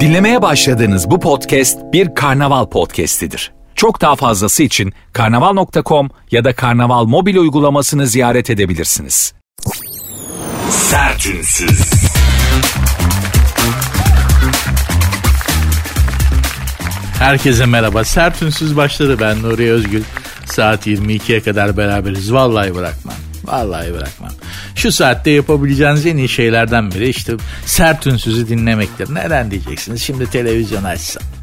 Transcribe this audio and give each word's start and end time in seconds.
Dinlemeye 0.00 0.42
başladığınız 0.42 1.10
bu 1.10 1.20
podcast 1.20 1.78
bir 1.92 2.14
karnaval 2.14 2.66
podcastidir. 2.66 3.52
Çok 3.74 4.00
daha 4.00 4.16
fazlası 4.16 4.62
için 4.62 4.92
karnaval.com 5.12 6.10
ya 6.30 6.44
da 6.44 6.54
karnaval 6.54 7.04
mobil 7.04 7.36
uygulamasını 7.36 8.06
ziyaret 8.06 8.50
edebilirsiniz. 8.50 9.34
Sertünsüz. 10.70 11.80
Herkese 17.18 17.66
merhaba. 17.66 18.04
Sert 18.04 18.42
Ünsüz 18.42 18.76
başladı. 18.76 19.16
Ben 19.20 19.42
Nuri 19.42 19.72
Özgül. 19.72 20.02
Saat 20.44 20.86
22'ye 20.86 21.40
kadar 21.40 21.76
beraberiz. 21.76 22.32
Vallahi 22.32 22.74
bırakmam. 22.74 23.14
Vallahi 23.44 23.94
bırakmam. 23.94 24.30
Şu 24.74 24.92
saatte 24.92 25.30
yapabileceğiniz 25.30 26.06
en 26.06 26.16
iyi 26.16 26.28
şeylerden 26.28 26.90
biri 26.90 27.08
işte 27.08 27.32
sert 27.66 28.06
ünsüzü 28.06 28.48
dinlemektir. 28.48 29.14
Neden 29.14 29.50
diyeceksiniz? 29.50 30.02
Şimdi 30.02 30.30
televizyon 30.30 30.84
açsam. 30.84 31.33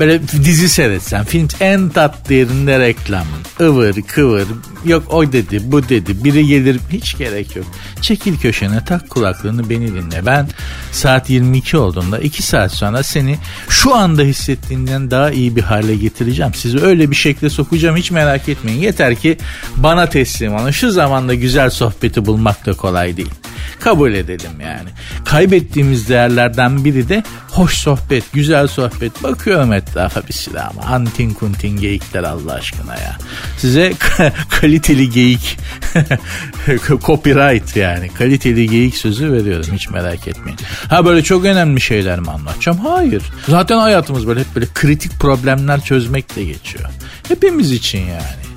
Böyle 0.00 0.28
dizi 0.28 0.68
seyretsen 0.68 1.24
film 1.24 1.48
en 1.60 1.88
tatlı 1.88 2.34
yerinde 2.34 2.78
reklam. 2.78 3.26
ıvır 3.60 4.02
kıvır 4.02 4.46
yok 4.84 5.14
o 5.14 5.32
dedi 5.32 5.60
bu 5.64 5.88
dedi 5.88 6.24
biri 6.24 6.46
gelir 6.46 6.80
hiç 6.90 7.18
gerek 7.18 7.56
yok. 7.56 7.66
Çekil 8.00 8.38
köşene 8.38 8.84
tak 8.84 9.10
kulaklığını 9.10 9.70
beni 9.70 9.94
dinle. 9.94 10.26
Ben 10.26 10.48
saat 10.92 11.30
22 11.30 11.76
olduğunda 11.76 12.18
2 12.18 12.42
saat 12.42 12.72
sonra 12.72 13.02
seni 13.02 13.38
şu 13.68 13.94
anda 13.94 14.22
hissettiğinden 14.22 15.10
daha 15.10 15.30
iyi 15.30 15.56
bir 15.56 15.62
hale 15.62 15.96
getireceğim. 15.96 16.54
Sizi 16.54 16.80
öyle 16.80 17.10
bir 17.10 17.16
şekilde 17.16 17.50
sokacağım 17.50 17.96
hiç 17.96 18.10
merak 18.10 18.48
etmeyin. 18.48 18.80
Yeter 18.80 19.14
ki 19.14 19.38
bana 19.76 20.08
teslim 20.08 20.54
olun. 20.54 20.70
Şu 20.70 20.90
zamanda 20.90 21.34
güzel 21.34 21.70
sohbeti 21.70 22.26
bulmak 22.26 22.66
da 22.66 22.72
kolay 22.72 23.16
değil. 23.16 23.30
Kabul 23.80 24.12
edelim 24.14 24.60
yani. 24.60 24.88
Kaybettiğimiz 25.24 26.08
değerlerden 26.08 26.84
biri 26.84 27.08
de 27.08 27.22
hoş 27.50 27.74
sohbet, 27.74 28.32
güzel 28.32 28.66
sohbet. 28.66 29.22
Bakıyorum 29.22 29.72
etrafa 29.72 30.22
bir 30.28 30.32
sürü 30.32 30.58
ama 30.58 30.82
antin 30.82 31.30
kuntin 31.30 31.80
geyikler 31.80 32.22
Allah 32.22 32.52
aşkına 32.52 32.94
ya. 32.94 33.16
Size 33.58 33.92
kaliteli 34.60 35.10
geyik, 35.10 35.58
copyright 37.06 37.76
yani 37.76 38.08
kaliteli 38.08 38.68
geyik 38.68 38.96
sözü 38.96 39.32
veriyorum 39.32 39.70
hiç 39.74 39.90
merak 39.90 40.28
etmeyin. 40.28 40.58
Ha 40.88 41.04
böyle 41.04 41.22
çok 41.22 41.44
önemli 41.44 41.80
şeyler 41.80 42.20
mi 42.20 42.30
anlatacağım? 42.30 42.78
Hayır. 42.78 43.22
Zaten 43.48 43.78
hayatımız 43.78 44.26
böyle 44.26 44.40
hep 44.40 44.54
böyle 44.54 44.66
kritik 44.74 45.12
problemler 45.20 45.80
çözmekle 45.80 46.44
geçiyor. 46.44 46.90
Hepimiz 47.28 47.72
için 47.72 47.98
yani. 47.98 48.50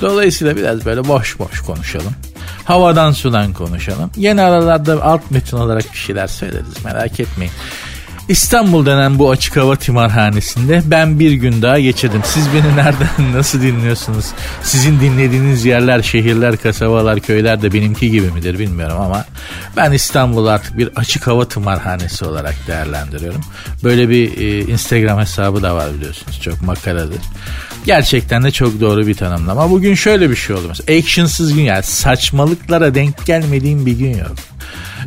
Dolayısıyla 0.00 0.56
biraz 0.56 0.86
böyle 0.86 1.08
boş 1.08 1.38
boş 1.38 1.60
konuşalım. 1.60 2.14
Havadan 2.64 3.12
sudan 3.12 3.52
konuşalım. 3.52 4.10
Yeni 4.16 4.42
aralarda 4.42 5.04
alt 5.04 5.30
metin 5.30 5.56
olarak 5.56 5.92
bir 5.92 5.98
şeyler 5.98 6.26
söyleriz 6.26 6.84
merak 6.84 7.20
etmeyin. 7.20 7.52
İstanbul 8.28 8.86
denen 8.86 9.18
bu 9.18 9.30
açık 9.30 9.56
hava 9.56 9.76
timarhanesinde 9.76 10.82
ben 10.84 11.18
bir 11.18 11.32
gün 11.32 11.62
daha 11.62 11.80
geçirdim. 11.80 12.20
Siz 12.24 12.48
beni 12.54 12.76
nereden 12.76 13.32
nasıl 13.34 13.62
dinliyorsunuz? 13.62 14.24
Sizin 14.62 15.00
dinlediğiniz 15.00 15.64
yerler, 15.64 16.02
şehirler, 16.02 16.56
kasabalar, 16.56 17.20
köyler 17.20 17.62
de 17.62 17.72
benimki 17.72 18.10
gibi 18.10 18.30
midir 18.30 18.58
bilmiyorum 18.58 19.00
ama 19.00 19.24
ben 19.76 19.92
İstanbul'u 19.92 20.48
artık 20.48 20.78
bir 20.78 20.90
açık 20.96 21.26
hava 21.26 21.48
timarhanesi 21.48 22.24
olarak 22.24 22.54
değerlendiriyorum. 22.66 23.40
Böyle 23.84 24.08
bir 24.08 24.38
e, 24.38 24.60
Instagram 24.60 25.20
hesabı 25.20 25.62
da 25.62 25.74
var 25.74 25.94
biliyorsunuz. 25.94 26.40
Çok 26.40 26.62
makaradır. 26.62 27.20
Gerçekten 27.84 28.44
de 28.44 28.50
çok 28.50 28.80
doğru 28.80 29.06
bir 29.06 29.14
tanımlama. 29.14 29.70
Bugün 29.70 29.94
şöyle 29.94 30.30
bir 30.30 30.36
şey 30.36 30.56
oldu 30.56 30.64
mesela. 30.68 30.98
Actionsız 30.98 31.54
gün 31.54 31.62
yani 31.62 31.82
saçmalıklara 31.82 32.94
denk 32.94 33.26
gelmediğim 33.26 33.86
bir 33.86 33.98
gün 33.98 34.18
yok. 34.18 34.34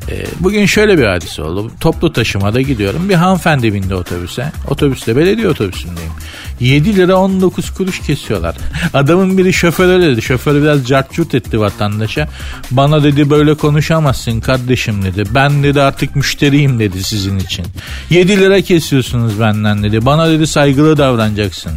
Ee, 0.09 0.25
bugün 0.39 0.66
şöyle 0.66 0.98
bir 0.98 1.05
hadise 1.05 1.42
oldu. 1.42 1.72
Toplu 1.80 2.14
taşımada 2.14 2.61
gidiyorum. 2.61 3.09
Bir 3.09 3.14
hanımefendi 3.14 3.73
bindi 3.73 3.95
otobüse. 3.95 4.52
Otobüste 4.70 5.16
belediye 5.16 5.50
otobüsündeyim. 5.50 6.11
7 6.59 6.95
lira 6.95 7.16
19 7.16 7.73
kuruş 7.73 8.00
kesiyorlar. 8.00 8.55
Adamın 8.93 9.37
biri 9.37 9.54
şoför 9.54 9.87
öyle 9.89 10.11
dedi. 10.11 10.21
Şoför 10.21 10.61
biraz 10.61 10.87
cartçut 10.87 11.36
etti 11.36 11.60
vatandaşa. 11.60 12.27
Bana 12.71 13.04
dedi 13.04 13.30
böyle 13.30 13.54
konuşamazsın 13.54 14.39
kardeşim 14.39 15.04
dedi. 15.04 15.23
Ben 15.36 15.64
dedi 15.64 15.82
artık 15.82 16.16
müşteriyim 16.16 16.80
dedi 16.80 17.04
sizin 17.04 17.39
için. 17.39 17.66
7 18.10 18.37
lira 18.37 18.61
kesiyorsunuz 18.61 19.39
benden 19.39 19.83
dedi. 19.83 20.05
Bana 20.05 20.30
dedi 20.30 20.48
saygılı 20.48 20.98
davranacaksın. 20.98 21.71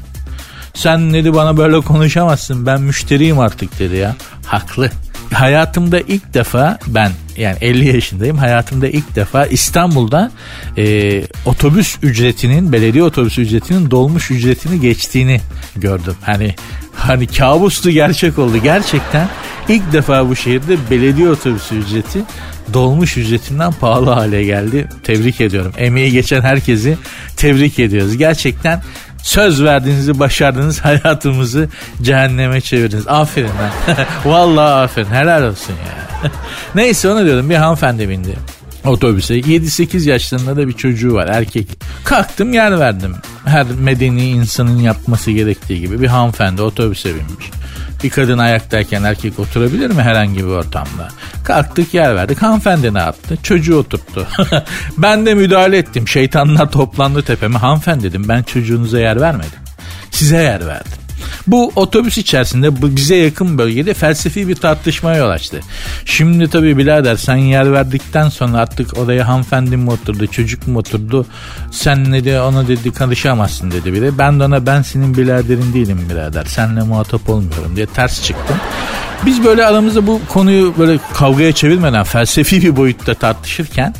Sen 0.74 1.14
dedi 1.14 1.34
bana 1.34 1.56
böyle 1.56 1.80
konuşamazsın 1.80 2.66
ben 2.66 2.82
müşteriyim 2.82 3.38
artık 3.38 3.78
dedi 3.78 3.96
ya. 3.96 4.16
Haklı. 4.46 4.90
Hayatımda 5.32 6.00
ilk 6.00 6.34
defa 6.34 6.78
ben 6.86 7.12
yani 7.36 7.56
50 7.60 7.96
yaşındayım 7.96 8.38
hayatımda 8.38 8.88
ilk 8.88 9.16
defa 9.16 9.46
İstanbul'da 9.46 10.30
e, 10.78 11.22
otobüs 11.46 11.96
ücretinin 12.02 12.72
belediye 12.72 13.04
otobüs 13.04 13.38
ücretinin 13.38 13.90
dolmuş 13.90 14.30
ücretini 14.30 14.80
geçtiğini 14.80 15.40
gördüm. 15.76 16.14
Hani 16.22 16.54
hani 16.94 17.26
kabustu 17.26 17.90
gerçek 17.90 18.38
oldu. 18.38 18.56
Gerçekten 18.62 19.28
ilk 19.68 19.92
defa 19.92 20.28
bu 20.28 20.36
şehirde 20.36 20.76
belediye 20.90 21.28
otobüsü 21.28 21.74
ücreti 21.74 22.22
dolmuş 22.72 23.16
ücretinden 23.16 23.72
pahalı 23.72 24.10
hale 24.10 24.44
geldi. 24.44 24.88
Tebrik 25.02 25.40
ediyorum. 25.40 25.72
Emeği 25.76 26.12
geçen 26.12 26.40
herkesi 26.40 26.98
tebrik 27.36 27.78
ediyoruz. 27.78 28.16
Gerçekten 28.16 28.82
Söz 29.22 29.62
verdiğinizi 29.62 30.18
başardınız 30.18 30.80
hayatımızı 30.84 31.68
cehenneme 32.02 32.60
çevirdiniz. 32.60 33.08
Aferin 33.08 33.50
ben. 33.60 33.96
Vallahi 34.30 34.84
aferin 34.84 35.10
helal 35.10 35.42
olsun 35.42 35.72
ya. 35.72 36.30
Neyse 36.74 37.08
onu 37.08 37.24
diyordum 37.24 37.50
bir 37.50 37.54
hanımefendi 37.54 38.08
bindi 38.08 38.36
otobüse. 38.84 39.38
7-8 39.38 40.08
yaşlarında 40.08 40.56
da 40.56 40.68
bir 40.68 40.72
çocuğu 40.72 41.14
var 41.14 41.26
erkek. 41.26 41.68
Kalktım 42.04 42.52
yer 42.52 42.80
verdim. 42.80 43.14
Her 43.44 43.66
medeni 43.66 44.28
insanın 44.28 44.78
yapması 44.78 45.30
gerektiği 45.30 45.80
gibi 45.80 46.00
bir 46.00 46.06
hanımefendi 46.06 46.62
otobüse 46.62 47.08
binmiş. 47.08 47.50
Bir 48.04 48.10
kadın 48.10 48.38
ayaktayken 48.38 49.02
erkek 49.02 49.38
oturabilir 49.38 49.90
mi 49.90 50.02
herhangi 50.02 50.38
bir 50.38 50.50
ortamda? 50.50 51.08
Kalktık 51.44 51.94
yer 51.94 52.16
verdik. 52.16 52.42
Hanımefendi 52.42 52.94
ne 52.94 52.98
yaptı? 52.98 53.38
Çocuğu 53.42 53.76
oturttu. 53.76 54.26
ben 54.98 55.26
de 55.26 55.34
müdahale 55.34 55.78
ettim. 55.78 56.08
Şeytanlar 56.08 56.70
toplandı 56.70 57.22
tepeme. 57.22 57.58
Hanımefendi 57.58 58.02
dedim 58.02 58.24
ben 58.28 58.42
çocuğunuza 58.42 59.00
yer 59.00 59.20
vermedim. 59.20 59.60
Size 60.10 60.36
yer 60.36 60.66
verdim. 60.66 60.99
Bu 61.46 61.72
otobüs 61.76 62.18
içerisinde 62.18 62.96
bize 62.96 63.16
yakın 63.16 63.58
bölgede 63.58 63.94
felsefi 63.94 64.48
bir 64.48 64.54
tartışmaya 64.54 65.16
yol 65.16 65.30
açtı. 65.30 65.60
Şimdi 66.04 66.50
tabii 66.50 66.78
birader 66.78 67.16
sen 67.16 67.36
yer 67.36 67.72
verdikten 67.72 68.28
sonra 68.28 68.58
artık 68.58 68.98
oraya 68.98 69.28
hanımefendi 69.28 69.76
mi 69.76 69.90
oturdu 69.90 70.26
çocuk 70.26 70.66
mu 70.66 70.78
oturdu 70.78 71.26
sen 71.70 72.10
ne 72.10 72.24
de 72.24 72.40
ona 72.40 72.68
dedi 72.68 72.92
karışamazsın 72.92 73.70
dedi 73.70 73.92
biri. 73.92 74.18
Ben 74.18 74.40
de 74.40 74.44
ona 74.44 74.66
ben 74.66 74.82
senin 74.82 75.16
biraderin 75.16 75.74
değilim 75.74 76.06
birader 76.10 76.44
senle 76.44 76.82
muhatap 76.82 77.30
olmuyorum 77.30 77.76
diye 77.76 77.86
ters 77.86 78.22
çıktım. 78.24 78.56
Biz 79.26 79.44
böyle 79.44 79.66
aramızda 79.66 80.06
bu 80.06 80.20
konuyu 80.28 80.74
böyle 80.78 80.98
kavgaya 81.14 81.52
çevirmeden 81.52 82.04
felsefi 82.04 82.62
bir 82.62 82.76
boyutta 82.76 83.14
tartışırken 83.14 83.94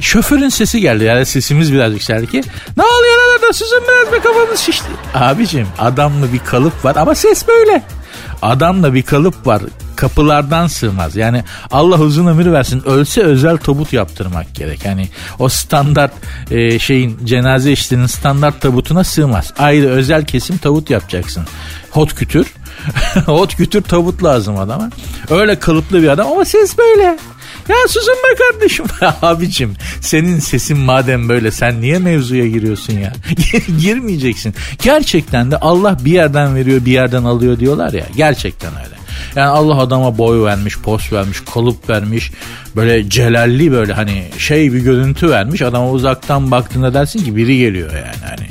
Şoförün 0.00 0.48
sesi 0.48 0.80
geldi 0.80 1.04
yani 1.04 1.26
sesimiz 1.26 1.72
biraz 1.72 1.92
yükseldi 1.92 2.26
ki 2.26 2.42
ne 2.76 2.82
oluyor 2.82 3.14
arada 3.32 3.52
sizin 3.52 3.80
biraz 3.88 4.12
bir 4.12 4.28
kafanız 4.28 4.60
şişti. 4.60 4.86
Abicim 5.14 5.66
adamlı 5.78 6.32
bir 6.32 6.38
kalıp 6.38 6.84
var 6.84 6.96
ama 6.96 7.14
ses 7.14 7.48
böyle. 7.48 7.82
Adamla 8.42 8.94
bir 8.94 9.02
kalıp 9.02 9.46
var 9.46 9.62
kapılardan 9.98 10.66
sığmaz. 10.66 11.16
Yani 11.16 11.44
Allah 11.70 11.98
uzun 11.98 12.26
ömür 12.26 12.52
versin 12.52 12.82
ölse 12.86 13.22
özel 13.22 13.56
tabut 13.56 13.92
yaptırmak 13.92 14.54
gerek. 14.54 14.84
Yani 14.84 15.08
o 15.38 15.48
standart 15.48 16.12
e, 16.50 16.78
şeyin 16.78 17.18
cenaze 17.24 17.72
işlerinin 17.72 18.06
standart 18.06 18.60
tabutuna 18.60 19.04
sığmaz. 19.04 19.52
Ayrı 19.58 19.88
özel 19.88 20.24
kesim 20.24 20.58
tabut 20.58 20.90
yapacaksın. 20.90 21.44
Hot 21.90 22.14
kütür. 22.14 22.54
Hot 23.26 23.56
kütür 23.56 23.82
tabut 23.82 24.24
lazım 24.24 24.58
adama. 24.58 24.90
Öyle 25.30 25.58
kalıplı 25.58 26.02
bir 26.02 26.08
adam 26.08 26.26
ama 26.26 26.44
ses 26.44 26.78
böyle. 26.78 27.18
Ya 27.68 27.76
susun 27.88 28.14
be 28.14 28.34
kardeşim. 28.34 28.86
Abicim 29.22 29.74
senin 30.00 30.38
sesin 30.38 30.78
madem 30.78 31.28
böyle 31.28 31.50
sen 31.50 31.80
niye 31.80 31.98
mevzuya 31.98 32.46
giriyorsun 32.46 32.92
ya? 32.92 33.12
Girmeyeceksin. 33.80 34.54
Gerçekten 34.82 35.50
de 35.50 35.56
Allah 35.56 35.98
bir 36.04 36.12
yerden 36.12 36.54
veriyor 36.54 36.84
bir 36.84 36.92
yerden 36.92 37.24
alıyor 37.24 37.58
diyorlar 37.58 37.92
ya. 37.92 38.06
Gerçekten 38.16 38.70
öyle. 38.70 38.98
Yani 39.36 39.48
Allah 39.48 39.78
adama 39.78 40.18
boy 40.18 40.44
vermiş, 40.44 40.78
pos 40.78 41.12
vermiş, 41.12 41.38
kalıp 41.54 41.90
vermiş. 41.90 42.30
Böyle 42.76 43.10
celalli 43.10 43.72
böyle 43.72 43.92
hani 43.92 44.24
şey 44.38 44.72
bir 44.72 44.80
görüntü 44.80 45.30
vermiş. 45.30 45.62
Adama 45.62 45.90
uzaktan 45.90 46.50
baktığında 46.50 46.94
dersin 46.94 47.24
ki 47.24 47.36
biri 47.36 47.58
geliyor 47.58 47.92
yani 47.92 48.30
hani 48.30 48.48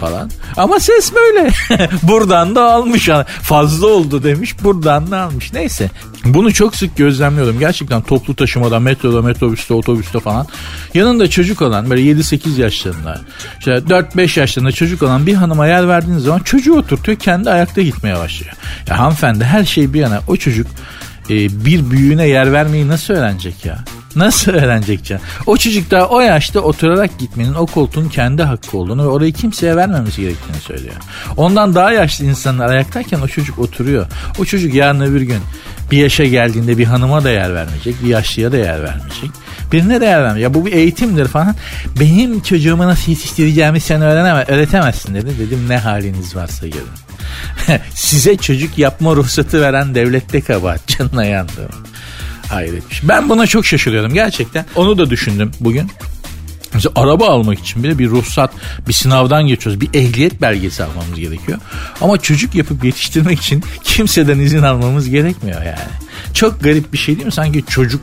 falan. 0.00 0.30
Ama 0.56 0.80
ses 0.80 1.12
böyle. 1.14 1.50
buradan 2.02 2.54
da 2.54 2.72
almış. 2.72 3.08
Fazla 3.42 3.86
oldu 3.86 4.22
demiş. 4.24 4.54
Buradan 4.64 5.10
da 5.10 5.20
almış. 5.20 5.52
Neyse. 5.52 5.90
Bunu 6.34 6.52
çok 6.52 6.76
sık 6.76 6.96
gözlemliyorum. 6.96 7.58
Gerçekten 7.58 8.02
toplu 8.02 8.34
taşımada, 8.34 8.80
metroda, 8.80 9.22
metrobüste, 9.22 9.74
otobüste 9.74 10.20
falan. 10.20 10.46
Yanında 10.94 11.30
çocuk 11.30 11.62
olan 11.62 11.90
böyle 11.90 12.02
7-8 12.02 12.60
yaşlarında, 12.60 13.20
işte 13.58 13.70
4-5 13.70 14.40
yaşlarında 14.40 14.72
çocuk 14.72 15.02
olan 15.02 15.26
bir 15.26 15.34
hanıma 15.34 15.66
yer 15.66 15.88
verdiğiniz 15.88 16.22
zaman 16.22 16.38
çocuğu 16.38 16.74
oturtuyor. 16.74 17.18
Kendi 17.18 17.50
ayakta 17.50 17.82
gitmeye 17.82 18.16
başlıyor. 18.16 18.52
Ya 18.88 18.98
hanımefendi 18.98 19.44
her 19.44 19.64
şey 19.64 19.94
bir 19.94 20.00
yana 20.00 20.20
o 20.28 20.36
çocuk 20.36 20.66
e, 21.30 21.64
bir 21.64 21.90
büyüğüne 21.90 22.28
yer 22.28 22.52
vermeyi 22.52 22.88
nasıl 22.88 23.14
öğrenecek 23.14 23.64
ya? 23.64 23.78
Nasıl 24.16 24.52
öğrenecek 24.52 25.04
can? 25.04 25.20
O 25.46 25.56
çocuk 25.56 25.90
daha 25.90 26.08
o 26.08 26.20
yaşta 26.20 26.60
oturarak 26.60 27.18
gitmenin 27.18 27.54
o 27.54 27.66
koltuğun 27.66 28.08
kendi 28.08 28.42
hakkı 28.42 28.78
olduğunu 28.78 29.02
ve 29.02 29.08
orayı 29.08 29.32
kimseye 29.32 29.76
vermemesi 29.76 30.20
gerektiğini 30.20 30.60
söylüyor. 30.60 30.94
Ondan 31.36 31.74
daha 31.74 31.92
yaşlı 31.92 32.24
insanlar 32.24 32.68
ayaktayken 32.68 33.20
o 33.20 33.28
çocuk 33.28 33.58
oturuyor. 33.58 34.06
O 34.38 34.44
çocuk 34.44 34.74
yarın 34.74 35.00
öbür 35.00 35.20
gün 35.20 35.40
bir 35.90 35.98
yaşa 35.98 36.24
geldiğinde 36.24 36.78
bir 36.78 36.84
hanıma 36.84 37.24
da 37.24 37.30
yer 37.30 37.54
vermeyecek, 37.54 37.94
bir 38.04 38.08
yaşlıya 38.08 38.52
da 38.52 38.56
yer 38.56 38.82
vermeyecek. 38.82 39.30
Birine 39.72 40.00
değer 40.00 40.22
vermiyor. 40.22 40.50
Ya 40.50 40.54
bu 40.54 40.66
bir 40.66 40.72
eğitimdir 40.72 41.28
falan. 41.28 41.54
Benim 42.00 42.40
çocuğumu 42.40 42.86
nasıl 42.86 43.12
yetiştireceğimi 43.12 43.80
sen 43.80 44.02
öğreneme, 44.02 44.44
öğretemezsin 44.48 45.14
dedi. 45.14 45.38
Dedim 45.38 45.68
ne 45.68 45.78
haliniz 45.78 46.36
varsa 46.36 46.66
görün. 46.66 46.86
Size 47.94 48.36
çocuk 48.36 48.78
yapma 48.78 49.16
ruhsatı 49.16 49.60
veren 49.60 49.94
devlette 49.94 50.40
kabahat 50.40 50.86
canına 50.86 51.24
yandım. 51.24 51.68
Hayretmiş. 52.48 53.08
Ben 53.08 53.28
buna 53.28 53.46
çok 53.46 53.66
şaşırıyorum 53.66 54.14
gerçekten. 54.14 54.64
Onu 54.76 54.98
da 54.98 55.10
düşündüm 55.10 55.50
bugün. 55.60 55.90
Mesela 56.76 56.92
araba 56.96 57.28
almak 57.28 57.58
için 57.58 57.82
bile 57.82 57.98
bir 57.98 58.08
ruhsat, 58.08 58.50
bir 58.88 58.92
sınavdan 58.92 59.46
geçiyoruz. 59.46 59.80
Bir 59.80 59.88
ehliyet 59.94 60.42
belgesi 60.42 60.84
almamız 60.84 61.18
gerekiyor. 61.18 61.58
Ama 62.00 62.18
çocuk 62.18 62.54
yapıp 62.54 62.84
yetiştirmek 62.84 63.40
için 63.40 63.64
kimseden 63.84 64.38
izin 64.38 64.62
almamız 64.62 65.08
gerekmiyor 65.08 65.62
yani. 65.62 65.90
Çok 66.34 66.62
garip 66.62 66.92
bir 66.92 66.98
şey 66.98 67.14
değil 67.14 67.26
mi? 67.26 67.32
Sanki 67.32 67.64
çocuk 67.68 68.00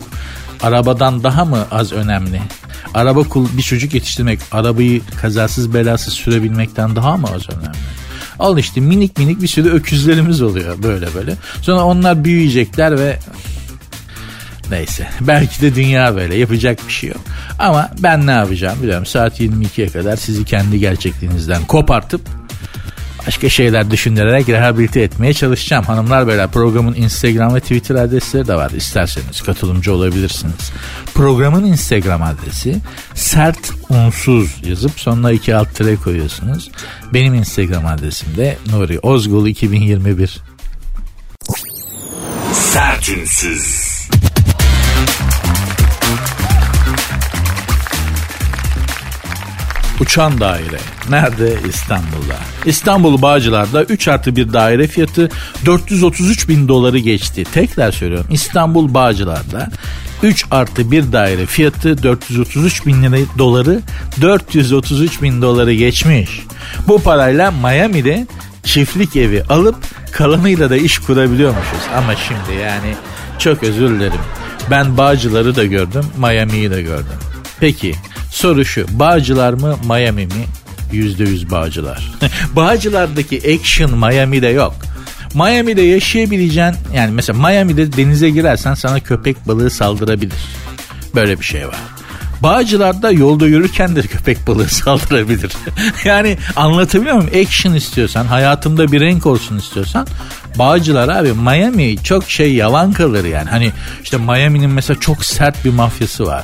arabadan 0.61 1.23
daha 1.23 1.45
mı 1.45 1.67
az 1.71 1.91
önemli? 1.91 2.41
Araba 2.93 3.23
kul 3.23 3.47
bir 3.57 3.63
çocuk 3.63 3.93
yetiştirmek, 3.93 4.39
arabayı 4.51 5.01
kazasız 5.21 5.73
belasız 5.73 6.13
sürebilmekten 6.13 6.95
daha 6.95 7.17
mı 7.17 7.27
az 7.35 7.49
önemli? 7.49 7.77
Al 8.39 8.57
işte 8.57 8.81
minik 8.81 9.17
minik 9.17 9.41
bir 9.41 9.47
sürü 9.47 9.69
öküzlerimiz 9.69 10.41
oluyor 10.41 10.83
böyle 10.83 11.13
böyle. 11.15 11.35
Sonra 11.61 11.83
onlar 11.83 12.23
büyüyecekler 12.23 12.99
ve 12.99 13.19
neyse 14.69 15.07
belki 15.21 15.61
de 15.61 15.75
dünya 15.75 16.15
böyle 16.15 16.35
yapacak 16.35 16.87
bir 16.87 16.93
şey 16.93 17.09
yok. 17.09 17.21
Ama 17.59 17.91
ben 17.99 18.27
ne 18.27 18.31
yapacağım 18.31 18.77
biliyorum 18.81 19.05
saat 19.05 19.39
22'ye 19.39 19.87
kadar 19.87 20.15
sizi 20.15 20.45
kendi 20.45 20.79
gerçekliğinizden 20.79 21.65
kopartıp 21.65 22.21
başka 23.27 23.49
şeyler 23.49 23.91
düşünerek 23.91 24.49
rehabilite 24.49 25.01
etmeye 25.01 25.33
çalışacağım. 25.33 25.85
Hanımlar 25.85 26.27
beyler 26.27 26.51
programın 26.51 26.95
Instagram 26.95 27.55
ve 27.55 27.59
Twitter 27.59 27.95
adresleri 27.95 28.47
de 28.47 28.55
var. 28.55 28.71
İsterseniz 28.71 29.41
katılımcı 29.41 29.93
olabilirsiniz. 29.93 30.71
Programın 31.13 31.65
Instagram 31.65 32.21
adresi 32.21 32.75
sert 33.13 33.71
unsuz 33.89 34.61
yazıp 34.65 34.99
sonuna 34.99 35.31
iki 35.31 35.55
alt 35.55 35.75
tere 35.75 35.95
koyuyorsunuz. 35.95 36.71
Benim 37.13 37.33
Instagram 37.33 37.85
adresim 37.85 38.37
de 38.37 38.57
Nuri 38.71 38.99
Ozgul 38.99 39.47
2021. 39.47 40.41
Sertünsüz. 42.53 43.92
Uçan 49.99 50.39
daire. 50.39 50.77
Nerede? 51.09 51.55
İstanbul'da. 51.69 52.35
İstanbul 52.65 53.21
Bağcılar'da 53.21 53.83
3 53.83 54.07
artı 54.07 54.35
bir 54.35 54.53
daire 54.53 54.87
fiyatı 54.87 55.29
433 55.65 56.49
bin 56.49 56.67
doları 56.67 56.99
geçti. 56.99 57.43
Tekrar 57.53 57.91
söylüyorum 57.91 58.27
İstanbul 58.31 58.93
Bağcılar'da 58.93 59.69
3 60.23 60.45
artı 60.51 60.91
bir 60.91 61.11
daire 61.11 61.45
fiyatı 61.45 62.03
433 62.03 62.85
bin 62.85 63.03
lira 63.03 63.17
doları 63.37 63.81
433 64.21 65.21
bin 65.21 65.41
doları 65.41 65.73
geçmiş. 65.73 66.41
Bu 66.87 67.01
parayla 67.01 67.51
Miami'de 67.51 68.27
çiftlik 68.63 69.15
evi 69.15 69.43
alıp 69.43 69.75
kalanıyla 70.11 70.69
da 70.69 70.77
iş 70.77 70.99
kurabiliyormuşuz. 70.99 71.81
Ama 71.97 72.15
şimdi 72.15 72.59
yani 72.61 72.95
çok 73.39 73.63
özür 73.63 73.89
dilerim. 73.89 74.21
Ben 74.71 74.97
Bağcılar'ı 74.97 75.55
da 75.55 75.65
gördüm, 75.65 76.05
Miami'yi 76.17 76.71
de 76.71 76.81
gördüm. 76.81 77.19
Peki 77.59 77.95
Soru 78.33 78.65
şu 78.65 78.85
Bağcılar 78.99 79.53
mı 79.53 79.75
Miami 79.85 80.25
mi? 80.25 80.45
%100 80.91 81.51
Bağcılar. 81.51 82.11
Bağcılar'daki 82.55 83.59
action 83.59 83.97
Miami'de 83.97 84.47
yok. 84.47 84.75
Miami'de 85.33 85.81
yaşayabileceğin 85.81 86.73
yani 86.95 87.11
mesela 87.11 87.47
Miami'de 87.47 87.93
denize 87.93 88.29
girersen 88.29 88.73
sana 88.73 88.99
köpek 88.99 89.47
balığı 89.47 89.69
saldırabilir. 89.69 90.37
Böyle 91.15 91.39
bir 91.39 91.45
şey 91.45 91.67
var. 91.67 91.77
Bağcılar'da 92.41 93.11
yolda 93.11 93.47
yürürken 93.47 93.95
de 93.95 94.01
köpek 94.01 94.47
balığı 94.47 94.67
saldırabilir. 94.69 95.51
yani 96.05 96.37
anlatabiliyor 96.55 97.15
muyum? 97.15 97.31
Action 97.45 97.73
istiyorsan, 97.73 98.25
hayatımda 98.25 98.91
bir 98.91 99.01
renk 99.01 99.25
olsun 99.25 99.57
istiyorsan 99.57 100.07
Bağcılar 100.55 101.09
abi 101.09 101.33
Miami 101.33 102.03
çok 102.03 102.29
şey 102.29 102.53
yalan 102.53 102.93
kalır 102.93 103.25
yani. 103.25 103.49
Hani 103.49 103.71
işte 104.03 104.17
Miami'nin 104.17 104.69
mesela 104.69 104.99
çok 104.99 105.25
sert 105.25 105.65
bir 105.65 105.73
mafyası 105.73 106.25
var. 106.25 106.43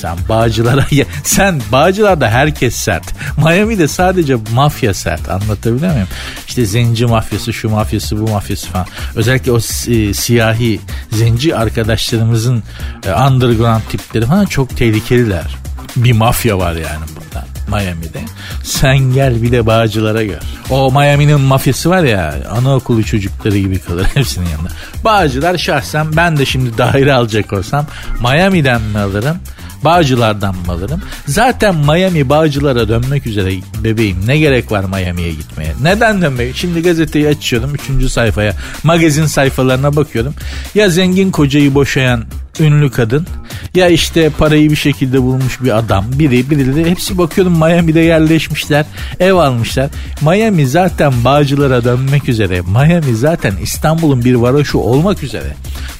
Sen 0.00 0.16
Bağcılar'a 0.28 0.86
sen 1.22 1.60
Bağcılar'da 1.72 2.30
herkes 2.30 2.74
sert. 2.74 3.04
Miami'de 3.38 3.88
sadece 3.88 4.36
mafya 4.54 4.94
sert. 4.94 5.28
Anlatabiliyor 5.28 5.92
muyum? 5.92 6.08
İşte 6.48 6.66
zenci 6.66 7.06
mafyası, 7.06 7.52
şu 7.52 7.68
mafyası, 7.68 8.20
bu 8.20 8.30
mafyası 8.30 8.66
falan. 8.68 8.86
Özellikle 9.14 9.52
o 9.52 9.56
e, 9.56 10.14
siyahi 10.14 10.80
zenci 11.12 11.56
arkadaşlarımızın 11.56 12.62
e, 13.06 13.12
underground 13.12 13.82
tipleri 13.90 14.26
falan 14.26 14.46
çok 14.46 14.76
tehlikeliler. 14.76 15.56
Bir 15.96 16.12
mafya 16.12 16.58
var 16.58 16.72
yani 16.72 17.04
burada. 17.16 17.46
Miami'de. 17.68 18.20
Sen 18.62 18.98
gel 18.98 19.42
bir 19.42 19.52
de 19.52 19.66
Bağcılar'a 19.66 20.22
gör. 20.24 20.40
O 20.70 20.92
Miami'nin 20.92 21.40
mafyası 21.40 21.90
var 21.90 22.04
ya 22.04 22.34
anaokulu 22.50 23.04
çocukları 23.04 23.58
gibi 23.58 23.78
kalır 23.78 24.06
hepsinin 24.14 24.48
yanında. 24.48 24.68
Bağcılar 25.04 25.58
şahsen 25.58 26.16
ben 26.16 26.36
de 26.36 26.46
şimdi 26.46 26.78
daire 26.78 27.12
alacak 27.12 27.52
olsam 27.52 27.86
Miami'den 28.20 28.82
mi 28.82 28.98
alırım? 28.98 29.36
Bağcılardan 29.84 30.54
mı 30.54 30.72
alırım? 30.72 31.02
Zaten 31.26 31.74
Miami 31.74 32.28
Bağcılara 32.28 32.88
dönmek 32.88 33.26
üzere 33.26 33.52
bebeğim. 33.84 34.26
Ne 34.26 34.38
gerek 34.38 34.72
var 34.72 34.84
Miami'ye 34.84 35.30
gitmeye? 35.30 35.72
Neden 35.82 36.22
dönmek? 36.22 36.56
Şimdi 36.56 36.82
gazeteyi 36.82 37.28
açıyorum 37.28 37.74
3. 38.00 38.10
sayfaya. 38.10 38.52
Magazin 38.82 39.26
sayfalarına 39.26 39.96
bakıyorum. 39.96 40.34
Ya 40.74 40.90
zengin 40.90 41.30
kocayı 41.30 41.74
boşayan 41.74 42.24
ünlü 42.60 42.90
kadın 42.90 43.26
ya 43.74 43.88
işte 43.88 44.30
parayı 44.30 44.70
bir 44.70 44.76
şekilde 44.76 45.22
bulmuş 45.22 45.62
bir 45.62 45.78
adam 45.78 46.04
biri 46.12 46.50
birileri 46.50 46.90
hepsi 46.90 47.18
bakıyorum 47.18 47.58
Miami'de 47.58 48.00
yerleşmişler 48.00 48.86
ev 49.20 49.34
almışlar 49.34 49.90
Miami 50.20 50.66
zaten 50.66 51.12
Bağcılar'a 51.24 51.84
dönmek 51.84 52.28
üzere 52.28 52.60
Miami 52.60 53.16
zaten 53.16 53.54
İstanbul'un 53.62 54.24
bir 54.24 54.34
varoşu 54.34 54.78
olmak 54.78 55.22
üzere 55.22 55.54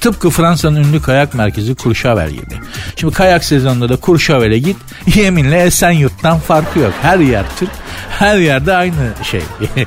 tıpkı 0.07 0.31
Fransa'nın 0.31 0.85
ünlü 0.85 1.03
kayak 1.03 1.35
merkezi 1.35 1.77
Courchevel 1.77 2.31
gibi. 2.31 2.55
Şimdi 2.97 3.15
kayak 3.15 3.45
sezonunda 3.45 3.89
da 3.89 3.99
Courchevel'e 4.03 4.59
git 4.59 4.77
yeminle 5.15 5.63
Esenyurt'tan 5.63 6.39
farkı 6.39 6.79
yok. 6.79 6.93
Her 7.03 7.19
yer 7.19 7.45
Türk 7.59 7.71
her 8.19 8.39
yerde 8.39 8.77
aynı 8.77 9.13
şey. 9.23 9.43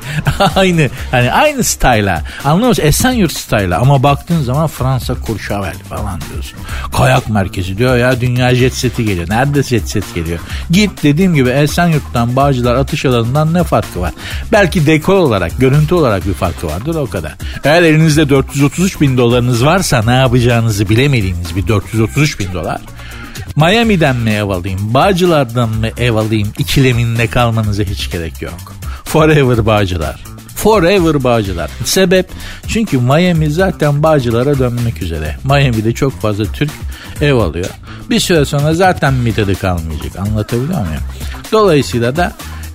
aynı 0.56 0.88
hani 1.10 1.32
aynı 1.32 1.64
style'a. 1.64 2.22
Anlıyor 2.44 2.68
musun? 2.68 2.82
Esenyurt 2.86 3.32
style'a 3.32 3.78
ama 3.78 4.02
baktığın 4.02 4.42
zaman 4.42 4.66
Fransa 4.66 5.16
Courchevel 5.26 5.74
falan 5.88 6.20
diyorsun. 6.32 6.58
Kayak 6.96 7.28
merkezi 7.28 7.78
diyor 7.78 7.96
ya 7.96 8.20
dünya 8.20 8.54
jet 8.54 8.74
seti 8.74 9.04
geliyor. 9.04 9.28
Nerede 9.28 9.62
jet 9.62 9.88
set 9.88 10.14
geliyor? 10.14 10.38
Git 10.70 11.02
dediğim 11.02 11.34
gibi 11.34 11.48
Esenyurt'tan 11.48 12.36
Bağcılar 12.36 12.74
atış 12.74 13.04
alanından 13.04 13.54
ne 13.54 13.64
farkı 13.64 14.00
var? 14.00 14.12
Belki 14.52 14.86
dekor 14.86 15.14
olarak, 15.14 15.58
görüntü 15.58 15.94
olarak 15.94 16.26
bir 16.26 16.34
farkı 16.34 16.66
vardır 16.66 16.94
o 16.94 17.06
kadar. 17.06 17.32
Eğer 17.64 17.82
elinizde 17.82 18.28
433 18.28 19.00
bin 19.00 19.18
dolarınız 19.18 19.64
varsa 19.64 20.02
ne 20.02 20.14
yapacağınızı 20.14 20.88
bilemediğiniz 20.88 21.56
bir 21.56 21.68
433 21.68 22.40
bin 22.40 22.52
dolar 22.52 22.80
Miami'den 23.56 24.16
mi 24.16 24.30
ev 24.30 24.48
alayım, 24.48 24.94
Bağcılar'dan 24.94 25.68
mı 25.68 25.88
ev 25.98 26.14
alayım 26.14 26.48
ikileminde 26.58 27.26
kalmanıza 27.26 27.82
hiç 27.82 28.10
gerek 28.10 28.42
yok. 28.42 28.74
Forever 29.04 29.66
Bağcılar. 29.66 30.24
Forever 30.56 31.24
Bağcılar. 31.24 31.70
Sebep 31.84 32.28
çünkü 32.68 32.98
Miami 32.98 33.50
zaten 33.50 34.02
Bağcılar'a 34.02 34.58
dönmek 34.58 35.02
üzere. 35.02 35.36
Miami'de 35.44 35.92
çok 35.92 36.12
fazla 36.20 36.44
Türk 36.44 36.70
ev 37.20 37.34
alıyor. 37.34 37.70
Bir 38.10 38.20
süre 38.20 38.44
sonra 38.44 38.74
zaten 38.74 39.26
bir 39.26 39.34
tadı 39.34 39.54
kalmayacak. 39.54 40.18
Anlatabiliyor 40.18 40.80
muyum? 40.86 41.02
Dolayısıyla 41.52 42.16
da 42.16 42.32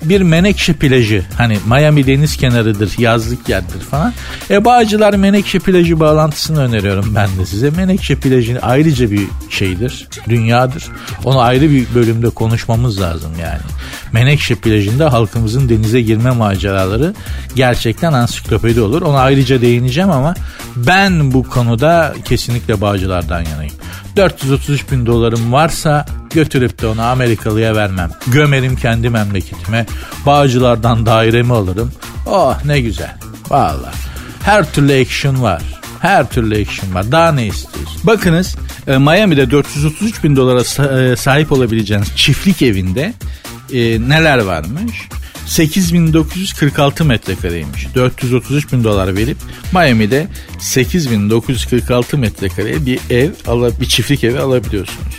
bir 0.10 0.22
Menekşe 0.22 0.74
plajı 0.74 1.26
hani 1.38 1.58
Miami 1.66 2.08
deniz 2.08 2.38
kenarıdır 2.38 2.96
yazlık 2.98 3.50
yerdir 3.50 3.80
falan. 3.80 4.14
E 4.50 4.66
Bağcılar 4.66 5.14
Menekşe 5.14 5.60
plajı 5.60 6.00
bağlantısını 6.00 6.60
öneriyorum 6.60 7.16
ben 7.16 7.30
de 7.40 7.46
size. 7.46 7.70
Menekşe 7.70 8.16
plajı 8.16 8.60
ayrıca 8.62 9.12
bir 9.12 9.28
şeydir 9.50 10.08
dünyadır. 10.30 10.84
Onu 11.24 11.40
ayrı 11.40 11.72
bir 11.72 11.86
bölümde 11.96 12.30
konuşmamız 12.30 13.02
lazım 13.02 13.32
yani. 13.42 13.62
Menekşe 14.12 14.56
plajında 14.56 15.14
halkımızın 15.14 15.70
denize 15.70 16.02
girme 16.02 16.32
maceraları 16.32 17.14
gerçekten 17.56 18.14
ansiklopedi 18.14 18.82
olur. 18.82 19.02
Ona 19.02 19.20
ayrıca 19.20 19.62
değineceğim 19.62 20.12
ama 20.12 20.36
ben 20.76 21.34
bu 21.34 21.44
konuda 21.44 22.16
kesinlikle 22.26 22.82
Bağcılardan 22.82 23.42
yanayım. 23.42 23.74
433 24.16 24.92
bin 24.92 25.06
dolarım 25.06 25.52
varsa 25.52 26.06
götürüp 26.34 26.82
de 26.82 26.88
onu 26.88 27.02
Amerikalıya 27.02 27.76
vermem. 27.76 28.10
Gömerim 28.28 28.76
kendi 28.76 29.10
memleketime. 29.10 29.86
Bağcılardan 30.26 31.06
dairemi 31.06 31.54
alırım. 31.54 31.92
Oh 32.26 32.66
ne 32.66 32.82
güzel. 32.82 33.16
Valla. 33.50 33.92
Her 34.44 34.74
türlü 34.74 35.02
action 35.02 35.42
var. 35.42 35.62
Her 36.00 36.30
türlü 36.30 36.62
action 36.62 36.94
var. 36.94 37.12
Daha 37.12 37.32
ne 37.32 37.48
istiyorsun? 37.48 38.02
Bakınız 38.04 38.56
e, 38.88 38.98
Miami'de 38.98 39.52
433 39.52 40.24
bin 40.24 40.36
dolara 40.36 40.62
e, 41.02 41.16
sahip 41.16 41.52
olabileceğiniz 41.52 42.16
çiftlik 42.16 42.62
evinde 42.62 43.14
e, 43.74 43.80
neler 44.10 44.38
varmış? 44.38 45.10
8946 45.46 47.06
metrekareymiş. 47.06 47.88
433 47.96 48.74
bin 48.74 48.84
dolar 48.84 49.16
verip 49.16 49.38
Miami'de 49.74 50.28
8946 50.60 52.18
metrekareye 52.18 52.86
bir 52.86 53.00
ev, 53.10 53.30
bir 53.80 53.86
çiftlik 53.86 54.24
evi 54.24 54.40
alabiliyorsunuz. 54.40 55.16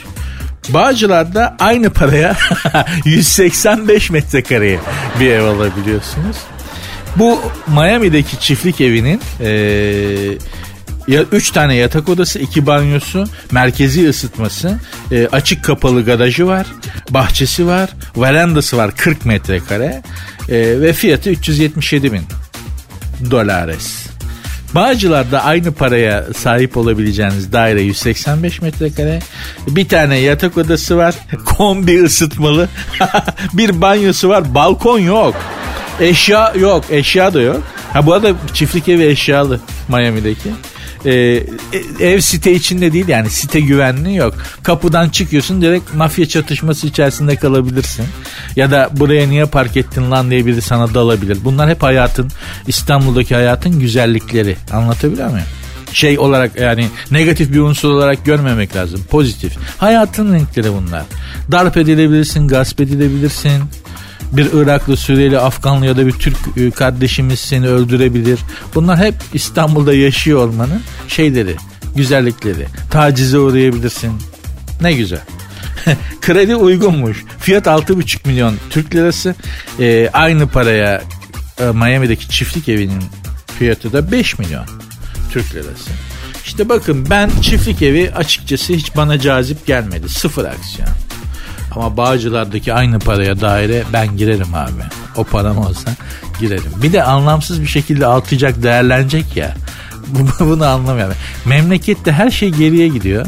Bağcılar'da 0.68 1.56
aynı 1.58 1.90
paraya 1.90 2.36
185 3.04 4.10
metrekareye 4.10 4.78
bir 5.20 5.30
ev 5.30 5.44
alabiliyorsunuz. 5.44 6.36
Bu 7.16 7.40
Miami'deki 7.66 8.40
çiftlik 8.40 8.80
evinin 8.80 9.20
ee, 9.40 10.38
ya 11.08 11.22
üç 11.32 11.50
tane 11.50 11.74
yatak 11.74 12.08
odası, 12.08 12.38
iki 12.38 12.66
banyosu, 12.66 13.24
merkezi 13.50 14.08
ısıtması, 14.08 14.78
e, 15.12 15.28
açık 15.32 15.64
kapalı 15.64 16.04
garajı 16.04 16.46
var, 16.46 16.66
bahçesi 17.10 17.66
var, 17.66 17.90
verandası 18.16 18.76
var 18.76 18.90
40 18.96 19.24
metrekare 19.24 20.02
e, 20.48 20.80
ve 20.80 20.92
fiyatı 20.92 21.30
377 21.30 22.12
bin 22.12 22.22
dolares. 23.30 24.06
Bağcılar'da 24.74 25.44
aynı 25.44 25.72
paraya 25.72 26.24
sahip 26.36 26.76
olabileceğiniz 26.76 27.52
daire 27.52 27.82
185 27.82 28.62
metrekare. 28.62 29.18
Bir 29.66 29.88
tane 29.88 30.18
yatak 30.18 30.58
odası 30.58 30.96
var. 30.96 31.14
Kombi 31.44 32.04
ısıtmalı. 32.04 32.68
bir 33.52 33.80
banyosu 33.80 34.28
var. 34.28 34.54
Balkon 34.54 34.98
yok. 34.98 35.34
Eşya 36.00 36.52
yok. 36.60 36.84
Eşya 36.90 37.34
da 37.34 37.40
yok. 37.40 37.62
Ha 37.92 38.06
bu 38.06 38.12
arada 38.12 38.32
çiftlik 38.54 38.88
evi 38.88 39.04
eşyalı 39.04 39.60
Miami'deki. 39.88 40.50
Ee, 41.06 41.12
e, 41.12 41.44
ev 42.00 42.20
site 42.20 42.52
içinde 42.52 42.92
değil 42.92 43.08
yani 43.08 43.30
site 43.30 43.60
güvenliği 43.60 44.16
yok. 44.16 44.34
Kapıdan 44.62 45.08
çıkıyorsun 45.08 45.62
direkt 45.62 45.94
mafya 45.94 46.28
çatışması 46.28 46.86
içerisinde 46.86 47.36
kalabilirsin. 47.36 48.04
Ya 48.56 48.70
da 48.70 48.88
buraya 48.92 49.28
niye 49.28 49.44
park 49.44 49.76
ettin 49.76 50.10
lan 50.10 50.30
diye 50.30 50.46
biri 50.46 50.62
sana 50.62 50.94
dalabilir. 50.94 51.38
Bunlar 51.44 51.70
hep 51.70 51.82
hayatın 51.82 52.30
İstanbul'daki 52.66 53.34
hayatın 53.34 53.80
güzellikleri. 53.80 54.56
Anlatabiliyor 54.72 55.30
muyum? 55.30 55.46
şey 55.92 56.18
olarak 56.18 56.60
yani 56.60 56.88
negatif 57.10 57.52
bir 57.52 57.60
unsur 57.60 57.90
olarak 57.90 58.24
görmemek 58.24 58.76
lazım. 58.76 59.04
Pozitif. 59.10 59.56
Hayatın 59.78 60.34
renkleri 60.34 60.72
bunlar. 60.72 61.02
Darp 61.52 61.76
edilebilirsin, 61.76 62.48
gasp 62.48 62.80
edilebilirsin. 62.80 63.62
Bir 64.32 64.52
Iraklı, 64.52 64.96
Suriyeli, 64.96 65.38
Afganlı 65.38 65.86
ya 65.86 65.96
da 65.96 66.06
bir 66.06 66.12
Türk 66.12 66.36
e, 66.56 66.70
kardeşimiz 66.70 67.40
seni 67.40 67.68
öldürebilir. 67.68 68.40
Bunlar 68.74 68.98
hep 68.98 69.14
İstanbul'da 69.34 69.94
yaşıyor 69.94 70.48
olmanın 70.48 70.80
şeyleri, 71.08 71.56
güzellikleri. 71.96 72.66
Tacize 72.90 73.38
uğrayabilirsin. 73.38 74.12
Ne 74.80 74.92
güzel. 74.92 75.20
Kredi 76.20 76.56
uygunmuş. 76.56 77.24
Fiyat 77.38 77.66
6,5 77.66 78.28
milyon 78.28 78.56
Türk 78.70 78.94
lirası. 78.94 79.34
Ee, 79.80 80.10
aynı 80.12 80.48
paraya 80.48 81.02
e, 81.60 81.64
Miami'deki 81.64 82.28
çiftlik 82.28 82.68
evinin 82.68 83.04
fiyatı 83.58 83.92
da 83.92 84.12
5 84.12 84.38
milyon 84.38 84.66
Türk 85.32 85.54
lirası. 85.54 85.90
İşte 86.44 86.68
bakın 86.68 87.06
ben 87.10 87.30
çiftlik 87.42 87.82
evi 87.82 88.12
açıkçası 88.16 88.72
hiç 88.72 88.96
bana 88.96 89.20
cazip 89.20 89.66
gelmedi. 89.66 90.08
Sıfır 90.08 90.44
aksiyon. 90.44 90.88
Ama 91.76 91.96
Bağcılar'daki 91.96 92.74
aynı 92.74 92.98
paraya 92.98 93.40
daire 93.40 93.84
ben 93.92 94.16
girerim 94.16 94.54
abi. 94.54 94.82
O 95.16 95.24
param 95.24 95.58
olsa 95.58 95.90
girerim. 96.40 96.72
Bir 96.82 96.92
de 96.92 97.02
anlamsız 97.02 97.60
bir 97.60 97.66
şekilde 97.66 98.06
altacak 98.06 98.62
değerlenecek 98.62 99.36
ya. 99.36 99.54
Bunu 100.40 100.66
anlamıyorum. 100.66 101.14
Memlekette 101.44 102.12
her 102.12 102.30
şey 102.30 102.50
geriye 102.50 102.88
gidiyor. 102.88 103.26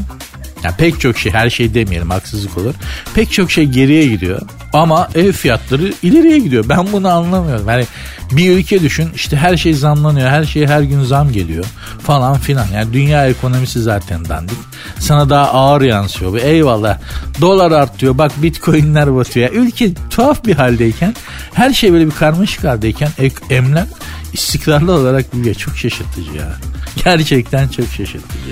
Yani 0.65 0.75
pek 0.77 1.01
çok 1.01 1.19
şey 1.19 1.33
her 1.33 1.51
şey 1.51 1.75
demeyelim 1.75 2.11
haksızlık 2.11 2.59
olur. 2.59 2.75
Pek 3.15 3.33
çok 3.33 3.51
şey 3.51 3.65
geriye 3.65 4.07
gidiyor 4.07 4.41
ama 4.73 5.09
ev 5.15 5.33
fiyatları 5.33 5.93
ileriye 6.03 6.39
gidiyor. 6.39 6.65
Ben 6.69 6.93
bunu 6.93 7.09
anlamıyorum. 7.09 7.69
Yani 7.69 7.87
bir 8.33 8.51
ülke 8.51 8.83
düşün 8.83 9.11
işte 9.15 9.37
her 9.37 9.57
şey 9.57 9.75
zamlanıyor. 9.75 10.31
Her 10.31 10.45
şey 10.45 10.67
her 10.67 10.81
gün 10.81 11.05
zam 11.05 11.33
geliyor 11.33 11.65
falan 12.03 12.39
filan. 12.39 12.67
Yani 12.75 12.93
dünya 12.93 13.27
ekonomisi 13.27 13.83
zaten 13.83 14.29
dandik. 14.29 14.59
Sana 14.99 15.31
daha 15.31 15.49
ağır 15.53 15.81
yansıyor. 15.81 16.33
Bu 16.33 16.39
eyvallah 16.39 16.99
dolar 17.41 17.73
artıyor 17.73 18.19
bak 18.19 18.33
bitcoinler 18.43 19.17
batıyor. 19.17 19.53
Ülke 19.53 19.95
tuhaf 20.11 20.45
bir 20.45 20.55
haldeyken 20.55 21.15
her 21.55 21.73
şey 21.73 21.93
böyle 21.93 22.07
bir 22.07 22.11
karmaşık 22.15 22.65
haldeyken 22.65 23.11
emlak 23.51 23.89
istikrarlı 24.33 24.93
olarak 24.93 25.35
büyüyor. 25.35 25.55
Çok 25.55 25.77
şaşırtıcı 25.77 26.33
ya. 26.33 26.57
Gerçekten 27.05 27.69
çok 27.69 27.87
şaşırtıcı. 27.87 28.51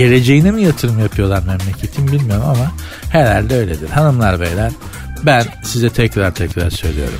Geleceğine 0.00 0.50
mi 0.50 0.62
yatırım 0.62 0.98
yapıyorlar 1.00 1.42
memleketin 1.42 2.12
bilmiyorum 2.12 2.44
ama 2.46 2.72
herhalde 3.12 3.56
öyledir. 3.56 3.90
Hanımlar 3.90 4.40
beyler 4.40 4.72
ben 5.22 5.46
size 5.64 5.90
tekrar 5.90 6.34
tekrar 6.34 6.70
söylüyorum. 6.70 7.18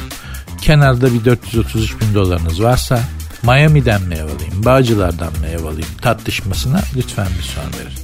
Kenarda 0.61 1.15
bir 1.15 1.25
433 1.25 2.01
bin 2.01 2.15
dolarınız 2.15 2.63
varsa 2.63 3.01
Miami'den 3.43 4.03
mi 4.03 4.15
ev 4.15 4.25
alayım, 4.25 4.65
Bağcılar'dan 4.65 5.33
ev 5.53 5.65
alayım 5.65 5.89
tartışmasına 6.03 6.81
lütfen 6.97 7.29
bir 7.39 7.45
son 7.45 7.81
verin. 7.81 7.99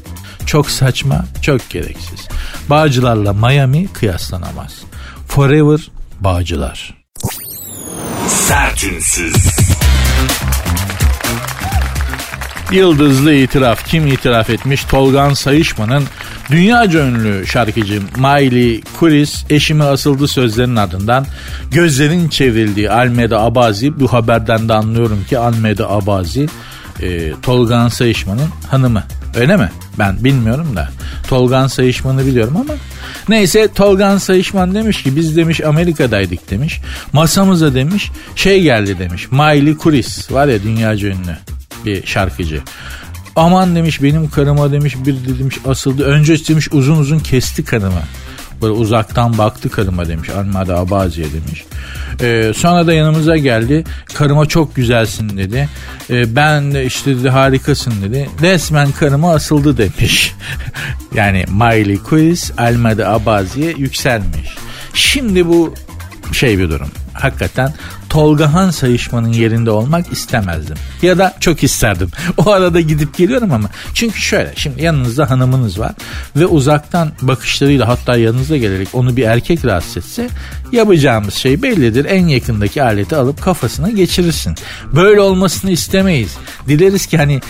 Çok 0.46 0.70
saçma, 0.70 1.24
çok 1.42 1.70
gereksiz. 1.70 2.28
Bağcılarla 2.70 3.32
Miami 3.32 3.88
kıyaslanamaz. 3.88 4.72
Forever 5.28 5.90
Bağcılar. 6.20 6.94
Sertünsüz. 8.28 9.65
Yıldızlı 12.72 13.32
itiraf 13.34 13.88
kim 13.88 14.06
itiraf 14.06 14.50
etmiş? 14.50 14.84
Tolgan 14.84 15.34
Sayışman'ın 15.34 16.04
dünyaca 16.50 17.06
ünlü 17.06 17.46
şarkıcı 17.46 18.02
Miley 18.16 18.80
Cyrus 19.00 19.44
eşime 19.50 19.84
asıldı 19.84 20.28
sözlerinin 20.28 20.76
ardından 20.76 21.26
gözlerin 21.70 22.28
çevrildiği 22.28 22.90
Almeda 22.90 23.40
Abazi 23.40 24.00
bu 24.00 24.12
haberden 24.12 24.68
de 24.68 24.72
anlıyorum 24.72 25.24
ki 25.28 25.38
Almeda 25.38 25.90
Abazi 25.90 26.46
e, 27.02 27.32
Tolgan 27.42 27.88
Sayışman'ın 27.88 28.48
hanımı. 28.70 29.04
Öyle 29.36 29.56
mi? 29.56 29.70
Ben 29.98 30.24
bilmiyorum 30.24 30.76
da. 30.76 30.88
Tolgan 31.28 31.66
Sayışman'ı 31.66 32.26
biliyorum 32.26 32.56
ama. 32.56 32.74
Neyse 33.28 33.68
Tolgan 33.74 34.18
Sayışman 34.18 34.74
demiş 34.74 35.02
ki 35.02 35.16
biz 35.16 35.36
demiş 35.36 35.60
Amerika'daydık 35.60 36.50
demiş. 36.50 36.80
Masamıza 37.12 37.74
demiş 37.74 38.10
şey 38.36 38.62
geldi 38.62 38.98
demiş. 38.98 39.30
Miley 39.30 39.76
Cyrus 39.82 40.32
var 40.32 40.46
ya 40.48 40.62
dünyaca 40.62 41.08
ünlü 41.08 41.36
bir 41.86 42.06
şarkıcı. 42.06 42.62
Aman 43.36 43.76
demiş 43.76 44.02
benim 44.02 44.30
karıma 44.30 44.72
demiş 44.72 44.96
bir 45.06 45.38
demiş 45.38 45.56
asıldı. 45.66 46.04
Önce 46.04 46.48
demiş 46.48 46.68
uzun 46.72 46.96
uzun 46.96 47.18
kesti 47.18 47.64
karımı. 47.64 48.02
Böyle 48.62 48.72
uzaktan 48.72 49.38
baktı 49.38 49.70
karıma 49.70 50.08
demiş. 50.08 50.30
Almada 50.30 50.78
Abazi'ye 50.78 51.26
demiş. 51.26 51.64
Ee, 52.20 52.52
sonra 52.56 52.86
da 52.86 52.92
yanımıza 52.92 53.36
geldi. 53.36 53.84
Karıma 54.14 54.46
çok 54.46 54.76
güzelsin 54.76 55.36
dedi. 55.36 55.68
Ee, 56.10 56.36
ben 56.36 56.74
de 56.74 56.84
işte 56.86 57.16
dedi 57.16 57.28
harikasın 57.28 57.94
dedi. 58.02 58.28
Resmen 58.40 58.92
karıma 58.92 59.34
asıldı 59.34 59.78
demiş. 59.78 60.34
yani 61.14 61.44
Miley 61.48 61.98
Cyrus 62.10 62.50
Almada 62.58 63.08
Abazi'ye 63.08 63.74
yükselmiş. 63.76 64.54
Şimdi 64.94 65.46
bu 65.46 65.74
şey 66.32 66.58
bir 66.58 66.70
durum. 66.70 66.88
Hakikaten 67.20 67.74
Tolga 68.08 68.52
Han 68.52 68.70
sayışmanın 68.70 69.32
yerinde 69.32 69.70
olmak 69.70 70.12
istemezdim. 70.12 70.76
Ya 71.02 71.18
da 71.18 71.34
çok 71.40 71.62
isterdim. 71.62 72.10
O 72.36 72.50
arada 72.50 72.80
gidip 72.80 73.16
geliyorum 73.16 73.52
ama. 73.52 73.68
Çünkü 73.94 74.20
şöyle 74.20 74.52
şimdi 74.56 74.82
yanınızda 74.82 75.30
hanımınız 75.30 75.78
var 75.78 75.92
ve 76.36 76.46
uzaktan 76.46 77.12
bakışlarıyla 77.22 77.88
hatta 77.88 78.16
yanınıza 78.16 78.56
gelerek 78.56 78.88
onu 78.92 79.16
bir 79.16 79.22
erkek 79.22 79.64
rahatsız 79.64 79.96
etse 79.96 80.28
yapacağımız 80.72 81.34
şey 81.34 81.62
bellidir. 81.62 82.04
En 82.04 82.26
yakındaki 82.26 82.82
aleti 82.82 83.16
alıp 83.16 83.42
kafasına 83.42 83.90
geçirirsin. 83.90 84.54
Böyle 84.94 85.20
olmasını 85.20 85.70
istemeyiz. 85.70 86.36
Dileriz 86.68 87.06
ki 87.06 87.18
hani 87.18 87.40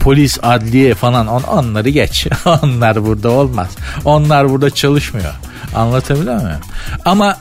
polis, 0.00 0.38
adliye 0.42 0.94
falan 0.94 1.26
on, 1.26 1.42
onları 1.42 1.88
geç. 1.88 2.26
Onlar 2.62 3.04
burada 3.04 3.30
olmaz. 3.30 3.68
Onlar 4.04 4.50
burada 4.50 4.70
çalışmıyor. 4.70 5.34
Anlatabiliyor 5.74 6.42
muyum? 6.42 6.60
Ama 7.04 7.36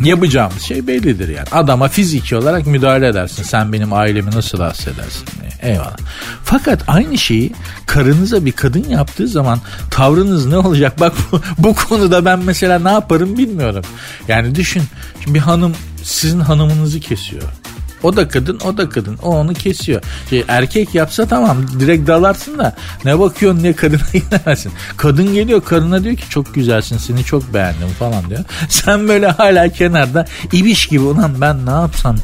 yapacağımız 0.00 0.62
şey 0.62 0.86
bellidir 0.86 1.28
yani. 1.28 1.48
Adama 1.52 1.88
fiziki 1.88 2.36
olarak 2.36 2.66
müdahale 2.66 3.08
edersin. 3.08 3.42
Sen 3.42 3.72
benim 3.72 3.92
ailemi 3.92 4.30
nasıl 4.30 4.58
rahatsız 4.58 4.88
edersin 4.88 5.26
diye. 5.40 5.72
Eyvallah. 5.72 5.96
Fakat 6.44 6.82
aynı 6.86 7.18
şeyi 7.18 7.52
karınıza 7.86 8.44
bir 8.44 8.52
kadın 8.52 8.84
yaptığı 8.88 9.28
zaman 9.28 9.58
tavrınız 9.90 10.46
ne 10.46 10.56
olacak? 10.56 11.00
Bak 11.00 11.12
bu, 11.32 11.40
bu 11.58 11.74
konuda 11.74 12.24
ben 12.24 12.38
mesela 12.38 12.78
ne 12.78 12.90
yaparım 12.90 13.38
bilmiyorum. 13.38 13.84
Yani 14.28 14.54
düşün. 14.54 14.82
Şimdi 15.20 15.34
bir 15.34 15.40
hanım 15.40 15.74
sizin 16.02 16.40
hanımınızı 16.40 17.00
kesiyor. 17.00 17.42
O 18.02 18.16
da 18.16 18.28
kadın 18.28 18.60
o 18.64 18.76
da 18.76 18.88
kadın. 18.88 19.18
O 19.22 19.28
onu 19.28 19.54
kesiyor. 19.54 20.02
Şey, 20.30 20.44
erkek 20.48 20.94
yapsa 20.94 21.26
tamam 21.26 21.58
direkt 21.80 22.08
dalarsın 22.08 22.58
da 22.58 22.74
ne 23.04 23.18
bakıyorsun 23.18 23.62
ne 23.62 23.72
kadına 23.72 24.00
gidemezsin. 24.12 24.72
Kadın 24.96 25.34
geliyor 25.34 25.64
karına 25.64 26.04
diyor 26.04 26.16
ki 26.16 26.28
çok 26.28 26.54
güzelsin 26.54 26.98
seni 26.98 27.24
çok 27.24 27.54
beğendim 27.54 27.88
falan 27.98 28.30
diyor. 28.30 28.44
Sen 28.68 29.08
böyle 29.08 29.26
hala 29.26 29.68
kenarda 29.68 30.26
ibiş 30.52 30.86
gibi 30.86 31.00
ulan 31.00 31.40
ben 31.40 31.66
ne 31.66 31.70
yapsam 31.70 32.16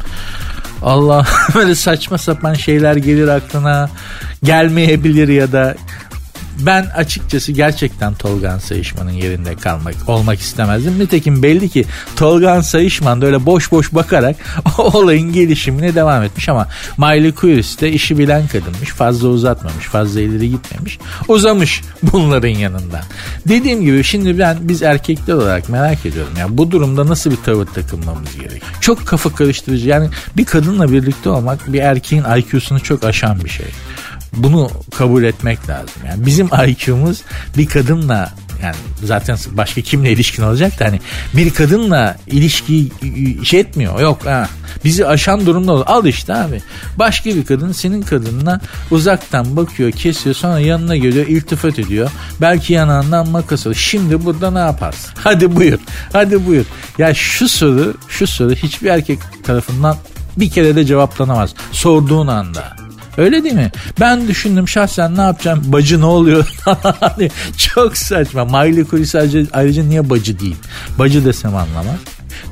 Allah 0.83 1.27
böyle 1.55 1.75
saçma 1.75 2.19
sapan 2.19 2.55
şeyler 2.55 2.97
gelir 2.97 3.29
aklına 3.29 3.91
gelmeyebilir 4.43 5.29
ya 5.29 5.53
da 5.53 5.77
ben 6.61 6.87
açıkçası 6.97 7.53
gerçekten 7.53 8.15
Tolgan 8.15 8.59
Sayışman'ın 8.59 9.11
yerinde 9.11 9.55
kalmak 9.57 9.95
olmak 10.07 10.41
istemezdim. 10.41 10.99
Nitekim 10.99 11.43
belli 11.43 11.69
ki 11.69 11.85
Tolgan 12.17 12.61
Sayışman 12.61 13.23
da 13.23 13.27
öyle 13.27 13.47
boş 13.47 13.73
boş 13.73 13.95
bakarak 13.95 14.37
olayın 14.79 15.33
gelişimine 15.33 15.95
devam 15.95 16.23
etmiş 16.23 16.49
ama 16.49 16.69
Miley 16.99 17.35
Cyrus 17.41 17.81
de 17.81 17.93
işi 17.93 18.19
bilen 18.19 18.47
kadınmış. 18.47 18.89
Fazla 18.89 19.29
uzatmamış, 19.29 19.85
fazla 19.85 20.21
ileri 20.21 20.51
gitmemiş. 20.51 20.99
Uzamış 21.29 21.83
bunların 22.03 22.49
yanında. 22.49 23.01
Dediğim 23.49 23.83
gibi 23.83 24.05
şimdi 24.05 24.39
ben 24.39 24.59
biz 24.61 24.83
erkekler 24.83 25.35
olarak 25.35 25.69
merak 25.69 26.07
ediyorum. 26.07 26.33
Yani 26.39 26.59
bu 26.59 26.71
durumda 26.71 27.07
nasıl 27.07 27.31
bir 27.31 27.37
tavır 27.37 27.67
takılmamız 27.67 28.39
gerek? 28.41 28.63
Çok 28.81 29.07
kafa 29.07 29.35
karıştırıcı. 29.35 29.89
Yani 29.89 30.09
bir 30.37 30.45
kadınla 30.45 30.93
birlikte 30.93 31.31
olmak 31.31 31.73
bir 31.73 31.81
erkeğin 31.81 32.25
IQ'sunu 32.37 32.81
çok 32.81 33.05
aşan 33.05 33.45
bir 33.45 33.51
şey. 33.51 33.67
Bunu 34.37 34.71
kabul 34.97 35.23
etmek 35.23 35.69
lazım. 35.69 36.03
Yani 36.07 36.27
bizim 36.27 36.47
IQ'muz 36.47 37.23
bir 37.57 37.67
kadınla 37.67 38.33
yani 38.63 38.77
zaten 39.05 39.39
başka 39.53 39.81
kimle 39.81 40.13
ilişkin 40.13 40.43
olacak 40.43 40.81
da 40.81 40.85
hani 40.85 41.01
bir 41.35 41.51
kadınla 41.51 42.17
ilişki 42.27 42.89
şey 43.45 43.61
etmiyor. 43.61 44.01
Yok 44.01 44.27
ha. 44.27 44.49
Bizi 44.85 45.07
aşan 45.07 45.47
durumda 45.47 45.73
olur. 45.73 45.85
Al 45.87 46.07
işte 46.07 46.35
abi. 46.35 46.63
Başka 46.97 47.31
bir 47.31 47.45
kadın 47.45 47.73
senin 47.73 48.03
kadınına 48.03 48.61
uzaktan 48.91 49.57
bakıyor, 49.57 49.93
kesiyor, 49.93 50.35
sonra 50.35 50.61
yanına 50.61 50.97
geliyor, 50.97 51.27
iltifat 51.27 51.79
ediyor. 51.79 52.11
Belki 52.41 52.73
yanağından 52.73 53.29
makas 53.29 53.67
alıyor. 53.67 53.81
Şimdi 53.81 54.25
burada 54.25 54.51
ne 54.51 54.59
yaparsın? 54.59 55.11
Hadi 55.25 55.57
buyur. 55.57 55.79
Hadi 56.13 56.47
buyur. 56.47 56.65
Ya 56.99 57.15
şu 57.15 57.49
soru, 57.49 57.95
şu 58.09 58.27
soru 58.27 58.51
hiçbir 58.55 58.91
erkek 58.91 59.19
tarafından 59.45 59.97
bir 60.37 60.51
kere 60.51 60.77
de 60.77 60.85
cevaplanamaz. 60.85 61.55
Sorduğun 61.73 62.27
anda. 62.27 62.88
Öyle 63.19 63.45
değil 63.45 63.55
mi? 63.55 63.71
Ben 64.01 64.29
düşündüm 64.29 64.69
şahsen 64.69 65.17
ne 65.17 65.21
yapacağım? 65.21 65.63
Bacı 65.67 66.01
ne 66.01 66.05
oluyor? 66.05 66.55
Hani 67.01 67.31
çok 67.57 67.97
saçma. 67.97 68.45
Miley 68.45 68.85
Cyrus 68.85 69.15
ayrıca, 69.15 69.47
ayrıca 69.53 69.83
niye 69.83 70.11
bacı 70.11 70.41
değil? 70.41 70.57
Bacı 70.99 71.25
desem 71.25 71.57
anlamaz. 71.57 71.97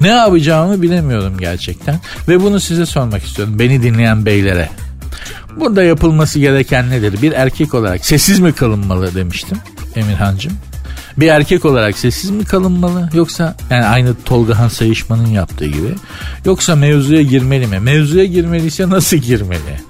Ne 0.00 0.08
yapacağımı 0.08 0.82
bilemiyorum 0.82 1.38
gerçekten. 1.38 2.00
Ve 2.28 2.42
bunu 2.42 2.60
size 2.60 2.86
sormak 2.86 3.22
istiyorum. 3.22 3.58
Beni 3.58 3.82
dinleyen 3.82 4.26
beylere. 4.26 4.70
Burada 5.60 5.82
yapılması 5.82 6.38
gereken 6.38 6.90
nedir? 6.90 7.22
Bir 7.22 7.32
erkek 7.32 7.74
olarak 7.74 8.06
sessiz 8.06 8.40
mi 8.40 8.52
kalınmalı 8.52 9.14
demiştim 9.14 9.58
Emirhancığım. 9.96 10.52
Bir 11.16 11.28
erkek 11.28 11.64
olarak 11.64 11.98
sessiz 11.98 12.30
mi 12.30 12.44
kalınmalı 12.44 13.10
yoksa 13.14 13.56
yani 13.70 13.84
aynı 13.84 14.14
Tolga 14.24 14.58
Han 14.58 14.68
Sayışman'ın 14.68 15.26
yaptığı 15.26 15.66
gibi 15.66 15.94
yoksa 16.44 16.76
mevzuya 16.76 17.22
girmeli 17.22 17.66
mi? 17.66 17.80
Mevzuya 17.80 18.24
girmeliyse 18.24 18.90
nasıl 18.90 19.16
girmeli? 19.16 19.80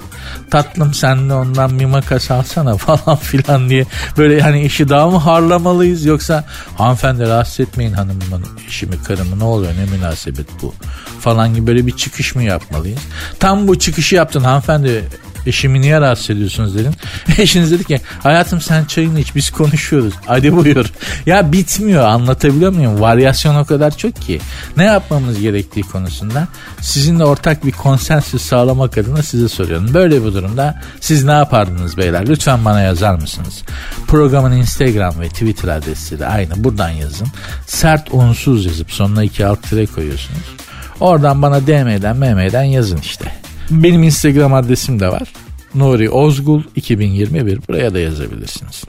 Tatlım 0.51 0.95
sen 0.95 1.29
de 1.29 1.35
ondan 1.35 1.81
bir 1.81 1.85
makas 1.85 2.31
alsana 2.31 2.77
falan 2.77 3.17
filan 3.17 3.69
diye 3.69 3.87
böyle 4.17 4.41
hani 4.41 4.63
işi 4.63 4.89
daha 4.89 5.11
mı 5.11 5.17
harlamalıyız 5.17 6.05
yoksa 6.05 6.45
hanımefendi 6.79 7.29
rahatsız 7.29 7.61
etmeyin 7.61 7.93
hanımımın 7.93 8.45
eşimi 8.69 9.03
karımı 9.03 9.39
ne 9.39 9.45
oluyor 9.45 9.73
ne 9.73 9.97
münasebet 9.97 10.47
bu 10.63 10.75
falan 11.21 11.55
gibi 11.55 11.67
böyle 11.67 11.87
bir 11.87 11.97
çıkış 11.97 12.35
mı 12.35 12.43
yapmalıyız? 12.43 13.01
Tam 13.41 13.69
bu 13.69 13.79
çıkışı 13.79 14.15
yaptın 14.15 14.45
hanımefendi 14.45 15.05
Eşimi 15.47 15.81
niye 15.81 16.01
rahatsız 16.01 16.31
ediyorsunuz 16.31 16.75
dedim. 16.75 16.93
Eşiniz 17.39 17.73
dedi 17.73 17.85
ki 17.85 18.01
hayatım 18.23 18.61
sen 18.61 18.85
çayını 18.85 19.21
iç 19.21 19.35
biz 19.35 19.51
konuşuyoruz. 19.51 20.15
Hadi 20.27 20.57
buyur. 20.57 20.87
Ya 21.27 21.53
bitmiyor 21.53 22.05
anlatabiliyor 22.05 22.73
muyum? 22.73 23.01
Varyasyon 23.01 23.57
o 23.57 23.65
kadar 23.65 23.97
çok 23.97 24.17
ki. 24.17 24.41
Ne 24.77 24.85
yapmamız 24.85 25.41
gerektiği 25.41 25.83
konusunda 25.83 26.49
sizinle 26.81 27.25
ortak 27.25 27.67
bir 27.67 27.73
konsensüs 27.73 28.43
sağlamak 28.43 28.99
adına 28.99 29.23
size 29.23 29.49
soruyorum. 29.49 29.95
Böyle 29.95 30.25
bir 30.25 30.35
durumda 30.35 30.83
siz 31.01 31.25
ne 31.25 31.33
yapardınız 31.33 31.97
beyler? 31.97 32.29
Lütfen 32.29 32.65
bana 32.65 32.81
yazar 32.81 33.15
mısınız? 33.15 33.63
Programın 34.07 34.53
Instagram 34.53 35.21
ve 35.21 35.29
Twitter 35.29 35.69
adresi 35.69 36.19
de 36.19 36.27
aynı. 36.27 36.65
Buradan 36.65 36.91
yazın. 36.91 37.29
Sert 37.67 38.09
unsuz 38.13 38.67
yazıp 38.67 38.93
sonuna 38.93 39.25
iki 39.25 39.47
alt 39.47 39.63
tire 39.63 39.87
koyuyorsunuz. 39.87 40.57
Oradan 41.01 41.43
bana 41.43 41.67
DM'den 41.67 42.17
MM'den 42.17 42.65
yazın 42.65 42.99
işte. 42.99 43.46
Benim 43.71 44.03
Instagram 44.03 44.55
adresim 44.55 45.01
de 45.01 45.09
var. 45.09 45.33
Nuri 45.75 46.11
Ozgul 46.11 46.63
2021 46.77 47.61
buraya 47.69 47.95
da 47.95 47.99
yazabilirsiniz. 47.99 48.85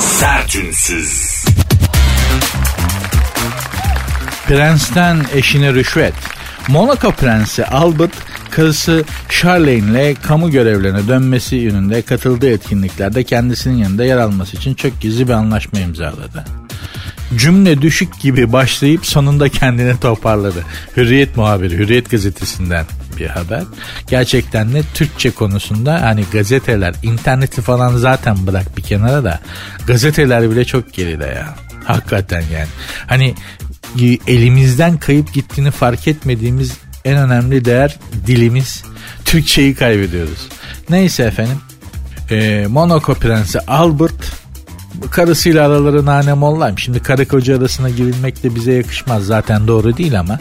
Sertünsüz. 0.00 1.44
Prens'ten 4.46 5.24
eşine 5.34 5.74
rüşvet. 5.74 6.14
Monaco 6.68 7.12
Prensi 7.12 7.66
Albert 7.66 8.12
karısı 8.50 9.04
Charlene 9.28 9.90
ile 9.90 10.14
kamu 10.14 10.50
görevlerine 10.50 11.08
dönmesi 11.08 11.56
yönünde 11.56 12.02
katıldığı 12.02 12.50
etkinliklerde 12.50 13.24
kendisinin 13.24 13.76
yanında 13.76 14.04
yer 14.04 14.16
alması 14.16 14.56
için 14.56 14.74
çok 14.74 15.00
gizli 15.00 15.28
bir 15.28 15.32
anlaşma 15.32 15.80
imzaladı 15.80 16.57
cümle 17.36 17.82
düşük 17.82 18.20
gibi 18.20 18.52
başlayıp 18.52 19.06
sonunda 19.06 19.48
kendini 19.48 20.00
toparladı. 20.00 20.64
Hürriyet 20.96 21.36
muhabiri, 21.36 21.78
Hürriyet 21.78 22.10
gazetesinden 22.10 22.86
bir 23.18 23.26
haber. 23.26 23.62
Gerçekten 24.10 24.74
de 24.74 24.82
Türkçe 24.94 25.30
konusunda 25.30 26.02
hani 26.02 26.24
gazeteler, 26.32 26.94
interneti 27.02 27.62
falan 27.62 27.96
zaten 27.96 28.46
bırak 28.46 28.76
bir 28.76 28.82
kenara 28.82 29.24
da 29.24 29.40
gazeteler 29.86 30.50
bile 30.50 30.64
çok 30.64 30.94
geride 30.94 31.26
ya. 31.26 31.54
Hakikaten 31.84 32.44
yani. 32.52 32.68
Hani 33.06 33.34
elimizden 34.26 34.98
kayıp 34.98 35.34
gittiğini 35.34 35.70
fark 35.70 36.08
etmediğimiz 36.08 36.72
en 37.04 37.16
önemli 37.16 37.64
değer 37.64 37.96
dilimiz. 38.26 38.84
Türkçeyi 39.24 39.74
kaybediyoruz. 39.74 40.48
Neyse 40.90 41.22
efendim. 41.22 41.58
Ee, 42.30 42.66
Monaco 42.68 43.14
Prensi 43.14 43.60
Albert 43.60 44.32
karısıyla 45.10 45.66
araları 45.66 46.06
nane 46.06 46.34
mollayım. 46.34 46.78
Şimdi 46.78 47.02
karı 47.02 47.28
koca 47.28 47.58
arasına 47.58 47.90
girilmek 47.90 48.42
de 48.42 48.54
bize 48.54 48.72
yakışmaz. 48.72 49.26
Zaten 49.26 49.68
doğru 49.68 49.96
değil 49.96 50.20
ama 50.20 50.38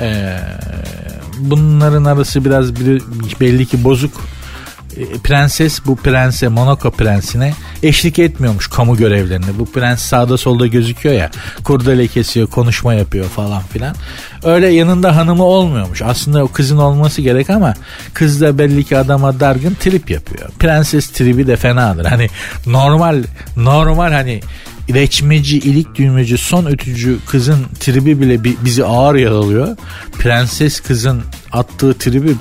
e, 0.00 0.36
bunların 1.38 2.04
arası 2.04 2.44
biraz 2.44 2.76
belli 3.40 3.66
ki 3.66 3.84
bozuk. 3.84 4.12
E, 4.96 5.18
prenses 5.18 5.86
bu 5.86 5.96
prense 5.96 6.48
Monaco 6.48 6.90
prensine 6.90 7.54
eşlik 7.82 8.18
etmiyormuş 8.18 8.68
kamu 8.68 8.96
görevlerine. 8.96 9.58
Bu 9.58 9.66
prens 9.66 10.02
sağda 10.02 10.36
solda 10.36 10.66
gözüküyor 10.66 11.14
ya 11.14 11.30
kurdele 11.64 12.06
kesiyor 12.06 12.46
konuşma 12.46 12.94
yapıyor 12.94 13.24
falan 13.24 13.62
filan. 13.62 13.96
Öyle 14.44 14.68
yanında 14.68 15.16
hanımı 15.16 15.44
olmuyormuş. 15.44 16.02
Aslında 16.02 16.44
o 16.44 16.48
kızın 16.48 16.76
olması 16.76 17.22
gerek 17.22 17.50
ama 17.50 17.74
kız 18.14 18.40
da 18.40 18.58
belli 18.58 18.84
ki 18.84 18.96
adama 18.96 19.40
dargın 19.40 19.74
trip 19.74 20.10
yapıyor. 20.10 20.50
Prenses 20.58 21.08
tribi 21.08 21.46
de 21.46 21.56
fenadır. 21.56 22.04
Hani 22.04 22.28
normal 22.66 23.22
normal 23.56 24.12
hani 24.12 24.40
reçmeci, 24.94 25.58
ilik 25.58 25.94
düğmeci, 25.94 26.38
son 26.38 26.66
ötücü 26.66 27.18
kızın 27.26 27.66
tribi 27.80 28.20
bile 28.20 28.44
bizi 28.44 28.84
ağır 28.84 29.14
yaralıyor. 29.14 29.76
Prenses 30.18 30.80
kızın 30.80 31.22
attığı 31.52 31.94
tribi 31.94 32.34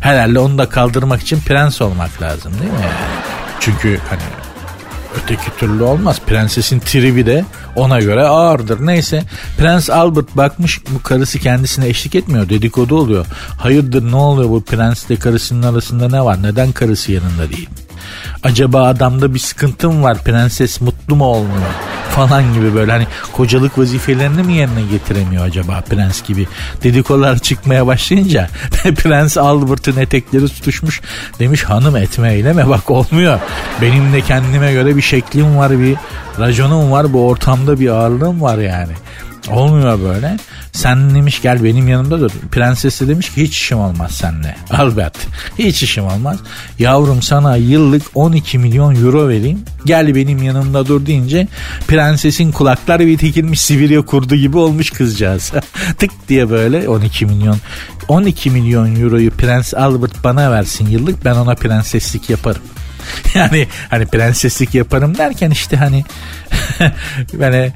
herhalde 0.00 0.38
onu 0.38 0.58
da 0.58 0.68
kaldırmak 0.68 1.22
için 1.22 1.40
prens 1.40 1.82
olmak 1.82 2.22
lazım 2.22 2.52
değil 2.52 2.72
mi? 2.72 2.78
Çünkü 3.60 3.98
hani 4.10 4.22
öteki 5.22 5.56
türlü 5.58 5.82
olmaz. 5.82 6.20
Prensesin 6.26 6.80
tribi 6.80 7.26
de 7.26 7.44
ona 7.76 8.00
göre 8.00 8.24
ağırdır. 8.24 8.86
Neyse 8.86 9.22
Prens 9.58 9.90
Albert 9.90 10.36
bakmış 10.36 10.80
bu 10.90 11.02
karısı 11.02 11.38
kendisine 11.38 11.88
eşlik 11.88 12.14
etmiyor. 12.14 12.48
Dedikodu 12.48 12.96
oluyor. 12.96 13.26
Hayırdır 13.58 14.10
ne 14.10 14.16
oluyor 14.16 14.50
bu 14.50 14.64
prensle 14.64 15.16
karısının 15.16 15.72
arasında 15.72 16.08
ne 16.08 16.24
var? 16.24 16.42
Neden 16.42 16.72
karısı 16.72 17.12
yanında 17.12 17.50
değil? 17.50 17.68
Acaba 18.42 18.82
adamda 18.82 19.34
bir 19.34 19.38
sıkıntım 19.38 20.02
var 20.02 20.24
prenses 20.24 20.80
mutlu 20.80 21.16
mu 21.16 21.24
olmuyor 21.24 21.70
falan 22.16 22.54
gibi 22.54 22.74
böyle. 22.74 22.92
Hani 22.92 23.06
kocalık 23.32 23.78
vazifelerini 23.78 24.42
mi 24.42 24.52
yerine 24.52 24.82
getiremiyor 24.90 25.44
acaba 25.44 25.80
prens 25.80 26.22
gibi? 26.22 26.48
Dedikolar 26.82 27.38
çıkmaya 27.38 27.86
başlayınca 27.86 28.48
prens 28.96 29.36
Albert'ın 29.38 29.96
etekleri 29.96 30.48
tutuşmuş. 30.48 31.00
Demiş 31.38 31.64
hanım 31.64 31.96
etme 31.96 32.32
eyleme 32.32 32.68
bak 32.68 32.90
olmuyor. 32.90 33.40
Benim 33.82 34.12
de 34.12 34.20
kendime 34.20 34.72
göre 34.72 34.96
bir 34.96 35.02
şeklim 35.02 35.56
var 35.56 35.80
bir 35.80 35.96
raconum 36.38 36.92
var 36.92 37.12
bu 37.12 37.28
ortamda 37.28 37.80
bir 37.80 37.88
ağırlığım 37.88 38.42
var 38.42 38.58
yani. 38.58 38.92
Olmuyor 39.50 40.00
böyle. 40.00 40.36
Sen 40.76 41.14
demiş 41.14 41.42
gel 41.42 41.64
benim 41.64 41.88
yanımda 41.88 42.20
dur. 42.20 42.30
Prensesi 42.50 43.08
demiş 43.08 43.34
ki 43.34 43.42
hiç 43.42 43.56
işim 43.56 43.78
olmaz 43.78 44.10
seninle. 44.10 44.56
Albert 44.70 45.18
hiç 45.58 45.82
işim 45.82 46.04
olmaz. 46.04 46.38
Yavrum 46.78 47.22
sana 47.22 47.56
yıllık 47.56 48.02
12 48.14 48.58
milyon 48.58 48.94
euro 48.94 49.28
vereyim. 49.28 49.60
Gel 49.86 50.14
benim 50.14 50.42
yanımda 50.42 50.86
dur 50.86 51.06
deyince 51.06 51.48
prensesin 51.88 52.52
kulakları 52.52 53.06
bir 53.06 53.18
tekilmiş 53.18 53.60
Sibirya 53.60 54.02
kurdu 54.02 54.36
gibi 54.36 54.58
olmuş 54.58 54.90
kızcağız. 54.90 55.52
Tık 55.98 56.10
diye 56.28 56.50
böyle 56.50 56.88
12 56.88 57.26
milyon 57.26 57.56
12 58.08 58.50
milyon 58.50 59.00
euroyu 59.02 59.30
Prens 59.30 59.74
Albert 59.74 60.24
bana 60.24 60.50
versin 60.50 60.88
yıllık 60.88 61.24
ben 61.24 61.34
ona 61.34 61.54
prenseslik 61.54 62.30
yaparım. 62.30 62.62
yani 63.34 63.66
hani 63.90 64.06
prenseslik 64.06 64.74
yaparım 64.74 65.18
derken 65.18 65.50
işte 65.50 65.76
hani 65.76 66.04
yani 67.40 67.72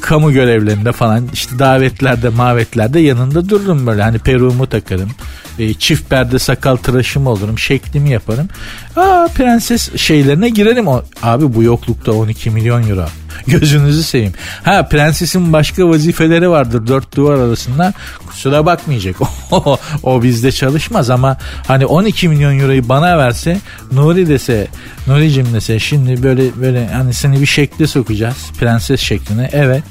kamu 0.00 0.32
görevlerinde 0.32 0.92
falan 0.92 1.28
işte 1.32 1.58
davetlerde 1.58 2.28
mavetlerde 2.28 3.00
yanında 3.00 3.48
dururum 3.48 3.86
böyle. 3.86 4.02
Hani 4.02 4.18
peruğumu 4.18 4.66
takarım 4.66 5.10
e, 5.58 5.74
çift 5.74 6.10
perde 6.10 6.38
sakal 6.38 6.76
tıraşım 6.76 7.26
olurum 7.26 7.58
şeklimi 7.58 8.10
yaparım. 8.10 8.48
Aa 8.96 9.28
prenses 9.34 9.96
şeylerine 9.96 10.48
girerim. 10.48 10.88
O 10.88 11.02
abi 11.22 11.54
bu 11.54 11.62
yoklukta 11.62 12.12
12 12.12 12.50
milyon 12.50 12.88
euro 12.88 13.06
Gözünüzü 13.46 14.02
seveyim. 14.02 14.32
Ha 14.62 14.88
prensesin 14.88 15.52
başka 15.52 15.88
vazifeleri 15.88 16.50
vardır 16.50 16.86
dört 16.86 17.16
duvar 17.16 17.34
arasında. 17.34 17.92
Kusura 18.26 18.66
bakmayacak. 18.66 19.16
o, 20.02 20.22
bizde 20.22 20.52
çalışmaz 20.52 21.10
ama 21.10 21.36
hani 21.66 21.86
12 21.86 22.28
milyon 22.28 22.58
euroyu 22.58 22.88
bana 22.88 23.18
verse 23.18 23.58
Nuri 23.92 24.28
dese 24.28 24.66
Nuri'cim 25.06 25.54
dese 25.54 25.78
şimdi 25.78 26.22
böyle 26.22 26.60
böyle 26.60 26.88
hani 26.88 27.14
seni 27.14 27.40
bir 27.40 27.46
şekle 27.46 27.86
sokacağız. 27.86 28.36
Prenses 28.58 29.00
şekline. 29.00 29.50
Evet. 29.52 29.82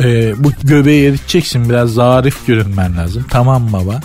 Ee, 0.00 0.34
bu 0.44 0.52
göbeği 0.62 1.08
eriteceksin 1.08 1.68
biraz 1.68 1.90
zarif 1.90 2.46
görünmen 2.46 2.96
lazım. 2.96 3.26
Tamam 3.30 3.72
baba. 3.72 4.00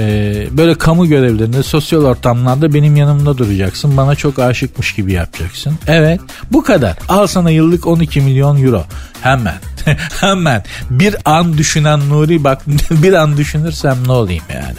Ee, 0.00 0.48
böyle 0.50 0.74
kamu 0.74 1.06
görevlerinde 1.06 1.62
sosyal 1.62 2.04
ortamlarda 2.04 2.74
benim 2.74 2.96
yanımda 2.96 3.38
duracaksın. 3.38 3.96
Bana 3.96 4.14
çok 4.14 4.38
aşıkmış 4.38 4.94
gibi 4.94 5.12
yapacaksın. 5.12 5.74
Evet 5.86 6.20
bu 6.52 6.62
kadar. 6.62 6.96
Al 7.08 7.26
sana 7.26 7.50
yıllık 7.50 7.86
12 7.86 8.20
milyon 8.20 8.62
euro. 8.62 8.84
Hemen. 9.22 9.54
Hemen. 10.20 10.64
Bir 10.90 11.16
an 11.24 11.58
düşünen 11.58 12.08
Nuri 12.08 12.44
bak 12.44 12.62
bir 12.90 13.12
an 13.12 13.36
düşünürsem 13.36 13.98
ne 14.06 14.12
olayım 14.12 14.44
yani. 14.54 14.76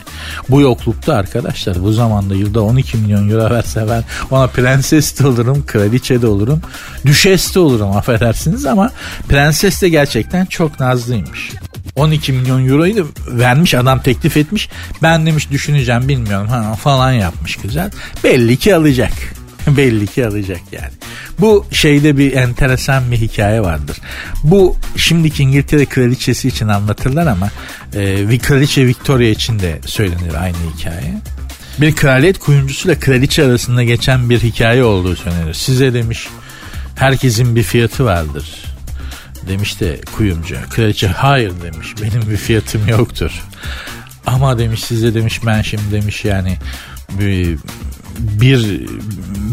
Bu 0.49 0.61
yoklukta 0.61 1.13
arkadaşlar 1.13 1.83
bu 1.83 1.93
zamanda 1.93 2.35
yılda 2.35 2.61
12 2.61 2.97
milyon 2.97 3.29
euro 3.29 3.55
verse 3.55 3.85
ben 3.89 4.03
ona 4.31 4.47
prenses 4.47 5.19
de 5.19 5.27
olurum, 5.27 5.63
kraliçe 5.65 6.21
de 6.21 6.27
olurum, 6.27 6.61
düşes 7.05 7.55
de 7.55 7.59
olurum 7.59 7.91
affedersiniz 7.91 8.65
ama 8.65 8.91
prenses 9.29 9.81
de 9.81 9.89
gerçekten 9.89 10.45
çok 10.45 10.79
nazlıymış. 10.79 11.51
12 11.95 12.33
milyon 12.33 12.67
euroyu 12.67 12.97
da 12.97 13.03
vermiş 13.27 13.73
adam 13.73 14.01
teklif 14.01 14.37
etmiş. 14.37 14.69
Ben 15.03 15.25
demiş 15.25 15.51
düşüneceğim 15.51 16.07
bilmiyorum 16.07 16.47
ha, 16.47 16.75
falan 16.75 17.11
yapmış 17.11 17.55
güzel. 17.55 17.91
Belli 18.23 18.57
ki 18.57 18.75
alacak. 18.75 19.13
Belli 19.67 20.07
ki 20.07 20.27
alacak 20.27 20.61
yani. 20.71 20.91
Bu 21.39 21.65
şeyde 21.71 22.17
bir 22.17 22.33
enteresan 22.33 23.11
bir 23.11 23.17
hikaye 23.17 23.61
vardır. 23.61 23.97
Bu 24.43 24.75
şimdiki 24.95 25.43
İngiltere 25.43 25.85
kraliçesi 25.85 26.47
için 26.47 26.67
anlatırlar 26.67 27.27
ama 27.27 27.49
e, 27.95 28.37
kraliçe 28.37 28.87
Victoria 28.87 29.27
için 29.29 29.59
de 29.59 29.79
söylenir 29.85 30.33
aynı 30.41 30.57
hikaye. 30.75 31.13
Bir 31.81 31.95
kraliyet 31.95 32.39
kuyumcusuyla 32.39 32.99
kraliçe 32.99 33.45
arasında 33.45 33.83
geçen 33.83 34.29
bir 34.29 34.39
hikaye 34.39 34.83
olduğu 34.83 35.15
söylenir. 35.15 35.53
Size 35.53 35.93
demiş 35.93 36.27
herkesin 36.95 37.55
bir 37.55 37.63
fiyatı 37.63 38.05
vardır 38.05 38.70
Demiş 39.47 39.79
de 39.79 40.01
kuyumcu. 40.17 40.55
Kraliçe 40.69 41.07
hayır 41.07 41.53
demiş 41.63 41.87
benim 42.01 42.29
bir 42.29 42.37
fiyatım 42.37 42.87
yoktur. 42.87 43.43
Ama 44.25 44.57
demiş 44.57 44.83
size 44.83 45.13
demiş 45.13 45.41
ben 45.45 45.61
şimdi 45.61 45.91
demiş 45.91 46.25
yani 46.25 46.57
bir, 47.09 47.57
bir 48.19 48.87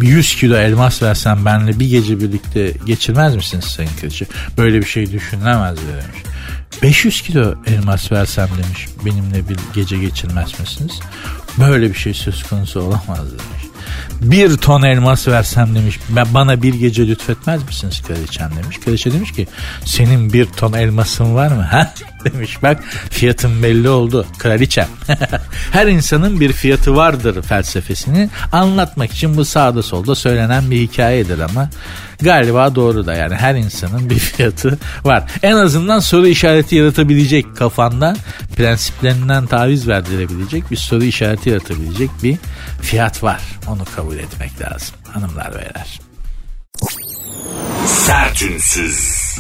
100 0.03 0.37
kilo 0.37 0.57
elmas 0.57 1.03
versem 1.03 1.45
benle 1.45 1.81
bir 1.81 1.89
gece 1.89 2.21
birlikte 2.21 2.73
geçirmez 2.87 3.37
misiniz 3.37 3.65
sayın 3.65 3.91
kraliçe? 4.01 4.27
Böyle 4.57 4.81
bir 4.81 4.87
şey 4.87 5.13
düşünülemez 5.13 5.79
demiş. 5.79 6.23
500 6.83 7.23
kilo 7.23 7.55
elmas 7.67 8.13
versem 8.13 8.49
demiş 8.65 8.89
benimle 9.05 9.49
bir 9.49 9.57
gece 9.75 9.99
geçirmez 9.99 10.61
misiniz? 10.61 11.01
Böyle 11.59 11.89
bir 11.91 11.99
şey 11.99 12.15
söz 12.15 12.43
konusu 12.43 12.81
olamaz 12.81 13.27
demiş 13.31 13.68
bir 14.21 14.57
ton 14.57 14.83
elmas 14.83 15.29
versem 15.29 15.75
demiş 15.75 15.99
bana 16.35 16.63
bir 16.63 16.75
gece 16.75 17.09
lütfetmez 17.09 17.65
misiniz 17.65 18.03
kraliçem 18.07 18.51
demiş. 18.63 18.81
Kraliçe 18.81 19.13
demiş 19.13 19.33
ki 19.33 19.47
senin 19.85 20.33
bir 20.33 20.47
ton 20.47 20.73
elmasın 20.73 21.35
var 21.35 21.49
mı? 21.49 21.63
Ha? 21.69 21.95
demiş 22.25 22.63
bak 22.63 22.83
fiyatın 23.11 23.63
belli 23.63 23.89
oldu 23.89 24.27
kraliçem. 24.39 24.89
Her 25.73 25.87
insanın 25.87 26.41
bir 26.41 26.53
fiyatı 26.53 26.97
vardır 26.97 27.43
felsefesini 27.43 28.31
anlatmak 28.53 29.13
için 29.13 29.37
bu 29.37 29.45
sağda 29.45 29.83
solda 29.83 30.15
söylenen 30.15 30.71
bir 30.71 30.81
hikayedir 30.81 31.39
ama 31.39 31.71
galiba 32.23 32.75
doğru 32.75 33.07
da 33.07 33.15
yani 33.15 33.35
her 33.35 33.55
insanın 33.55 34.11
bir 34.11 34.19
fiyatı 34.19 34.79
var. 35.05 35.25
En 35.43 35.57
azından 35.57 35.99
soru 35.99 36.27
işareti 36.27 36.77
yaratabilecek 36.77 37.57
kafanda 37.57 38.17
prensiplerinden 38.57 39.47
taviz 39.47 39.89
verdirebilecek 39.89 40.71
bir 40.71 40.77
soru 40.77 41.05
işareti 41.05 41.51
yaratabilecek 41.51 42.11
bir 42.23 42.37
fiyat 42.83 43.23
var. 43.23 43.41
Onu 43.67 43.85
kabul 43.97 44.17
etmek 44.17 44.61
lazım 44.61 44.95
hanımlar 45.13 45.55
beyler. 45.55 46.01
Sertünsüz. 47.87 49.39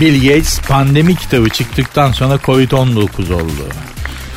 Bill 0.00 0.28
Gates 0.28 0.60
pandemi 0.60 1.16
kitabı 1.16 1.48
çıktıktan 1.48 2.12
sonra 2.12 2.34
Covid-19 2.34 3.32
oldu. 3.32 3.66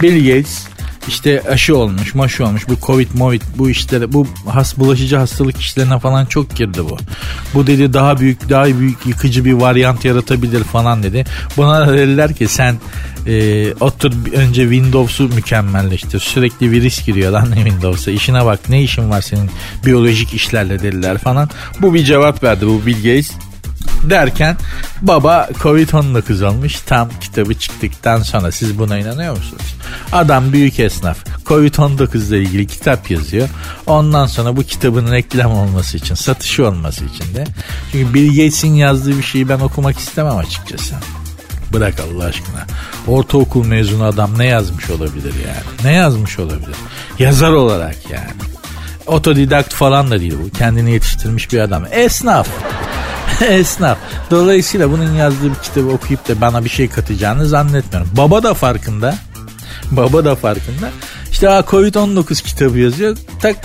Bill 0.02 0.28
Gates 0.28 0.68
işte 1.08 1.44
aşı 1.50 1.78
olmuş, 1.78 2.16
maşı 2.16 2.46
olmuş, 2.46 2.70
bu 2.70 2.76
Covid, 2.86 3.08
Movid 3.14 3.42
bu 3.58 3.70
işlere, 3.70 4.14
bu 4.14 4.28
has, 4.48 4.78
bulaşıcı 4.78 5.18
hastalık 5.18 5.58
işlerine 5.58 6.00
falan 6.00 6.26
çok 6.26 6.56
girdi 6.56 6.80
bu. 6.90 6.98
Bu 7.54 7.68
dedi 7.68 7.94
daha 7.94 8.20
büyük, 8.20 8.50
daha 8.50 8.66
büyük 8.66 9.06
yıkıcı 9.06 9.46
bir 9.46 9.54
varyant 9.54 10.06
yaratabilir 10.06 10.64
falan 10.64 11.04
dedi. 11.04 11.26
Buna 11.58 11.88
da 11.88 11.98
dediler 11.98 12.34
ki 12.34 12.48
sen 12.48 12.76
e, 13.28 13.74
otur 13.74 14.12
önce 14.34 14.62
Windows'u 14.62 15.24
mükemmelleştir. 15.24 16.20
Sürekli 16.20 16.72
virüs 16.72 17.06
giriyor 17.06 17.32
lan 17.32 17.46
Windows'a. 17.54 18.12
İşine 18.12 18.46
bak 18.46 18.70
ne 18.70 18.82
işin 18.82 19.10
var 19.10 19.22
senin 19.22 19.50
biyolojik 19.86 20.34
işlerle 20.34 20.80
dediler 20.80 21.18
falan. 21.18 21.50
Bu 21.82 21.94
bir 21.94 22.04
cevap 22.04 22.44
verdi 22.44 22.68
bu 22.68 22.86
Bill 22.86 22.96
Gates 22.96 23.32
derken 24.04 24.58
baba 25.02 25.50
Covid-19 25.54 26.46
olmuş 26.46 26.80
tam 26.82 27.10
kitabı 27.22 27.54
çıktıktan 27.54 28.22
sonra 28.22 28.52
siz 28.52 28.80
buna 28.80 28.98
inanıyor 28.98 29.38
musunuz? 29.38 29.76
Adam 30.12 30.54
büyük 30.54 30.80
esnaf 30.80 31.18
Covid-19 31.46 32.28
ile 32.28 32.42
ilgili 32.42 32.68
kitap 32.68 33.12
yazıyor. 33.12 33.50
Ondan 33.88 34.26
sonra 34.26 34.58
bu 34.58 34.64
kitabın 34.64 35.12
reklam 35.12 35.52
olması 35.52 35.98
için, 35.98 36.16
satışı 36.16 36.68
olması 36.68 37.06
için 37.06 37.36
de. 37.36 37.44
Çünkü 37.92 38.14
Bill 38.14 38.30
Gates'in 38.30 38.74
yazdığı 38.74 39.18
bir 39.18 39.24
şeyi 39.24 39.50
ben 39.50 39.60
okumak 39.60 40.00
istemem 40.00 40.38
açıkçası. 40.38 40.96
Bırak 41.74 41.94
Allah 42.00 42.24
aşkına. 42.24 42.66
Ortaokul 43.08 43.66
mezunu 43.66 44.04
adam 44.04 44.32
ne 44.38 44.46
yazmış 44.46 44.90
olabilir 44.90 45.34
yani? 45.46 45.84
Ne 45.84 45.94
yazmış 45.94 46.40
olabilir? 46.40 46.76
Yazar 47.20 47.52
olarak 47.52 48.10
yani. 48.12 48.49
Otodidakt 49.10 49.74
falan 49.74 50.12
da 50.12 50.20
değil 50.20 50.36
bu. 50.44 50.58
Kendini 50.58 50.92
yetiştirmiş 50.92 51.52
bir 51.52 51.60
adam. 51.60 51.84
Esnaf. 51.92 52.48
Esnaf. 53.50 53.98
Dolayısıyla 54.32 54.92
bunun 54.92 55.14
yazdığı 55.14 55.50
bir 55.50 55.56
kitabı 55.56 55.90
okuyup 55.90 56.28
da 56.28 56.42
bana 56.42 56.64
bir 56.66 56.70
şey 56.70 56.90
katacağını 56.90 57.46
zannetmiyorum. 57.46 58.10
Baba 58.18 58.44
da 58.44 58.54
farkında. 58.54 59.16
Baba 59.92 60.26
da 60.26 60.36
farkında. 60.36 60.90
İşte 61.32 61.48
Covid-19 61.48 62.44
kitabı 62.44 62.80
yazıyor. 62.80 63.18
Tak 63.42 63.56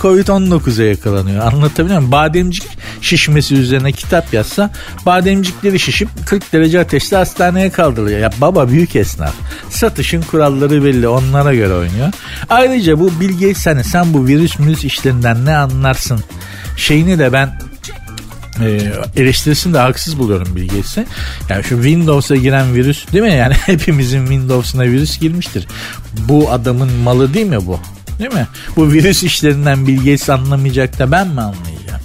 Covid-19'a 0.00 0.84
yakalanıyor. 0.84 1.46
Anlatabiliyor 1.46 1.98
muyum? 1.98 2.12
Bademcik 2.12 2.78
şişmesi 3.00 3.54
üzerine 3.54 3.92
kitap 3.92 4.34
yazsa 4.34 4.70
bademcikleri 5.06 5.78
şişip 5.78 6.08
40 6.26 6.52
derece 6.52 6.80
ateşte 6.80 7.16
hastaneye 7.16 7.70
kaldırılıyor. 7.70 8.20
Ya 8.20 8.30
baba 8.40 8.68
büyük 8.68 8.96
esnaf. 8.96 9.34
Satışın 9.70 10.22
kuralları 10.22 10.84
belli. 10.84 11.08
Onlara 11.08 11.54
göre 11.54 11.74
oynuyor. 11.74 12.12
Ayrıca 12.48 12.98
bu 12.98 13.20
Bill 13.20 13.32
Gates 13.32 13.66
hani 13.66 13.84
sen 13.84 14.14
bu 14.14 14.26
virüs 14.26 14.60
virüs 14.60 14.84
işlerinden 14.84 15.44
ne 15.46 15.56
anlarsın 15.56 16.20
şeyini 16.76 17.18
de 17.18 17.32
ben 17.32 17.58
e, 18.60 18.92
eleştirisini 19.16 19.74
de 19.74 19.78
haksız 19.78 20.18
buluyorum 20.18 20.56
Bill 20.56 20.68
Gates'e. 20.68 21.06
Yani 21.48 21.64
şu 21.64 21.82
Windows'a 21.82 22.36
giren 22.36 22.74
virüs 22.74 23.12
değil 23.12 23.24
mi? 23.24 23.34
Yani 23.34 23.54
hepimizin 23.66 24.20
Windows'una 24.20 24.82
virüs 24.82 25.18
girmiştir. 25.18 25.66
Bu 26.28 26.50
adamın 26.50 26.92
malı 26.92 27.34
değil 27.34 27.46
mi 27.46 27.66
bu? 27.66 27.80
Değil 28.18 28.32
mi? 28.32 28.46
Bu 28.76 28.92
virüs 28.92 29.22
işlerinden 29.22 29.86
Gates 29.86 30.30
anlamayacak 30.30 30.98
da 30.98 31.12
ben 31.12 31.28
mi 31.28 31.40
anlayacağım? 31.40 32.00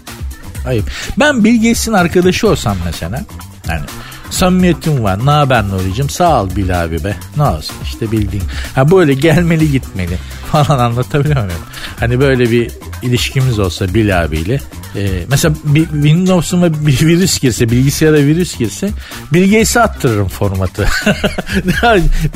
Hayır. 0.64 0.84
Ben 1.20 1.44
Bill 1.44 1.56
Gates'in 1.56 1.94
arkadaşı 1.94 2.50
olsam 2.50 2.78
mesela 2.86 3.22
yani 3.70 3.86
samimiyetim 4.30 5.04
var. 5.04 5.26
Ne 5.26 5.32
haber 5.32 5.68
Nuri'cim? 5.68 6.10
Sağ 6.10 6.42
ol 6.42 6.50
Bil 6.56 6.84
abi 6.84 7.04
be. 7.04 7.16
Ne 7.38 7.44
olsun 7.44 7.76
işte 7.84 8.12
bildiğin. 8.12 8.44
Ha 8.76 8.92
böyle 8.92 9.14
gelmeli 9.14 9.72
gitmeli 9.72 10.18
falan 10.52 10.80
anlatabiliyor 10.80 11.44
muyum? 11.46 11.62
Hani 12.00 12.20
böyle 12.20 12.52
bir 12.52 12.72
ilişkimiz 13.02 13.60
olsa 13.60 13.94
Bil 13.94 14.24
abiyle 14.24 14.60
ee, 14.96 15.24
mesela 15.30 15.56
bir 15.64 15.86
Windows'uma 15.86 16.74
bir 16.74 17.02
virüs 17.02 17.40
girse, 17.40 17.70
bilgisayara 17.70 18.18
virüs 18.18 18.58
girse 18.58 18.90
Bill 19.34 19.52
Gates'e 19.52 19.82
attırırım 19.82 20.28
formatı. 20.28 20.88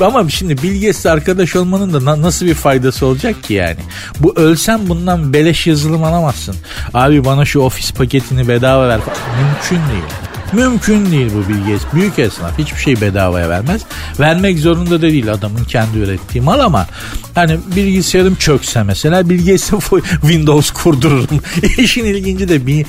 Ama 0.00 0.30
şimdi 0.30 0.62
Bill 0.62 0.94
arkadaş 1.10 1.56
olmanın 1.56 1.92
da 1.92 2.04
na- 2.04 2.22
nasıl 2.22 2.46
bir 2.46 2.54
faydası 2.54 3.06
olacak 3.06 3.42
ki 3.42 3.54
yani? 3.54 3.76
Bu 4.20 4.36
ölsen 4.36 4.88
bundan 4.88 5.32
beleş 5.32 5.66
yazılım 5.66 6.04
alamazsın. 6.04 6.56
Abi 6.94 7.24
bana 7.24 7.44
şu 7.44 7.60
ofis 7.60 7.92
paketini 7.92 8.48
bedava 8.48 8.88
ver. 8.88 9.00
Mümkün 9.40 9.88
değil. 9.92 10.35
Mümkün 10.52 11.12
değil 11.12 11.30
bu 11.34 11.48
Bill 11.48 11.78
Büyük 11.94 12.18
esnaf 12.18 12.58
hiçbir 12.58 12.80
şey 12.80 13.00
bedavaya 13.00 13.48
vermez. 13.48 13.82
Vermek 14.20 14.58
zorunda 14.58 14.96
da 14.96 15.02
değil 15.02 15.32
adamın 15.32 15.64
kendi 15.64 15.98
ürettiği 15.98 16.44
mal 16.44 16.60
ama 16.60 16.86
hani 17.34 17.58
bilgisayarım 17.76 18.34
çökse 18.34 18.82
mesela 18.82 19.28
Gates'e 19.46 19.76
Windows 20.20 20.70
kurdururum. 20.70 21.40
İşin 21.78 22.04
ilginci 22.04 22.48
de 22.48 22.66
Bill 22.66 22.84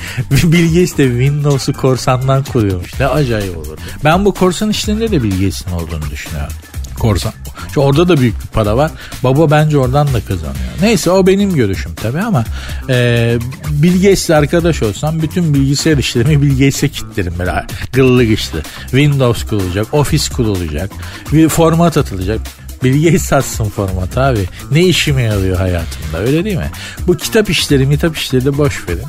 Gates 0.74 0.98
de 0.98 1.04
Windows'u 1.04 1.72
korsandan 1.72 2.44
kuruyormuş. 2.44 3.00
Ne 3.00 3.06
acayip 3.06 3.56
olur. 3.56 3.78
Ben 4.04 4.24
bu 4.24 4.34
korsan 4.34 4.70
işlerinde 4.70 5.10
de 5.10 5.22
Bill 5.22 5.30
Gates'in 5.30 5.70
olduğunu 5.70 6.10
düşünüyorum. 6.10 6.52
Korsan. 6.98 7.32
Şu 7.74 7.80
orada 7.80 8.08
da 8.08 8.16
büyük 8.16 8.42
bir 8.42 8.46
para 8.46 8.76
var. 8.76 8.90
Baba 9.24 9.50
bence 9.50 9.78
oradan 9.78 10.06
da 10.06 10.20
kazanıyor. 10.20 10.54
Neyse 10.82 11.10
o 11.10 11.26
benim 11.26 11.54
görüşüm 11.54 11.94
tabii 11.94 12.20
ama 12.20 12.44
e, 12.88 13.38
Bill 13.70 14.34
arkadaş 14.36 14.82
olsam 14.82 15.22
bütün 15.22 15.54
bilgisayar 15.54 15.98
işlerimi 15.98 16.42
Bill 16.42 16.50
Gates'e 16.50 16.88
kilitlerim 16.88 17.34
böyle 17.38 17.66
gıllık 17.92 18.30
işte. 18.30 18.58
Windows 18.80 19.46
kurulacak, 19.46 19.94
Office 19.94 20.32
kurulacak, 20.32 20.90
bir 21.32 21.48
format 21.48 21.96
atılacak. 21.96 22.40
Bill 22.82 23.04
Gates 23.04 23.22
satsın 23.22 23.68
format 23.68 24.18
abi. 24.18 24.44
Ne 24.70 24.80
işime 24.82 25.22
yarıyor 25.22 25.56
hayatımda 25.56 26.18
öyle 26.18 26.44
değil 26.44 26.56
mi? 26.56 26.70
Bu 27.06 27.16
kitap 27.16 27.50
işleri, 27.50 27.90
kitap 27.90 28.16
işleri 28.16 28.44
de 28.44 28.58
boş 28.58 28.88
verin. 28.88 29.06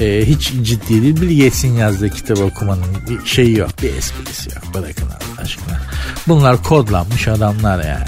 Ee, 0.00 0.26
hiç 0.26 0.52
ciddi 0.62 1.02
değil. 1.02 1.20
Bill 1.20 1.38
Gates'in 1.38 1.74
yazdığı 1.74 2.10
kitap 2.10 2.38
okumanın 2.38 2.84
bir 3.08 3.26
şeyi 3.26 3.58
yok. 3.58 3.70
Bir 3.82 3.94
esprisi 3.94 4.50
yok. 4.50 4.74
Bırakın 4.74 5.06
Allah 5.06 5.42
aşkına. 5.42 5.80
Bunlar 6.28 6.62
kodlanmış 6.62 7.28
adamlar 7.28 7.84
yani. 7.84 8.06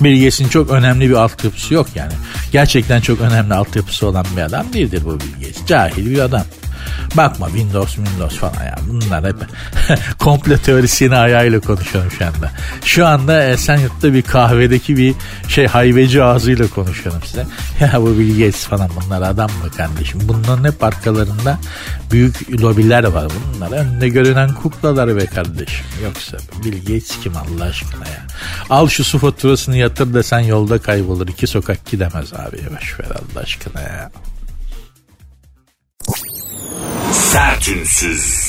Bill 0.00 0.16
Gates'in 0.18 0.48
çok 0.48 0.70
önemli 0.70 1.10
bir 1.10 1.14
altyapısı 1.14 1.74
yok 1.74 1.86
yani. 1.94 2.12
Gerçekten 2.52 3.00
çok 3.00 3.20
önemli 3.20 3.54
altyapısı 3.54 4.06
olan 4.06 4.26
bir 4.36 4.42
adam 4.42 4.72
değildir 4.72 5.02
bu 5.04 5.20
Bill 5.20 5.46
Gates. 5.46 5.66
Cahil 5.66 6.10
bir 6.10 6.18
adam. 6.18 6.44
Bakma 7.16 7.46
Windows 7.46 7.94
Windows 7.94 8.36
falan 8.36 8.64
ya. 8.64 8.76
Bunlar 8.88 9.24
hep 9.24 9.36
komple 10.18 10.58
teorisini 10.58 11.16
ayağıyla 11.16 11.60
konuşuyorum 11.60 12.10
şu 12.10 12.26
anda. 12.26 12.50
Şu 12.84 13.06
anda 13.06 13.44
Esenyurt'ta 13.44 14.14
bir 14.14 14.22
kahvedeki 14.22 14.96
bir 14.96 15.14
şey 15.48 15.66
hayveci 15.66 16.22
ağzıyla 16.22 16.68
konuşuyorum 16.68 17.22
size. 17.24 17.46
Ya 17.80 18.02
bu 18.02 18.18
Bill 18.18 18.52
falan 18.52 18.90
bunlar 18.96 19.22
adam 19.22 19.50
mı 19.50 19.70
kardeşim? 19.76 20.20
Bunların 20.24 20.64
hep 20.64 20.84
arkalarında 20.84 21.58
büyük 22.10 22.60
lobiler 22.62 23.04
var. 23.04 23.32
Bunlar 23.54 23.72
önünde 23.72 24.08
görünen 24.08 24.54
kuklalar 24.54 25.16
be 25.16 25.26
kardeşim. 25.26 25.86
Yoksa 26.04 26.36
Bill 26.64 27.00
kim 27.22 27.32
Allah 27.36 27.64
aşkına 27.64 28.08
ya. 28.08 28.26
Al 28.70 28.88
şu 28.88 29.04
su 29.04 29.18
faturasını 29.18 29.76
yatır 29.76 30.14
desen 30.14 30.40
yolda 30.40 30.78
kaybolur. 30.78 31.28
iki 31.28 31.46
sokak 31.46 31.86
gidemez 31.86 32.32
abi. 32.32 32.56
Boş 32.76 33.00
ver 33.00 33.06
Allah 33.06 33.40
aşkına 33.42 33.80
ya. 33.80 34.10
Sertünsüz. 37.12 38.48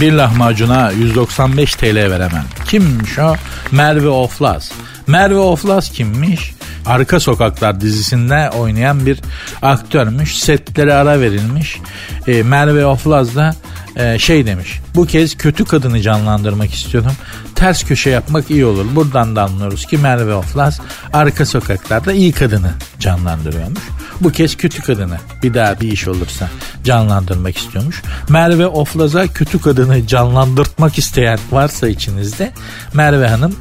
Bir 0.00 0.12
lahmacuna 0.12 0.90
195 0.90 1.74
TL 1.74 1.96
veremem. 1.96 2.44
Kimmiş 2.64 3.18
o? 3.18 3.34
Merve 3.72 4.08
Oflaz. 4.08 4.72
Merve 5.06 5.38
Oflaz 5.38 5.92
kimmiş? 5.92 6.52
Arka 6.86 7.20
Sokaklar 7.20 7.80
dizisinde 7.80 8.50
oynayan 8.50 9.06
bir 9.06 9.20
aktörmüş. 9.62 10.38
Setlere 10.38 10.94
ara 10.94 11.20
verilmiş. 11.20 11.80
E, 12.26 12.42
Merve 12.42 12.86
Oflaz 12.86 13.36
da 13.36 13.54
e, 13.96 14.18
şey 14.18 14.46
demiş. 14.46 14.80
Bu 14.94 15.06
kez 15.06 15.36
kötü 15.36 15.64
kadını 15.64 16.00
canlandırmak 16.00 16.74
istiyorum. 16.74 17.12
Ters 17.54 17.84
köşe 17.84 18.10
yapmak 18.10 18.50
iyi 18.50 18.64
olur. 18.64 18.86
Buradan 18.94 19.36
da 19.36 19.42
anlıyoruz 19.42 19.86
ki 19.86 19.98
Merve 19.98 20.34
Oflaz 20.34 20.80
arka 21.12 21.46
sokaklarda 21.46 22.12
iyi 22.12 22.32
kadını 22.32 22.70
canlandırıyormuş. 23.00 23.82
Bu 24.20 24.30
kez 24.30 24.56
kötü 24.56 24.82
kadını 24.82 25.18
bir 25.42 25.54
daha 25.54 25.80
bir 25.80 25.92
iş 25.92 26.08
olursa 26.08 26.48
canlandırmak 26.84 27.56
istiyormuş. 27.56 28.02
Merve 28.28 28.66
Oflaz'a 28.66 29.26
kötü 29.26 29.60
kadını 29.60 30.06
canlandırmak 30.06 30.98
isteyen 30.98 31.38
varsa 31.52 31.88
içinizde 31.88 32.52
Merve 32.94 33.28
Hanım 33.28 33.56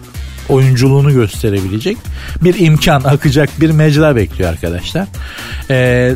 oyunculuğunu 0.49 1.13
gösterebilecek 1.13 1.97
bir 2.41 2.59
imkan 2.59 3.03
akacak 3.03 3.49
bir 3.61 3.71
mecra 3.71 4.15
bekliyor 4.15 4.49
arkadaşlar. 4.49 5.07
Ee, 5.69 6.15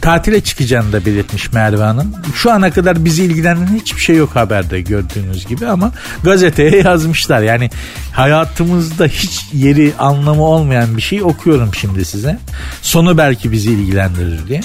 tatile 0.00 0.40
çıkacağını 0.40 0.92
da 0.92 1.06
belirtmiş 1.06 1.52
Merve 1.52 1.82
Hanım. 1.82 2.12
Şu 2.34 2.52
ana 2.52 2.70
kadar 2.70 3.04
bizi 3.04 3.24
ilgilendiren 3.24 3.74
hiçbir 3.80 4.00
şey 4.00 4.16
yok 4.16 4.36
haberde 4.36 4.80
gördüğünüz 4.80 5.46
gibi 5.46 5.66
ama 5.66 5.92
gazeteye 6.24 6.82
yazmışlar. 6.84 7.42
Yani 7.42 7.70
hayatımızda 8.12 9.06
hiç 9.06 9.40
yeri 9.52 9.92
anlamı 9.98 10.42
olmayan 10.42 10.96
bir 10.96 11.02
şey 11.02 11.22
okuyorum 11.22 11.74
şimdi 11.74 12.04
size. 12.04 12.38
Sonu 12.82 13.18
belki 13.18 13.52
bizi 13.52 13.72
ilgilendirir 13.72 14.46
diye. 14.48 14.60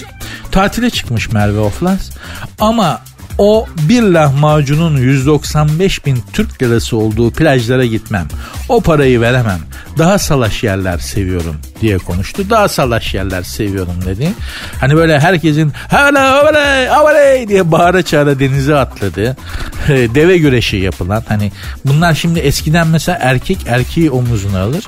Tatile 0.51 0.89
çıkmış 0.89 1.31
Merve 1.31 1.59
Oflaz 1.59 2.11
ama 2.59 3.01
o 3.37 3.65
bir 3.77 4.01
lahmacunun 4.01 4.97
195 4.97 6.05
bin 6.05 6.23
Türk 6.33 6.63
lirası 6.63 6.97
olduğu 6.97 7.31
plajlara 7.31 7.85
gitmem. 7.85 8.27
O 8.69 8.81
parayı 8.81 9.21
veremem. 9.21 9.59
Daha 9.97 10.19
salaş 10.19 10.63
yerler 10.63 10.97
seviyorum 10.97 11.55
diye 11.81 11.97
konuştu. 11.97 12.49
Daha 12.49 12.67
salaş 12.67 13.13
yerler 13.13 13.43
seviyorum 13.43 13.95
dedi. 14.05 14.31
Hani 14.79 14.95
böyle 14.95 15.19
herkesin 15.19 15.73
hala 15.89 16.39
avale 16.41 16.91
avale 16.91 17.47
diye 17.47 17.71
bağıra 17.71 18.03
çağıra 18.03 18.39
denize 18.39 18.75
atladı. 18.75 19.37
Deve 19.87 20.37
güreşi 20.37 20.77
yapılan 20.77 21.23
hani 21.27 21.51
bunlar 21.85 22.13
şimdi 22.13 22.39
eskiden 22.39 22.87
mesela 22.87 23.17
erkek 23.21 23.57
erkeği 23.67 24.11
omuzuna 24.11 24.61
alır. 24.61 24.83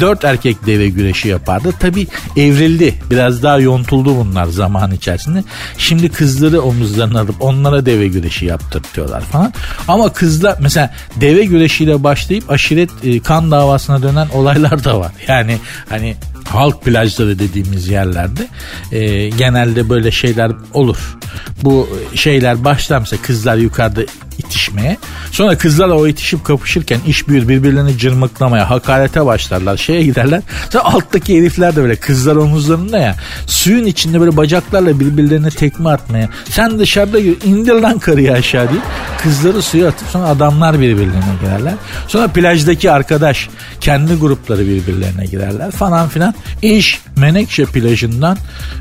Dört 0.00 0.24
erkek 0.24 0.66
deve 0.66 0.88
güreşi 0.88 1.28
yapardı. 1.28 1.72
Tabi 1.80 2.06
evrildi. 2.36 2.94
Biraz 3.10 3.42
daha 3.42 3.58
yontuldu 3.58 4.16
bunlar 4.16 4.46
zaman 4.46 4.92
içerisinde. 4.92 5.44
Şimdi 5.78 6.08
kızları 6.08 6.62
omuzlarına 6.62 7.20
alıp 7.20 7.34
onlara 7.40 7.86
deve 7.86 8.08
güreşi 8.08 8.46
yaptırtıyorlar 8.46 9.20
falan. 9.20 9.52
Ama 9.88 10.12
kızlar 10.12 10.56
mesela 10.60 10.94
deve 11.16 11.44
güreşiyle 11.44 12.04
başlayıp 12.04 12.50
aşiret 12.50 12.90
e, 13.04 13.13
kan 13.20 13.50
davasına 13.50 14.02
dönen 14.02 14.28
olaylar 14.28 14.84
da 14.84 15.00
var. 15.00 15.12
Yani 15.28 15.58
hani 15.88 16.16
halk 16.48 16.82
plajları 16.82 17.38
dediğimiz 17.38 17.88
yerlerde 17.88 18.48
e, 18.92 19.28
genelde 19.28 19.88
böyle 19.88 20.10
şeyler 20.10 20.52
olur. 20.72 21.16
Bu 21.62 21.88
şeyler 22.14 22.64
başlar 22.64 22.98
mesela 22.98 23.22
kızlar 23.22 23.56
yukarıda 23.56 24.02
itişmeye. 24.46 24.96
Sonra 25.30 25.58
kızlarla 25.58 25.94
o 25.94 26.06
itişip 26.06 26.44
kapışırken 26.44 27.00
iş 27.06 27.28
büyür 27.28 27.48
birbirlerini 27.48 27.98
cırmıklamaya, 27.98 28.70
hakarete 28.70 29.26
başlarlar. 29.26 29.76
Şeye 29.76 30.02
giderler. 30.02 30.42
Sonra 30.70 30.84
alttaki 30.84 31.38
herifler 31.38 31.76
de 31.76 31.82
böyle 31.82 31.96
kızlar 31.96 32.36
omuzlarında 32.36 32.98
ya 32.98 33.14
suyun 33.46 33.86
içinde 33.86 34.20
böyle 34.20 34.36
bacaklarla 34.36 35.00
birbirlerine 35.00 35.50
tekme 35.50 35.90
atmaya. 35.90 36.28
Sen 36.50 36.78
dışarıda 36.78 37.18
indir 37.18 37.74
lan 37.74 37.98
karıyı 37.98 38.32
aşağı 38.32 38.70
diye. 38.70 38.80
Kızları 39.22 39.62
suya 39.62 39.88
atıp 39.88 40.08
sonra 40.08 40.24
adamlar 40.24 40.80
birbirlerine 40.80 41.34
girerler. 41.42 41.74
Sonra 42.08 42.28
plajdaki 42.28 42.90
arkadaş 42.90 43.48
kendi 43.80 44.14
grupları 44.14 44.60
birbirlerine 44.60 45.24
girerler 45.24 45.70
falan 45.70 46.08
filan. 46.08 46.34
İş 46.62 47.00
Menekşe 47.16 47.64
plajından 47.64 48.38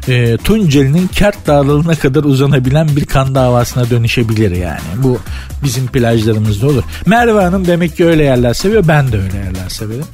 e, 0.07 0.37
Tunceli'nin 0.37 1.07
Kert 1.07 1.47
Dağları'na 1.47 1.95
kadar 1.95 2.23
uzanabilen 2.23 2.95
bir 2.95 3.05
kan 3.05 3.35
davasına 3.35 3.89
dönüşebilir 3.89 4.51
yani. 4.51 4.79
Bu 4.97 5.19
bizim 5.63 5.87
plajlarımızda 5.87 6.67
olur. 6.67 6.83
Merve 7.05 7.41
Hanım 7.41 7.67
demek 7.67 7.97
ki 7.97 8.05
öyle 8.05 8.23
yerler 8.23 8.53
seviyor. 8.53 8.87
Ben 8.87 9.11
de 9.11 9.17
öyle 9.17 9.37
yerler 9.37 9.69
severim. 9.69 10.05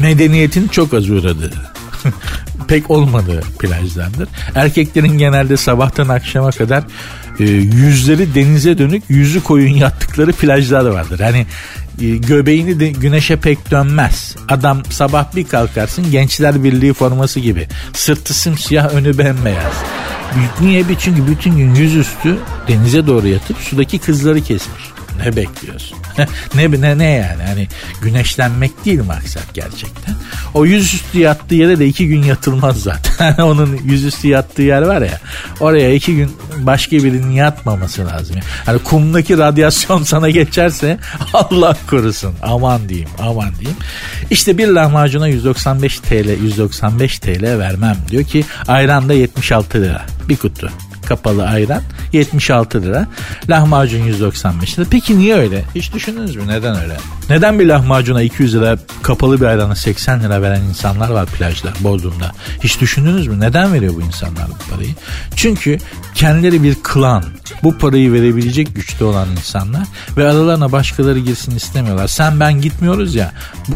Medeniyetin 0.00 0.68
çok 0.68 0.94
az 0.94 1.10
uğradığı 1.10 1.52
pek 2.68 2.90
olmadığı 2.90 3.40
plajlardır. 3.40 4.28
Erkeklerin 4.54 5.18
genelde 5.18 5.56
sabahtan 5.56 6.08
akşama 6.08 6.50
kadar 6.50 6.84
e, 7.40 7.44
yüzleri 7.44 8.34
denize 8.34 8.78
dönük 8.78 9.02
yüzü 9.08 9.42
koyun 9.42 9.74
yattıkları 9.74 10.32
plajlar 10.32 10.86
vardır. 10.86 11.20
Hani 11.20 11.46
e, 12.00 12.16
göbeğini 12.16 12.80
de 12.80 12.88
güneşe 12.88 13.36
pek 13.36 13.70
dönmez. 13.70 14.36
Adam 14.48 14.82
sabah 14.90 15.36
bir 15.36 15.44
kalkarsın 15.44 16.10
Gençler 16.10 16.64
Birliği 16.64 16.92
forması 16.92 17.40
gibi. 17.40 17.68
Sırtı 17.92 18.34
simsiyah 18.34 18.94
önü 18.94 19.18
bembeyaz. 19.18 19.72
Niye? 20.60 20.84
Çünkü 20.98 21.26
bütün 21.26 21.56
gün 21.56 21.74
yüzüstü 21.74 22.38
denize 22.68 23.06
doğru 23.06 23.28
yatıp 23.28 23.56
sudaki 23.56 23.98
kızları 23.98 24.40
kesmiş. 24.40 24.82
Ne 25.24 25.36
bekliyorsun? 25.36 25.98
ne 26.54 26.70
ne 26.70 26.98
ne 26.98 27.10
yani? 27.10 27.42
Hani 27.42 27.68
güneşlenmek 28.02 28.84
değil 28.84 29.04
maksat 29.04 29.54
gerçekten. 29.54 30.14
O 30.54 30.64
yüzüstü 30.66 31.18
yattığı 31.18 31.54
yere 31.54 31.78
de 31.78 31.86
iki 31.86 32.08
gün 32.08 32.22
yatılmaz 32.22 32.82
zaten. 32.82 33.34
Onun 33.42 33.78
yüzüstü 33.84 34.28
yattığı 34.28 34.62
yer 34.62 34.82
var 34.82 35.02
ya. 35.02 35.20
Oraya 35.60 35.94
iki 35.94 36.16
gün 36.16 36.36
başka 36.58 36.96
birinin 36.96 37.30
yatmaması 37.30 38.06
lazım. 38.06 38.36
Hani 38.66 38.78
kumdaki 38.78 39.38
radyasyon 39.38 40.02
sana 40.02 40.30
geçerse 40.30 40.98
Allah 41.34 41.76
korusun. 41.90 42.34
Aman 42.42 42.88
diyeyim, 42.88 43.08
aman 43.18 43.50
diyeyim. 43.58 43.78
İşte 44.30 44.58
bir 44.58 44.68
lahmacuna 44.68 45.28
195 45.28 46.00
TL, 46.00 46.42
195 46.42 47.18
TL 47.18 47.58
vermem 47.58 47.96
diyor 48.10 48.24
ki 48.24 48.44
ayran 48.68 49.08
da 49.08 49.14
76 49.14 49.82
lira. 49.82 50.06
Bir 50.28 50.36
kutu 50.36 50.70
kapalı 51.08 51.46
ayran 51.46 51.82
76 52.12 52.82
lira. 52.82 53.06
Lahmacun 53.48 54.04
195 54.04 54.78
lira. 54.78 54.86
Peki 54.90 55.18
niye 55.18 55.34
öyle? 55.36 55.64
Hiç 55.74 55.94
düşündünüz 55.94 56.36
mü? 56.36 56.42
Neden 56.46 56.82
öyle? 56.82 56.96
Neden 57.30 57.58
bir 57.58 57.66
lahmacuna 57.66 58.22
200 58.22 58.54
lira 58.54 58.78
kapalı 59.02 59.40
bir 59.40 59.46
ayrana 59.46 59.74
80 59.74 60.22
lira 60.22 60.42
veren 60.42 60.62
insanlar 60.62 61.10
var 61.10 61.26
plajda, 61.26 61.68
Bodrum'da? 61.80 62.32
Hiç 62.64 62.80
düşündünüz 62.80 63.26
mü? 63.26 63.40
Neden 63.40 63.72
veriyor 63.72 63.94
bu 63.94 64.02
insanlar 64.02 64.46
bu 64.48 64.74
parayı? 64.74 64.94
Çünkü 65.36 65.78
kendileri 66.14 66.62
bir 66.62 66.74
klan. 66.74 67.24
Bu 67.62 67.78
parayı 67.78 68.12
verebilecek 68.12 68.74
güçte 68.74 69.04
olan 69.04 69.28
insanlar 69.30 69.82
ve 70.16 70.28
aralarına 70.28 70.72
başkaları 70.72 71.18
girsin 71.18 71.56
istemiyorlar. 71.56 72.08
Sen 72.08 72.40
ben 72.40 72.60
gitmiyoruz 72.60 73.14
ya. 73.14 73.32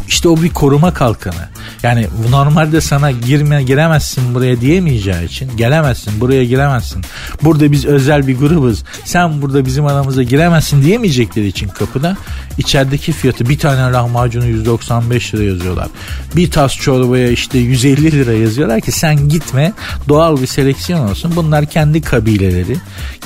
İşte 0.08 0.28
o 0.28 0.42
bir 0.42 0.50
koruma 0.50 0.94
kalkanı. 0.94 1.48
Yani 1.82 2.06
normalde 2.30 2.80
sana 2.80 3.10
girme 3.10 3.62
giremezsin 3.62 4.34
buraya 4.34 4.60
diyemeyeceği 4.60 5.24
için 5.24 5.56
gelemezsin 5.56 6.20
buraya 6.20 6.44
giremezsin. 6.44 7.04
Burada 7.42 7.72
biz 7.72 7.86
özel 7.86 8.26
bir 8.26 8.38
grubuz. 8.38 8.84
Sen 9.04 9.42
burada 9.42 9.64
bizim 9.64 9.86
aramıza 9.86 10.22
giremezsin 10.22 10.82
diyemeyecekleri 10.82 11.46
için 11.46 11.68
kapıda 11.68 12.16
içerideki 12.58 13.12
fiyatı 13.12 13.48
bir 13.48 13.58
tane 13.58 13.92
lahmacunu 13.92 14.46
195 14.46 15.34
lira 15.34 15.42
yazıyorlar. 15.42 15.88
Bir 16.36 16.50
tas 16.50 16.76
çorbaya 16.76 17.28
işte 17.30 17.58
150 17.58 18.12
lira 18.12 18.32
yazıyorlar 18.32 18.80
ki 18.80 18.92
sen 18.92 19.28
gitme 19.28 19.72
doğal 20.08 20.40
bir 20.40 20.46
seleksiyon 20.46 21.08
olsun. 21.08 21.32
Bunlar 21.36 21.66
kendi 21.66 22.02
kabileleri, 22.02 22.76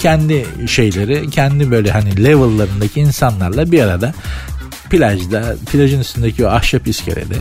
kendi 0.01 0.47
şeyleri, 0.67 1.31
kendi 1.31 1.71
böyle 1.71 1.91
hani 1.91 2.25
level'larındaki 2.25 3.01
insanlarla 3.01 3.73
bir 3.73 3.83
arada 3.83 4.15
plajda, 4.91 5.57
plajın 5.73 6.01
üstündeki 6.01 6.47
o 6.47 6.49
ahşap 6.49 6.89
iskelede 6.89 7.37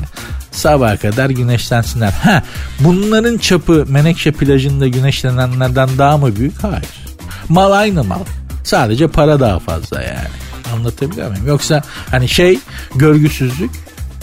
sabaha 0.51 0.97
kadar 0.97 1.29
güneşlensinler. 1.29 2.12
Ha, 2.12 2.43
bunların 2.79 3.38
çapı 3.38 3.86
Menekşe 3.89 4.31
plajında 4.31 4.88
güneşlenenlerden 4.88 5.89
daha 5.97 6.17
mı 6.17 6.36
büyük? 6.36 6.63
Hayır. 6.63 7.05
Mal 7.49 7.71
aynı 7.71 8.03
mal. 8.03 8.19
Sadece 8.63 9.08
para 9.08 9.39
daha 9.39 9.60
fazla 9.60 10.01
yani. 10.01 10.27
Anlatabiliyor 10.73 11.29
muyum? 11.31 11.47
Yoksa 11.47 11.84
hani 12.12 12.29
şey 12.29 12.60
görgüsüzlük 12.95 13.71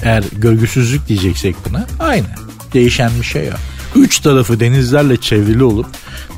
eğer 0.02 0.24
görgüsüzlük 0.32 1.08
diyeceksek 1.08 1.56
buna 1.68 1.86
aynı. 2.00 2.26
Değişen 2.74 3.10
bir 3.20 3.24
şey 3.24 3.46
yok. 3.46 3.58
Üç 3.96 4.20
tarafı 4.20 4.60
denizlerle 4.60 5.16
çevrili 5.16 5.64
olup 5.64 5.86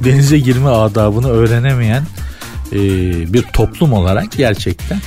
denize 0.05 0.39
girme 0.39 0.69
adabını 0.69 1.29
öğrenemeyen 1.29 2.03
e, 2.73 2.79
bir 3.33 3.43
toplum 3.43 3.93
olarak 3.93 4.33
gerçekten 4.37 5.01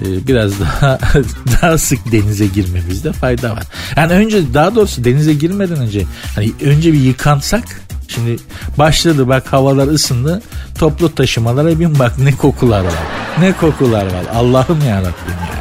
biraz 0.00 0.60
daha 0.60 0.98
daha 1.62 1.78
sık 1.78 2.12
denize 2.12 2.46
girmemizde 2.46 3.12
fayda 3.12 3.50
var. 3.50 3.64
Yani 3.96 4.12
önce 4.12 4.54
daha 4.54 4.74
doğrusu 4.74 5.04
denize 5.04 5.34
girmeden 5.34 5.76
önce 5.76 6.04
hani 6.34 6.52
önce 6.62 6.92
bir 6.92 7.00
yıkansak 7.00 7.64
Şimdi 8.08 8.36
başladı 8.78 9.28
bak 9.28 9.52
havalar 9.52 9.88
ısındı. 9.88 10.42
Toplu 10.78 11.14
taşımalara 11.14 11.80
bin 11.80 11.98
bak 11.98 12.18
ne 12.18 12.36
kokular 12.36 12.80
var. 12.80 12.92
Ne 13.40 13.52
kokular 13.52 14.04
var. 14.04 14.24
Allah'ım 14.34 14.84
ya 14.88 14.98
Rabbim 14.98 15.38
ya. 15.40 15.54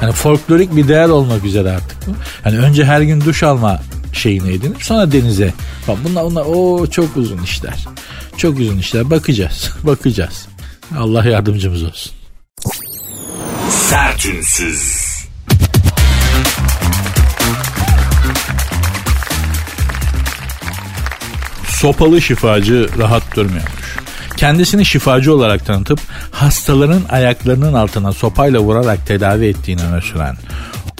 Hani 0.00 0.12
folklorik 0.12 0.76
bir 0.76 0.88
değer 0.88 1.08
olmak 1.08 1.44
üzere 1.44 1.70
artık 1.70 2.06
bu. 2.06 2.12
Hani 2.44 2.58
önce 2.58 2.84
her 2.84 3.00
gün 3.00 3.20
duş 3.20 3.42
alma 3.42 3.80
şeyini 4.12 4.52
edinip 4.52 4.82
sonra 4.82 5.12
denize. 5.12 5.52
Bak 5.88 5.96
bunlar 6.04 6.24
bunlar 6.24 6.44
o 6.48 6.86
çok 6.86 7.16
uzun 7.16 7.42
işler. 7.42 7.86
Çok 8.36 8.58
uzun 8.58 8.78
işler. 8.78 9.10
Bakacağız. 9.10 9.70
Bakacağız. 9.82 10.46
Allah 10.98 11.24
yardımcımız 11.24 11.82
olsun. 11.82 12.17
Sertünsüz. 13.70 15.08
Sopalı 21.68 22.22
şifacı 22.22 22.88
rahat 22.98 23.36
durmuyormuş. 23.36 23.72
Kendisini 24.36 24.84
şifacı 24.84 25.34
olarak 25.34 25.66
tanıtıp 25.66 26.00
hastaların 26.30 27.02
ayaklarının 27.08 27.74
altına 27.74 28.12
sopayla 28.12 28.60
vurarak 28.60 29.06
tedavi 29.06 29.46
ettiğini 29.46 29.82
öne 29.82 30.00
süren 30.00 30.36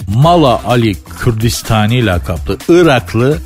Mala 0.07 0.61
Ali 0.65 0.95
Kürdistani 1.19 2.05
lakaplı 2.05 2.57
Iraklı 2.69 3.37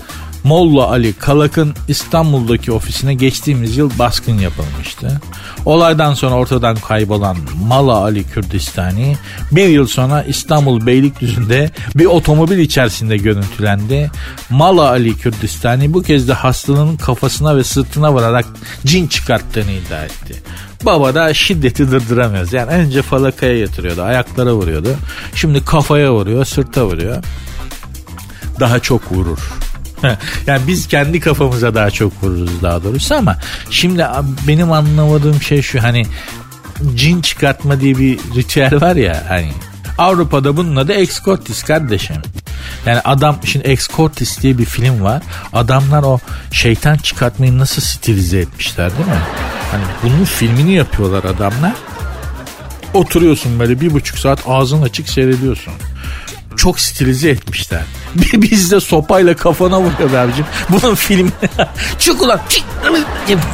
Molla 0.43 0.89
Ali 0.89 1.13
Kalak'ın 1.13 1.73
İstanbul'daki 1.87 2.71
ofisine 2.71 3.13
geçtiğimiz 3.13 3.77
yıl 3.77 3.99
baskın 3.99 4.37
yapılmıştı. 4.39 5.21
Olaydan 5.65 6.13
sonra 6.13 6.35
ortadan 6.35 6.75
kaybolan 6.75 7.37
Mala 7.67 7.97
Ali 7.97 8.23
Kürdistani 8.23 9.17
bir 9.51 9.67
yıl 9.67 9.87
sonra 9.87 10.23
İstanbul 10.23 10.85
Beylikdüzü'nde 10.85 11.71
bir 11.95 12.05
otomobil 12.05 12.57
içerisinde 12.57 13.17
görüntülendi. 13.17 14.11
Mala 14.49 14.89
Ali 14.89 15.17
Kürdistani 15.17 15.93
bu 15.93 16.01
kez 16.03 16.27
de 16.27 16.33
hastalığının 16.33 16.97
kafasına 16.97 17.57
ve 17.57 17.63
sırtına 17.63 18.13
vurarak 18.13 18.45
cin 18.85 19.07
çıkarttığını 19.07 19.71
iddia 19.71 20.05
etti. 20.05 20.43
Baba 20.85 21.15
da 21.15 21.33
şiddeti 21.33 21.91
durduramıyoruz. 21.91 22.53
Yani 22.53 22.71
önce 22.71 23.01
falakaya 23.01 23.57
yatırıyordu, 23.57 24.01
ayaklara 24.01 24.53
vuruyordu. 24.53 24.95
Şimdi 25.35 25.65
kafaya 25.65 26.13
vuruyor, 26.13 26.45
sırta 26.45 26.85
vuruyor. 26.85 27.23
Daha 28.59 28.79
çok 28.79 29.11
vurur. 29.11 29.62
yani 30.47 30.61
biz 30.67 30.87
kendi 30.87 31.19
kafamıza 31.19 31.75
daha 31.75 31.91
çok 31.91 32.23
vururuz 32.23 32.61
daha 32.61 32.83
doğrusu 32.83 33.15
ama 33.15 33.37
şimdi 33.69 34.05
benim 34.47 34.71
anlamadığım 34.71 35.41
şey 35.41 35.61
şu 35.61 35.83
hani 35.83 36.05
cin 36.95 37.21
çıkartma 37.21 37.79
diye 37.79 37.97
bir 37.97 38.19
ritüel 38.35 38.81
var 38.81 38.95
ya 38.95 39.23
hani 39.27 39.51
Avrupa'da 39.97 40.57
bunun 40.57 40.75
adı 40.75 40.93
Excortis 40.93 41.63
kardeşim. 41.63 42.15
Yani 42.85 42.99
adam 42.99 43.39
şimdi 43.45 43.67
Excortis 43.67 44.41
diye 44.41 44.57
bir 44.57 44.65
film 44.65 45.03
var. 45.03 45.23
Adamlar 45.53 46.03
o 46.03 46.19
şeytan 46.51 46.97
çıkartmayı 46.97 47.57
nasıl 47.57 47.81
stilize 47.81 48.39
etmişler 48.39 48.91
değil 48.91 49.09
mi? 49.09 49.21
Hani 49.71 49.83
bunun 50.03 50.25
filmini 50.25 50.73
yapıyorlar 50.73 51.23
adamlar. 51.23 51.73
Oturuyorsun 52.93 53.59
böyle 53.59 53.81
bir 53.81 53.93
buçuk 53.93 54.17
saat 54.17 54.39
ağzın 54.47 54.81
açık 54.81 55.09
seyrediyorsun 55.09 55.73
çok 56.57 56.79
stilize 56.79 57.29
etmişler. 57.29 57.81
Biz 58.33 58.71
de 58.71 58.79
sopayla 58.79 59.35
kafana 59.35 59.81
vuruyor 59.81 60.13
abicim. 60.13 60.45
Bunun 60.69 60.95
filmi 60.95 61.31
çık 61.99 62.21
ulan 62.21 62.39
çık 62.49 62.63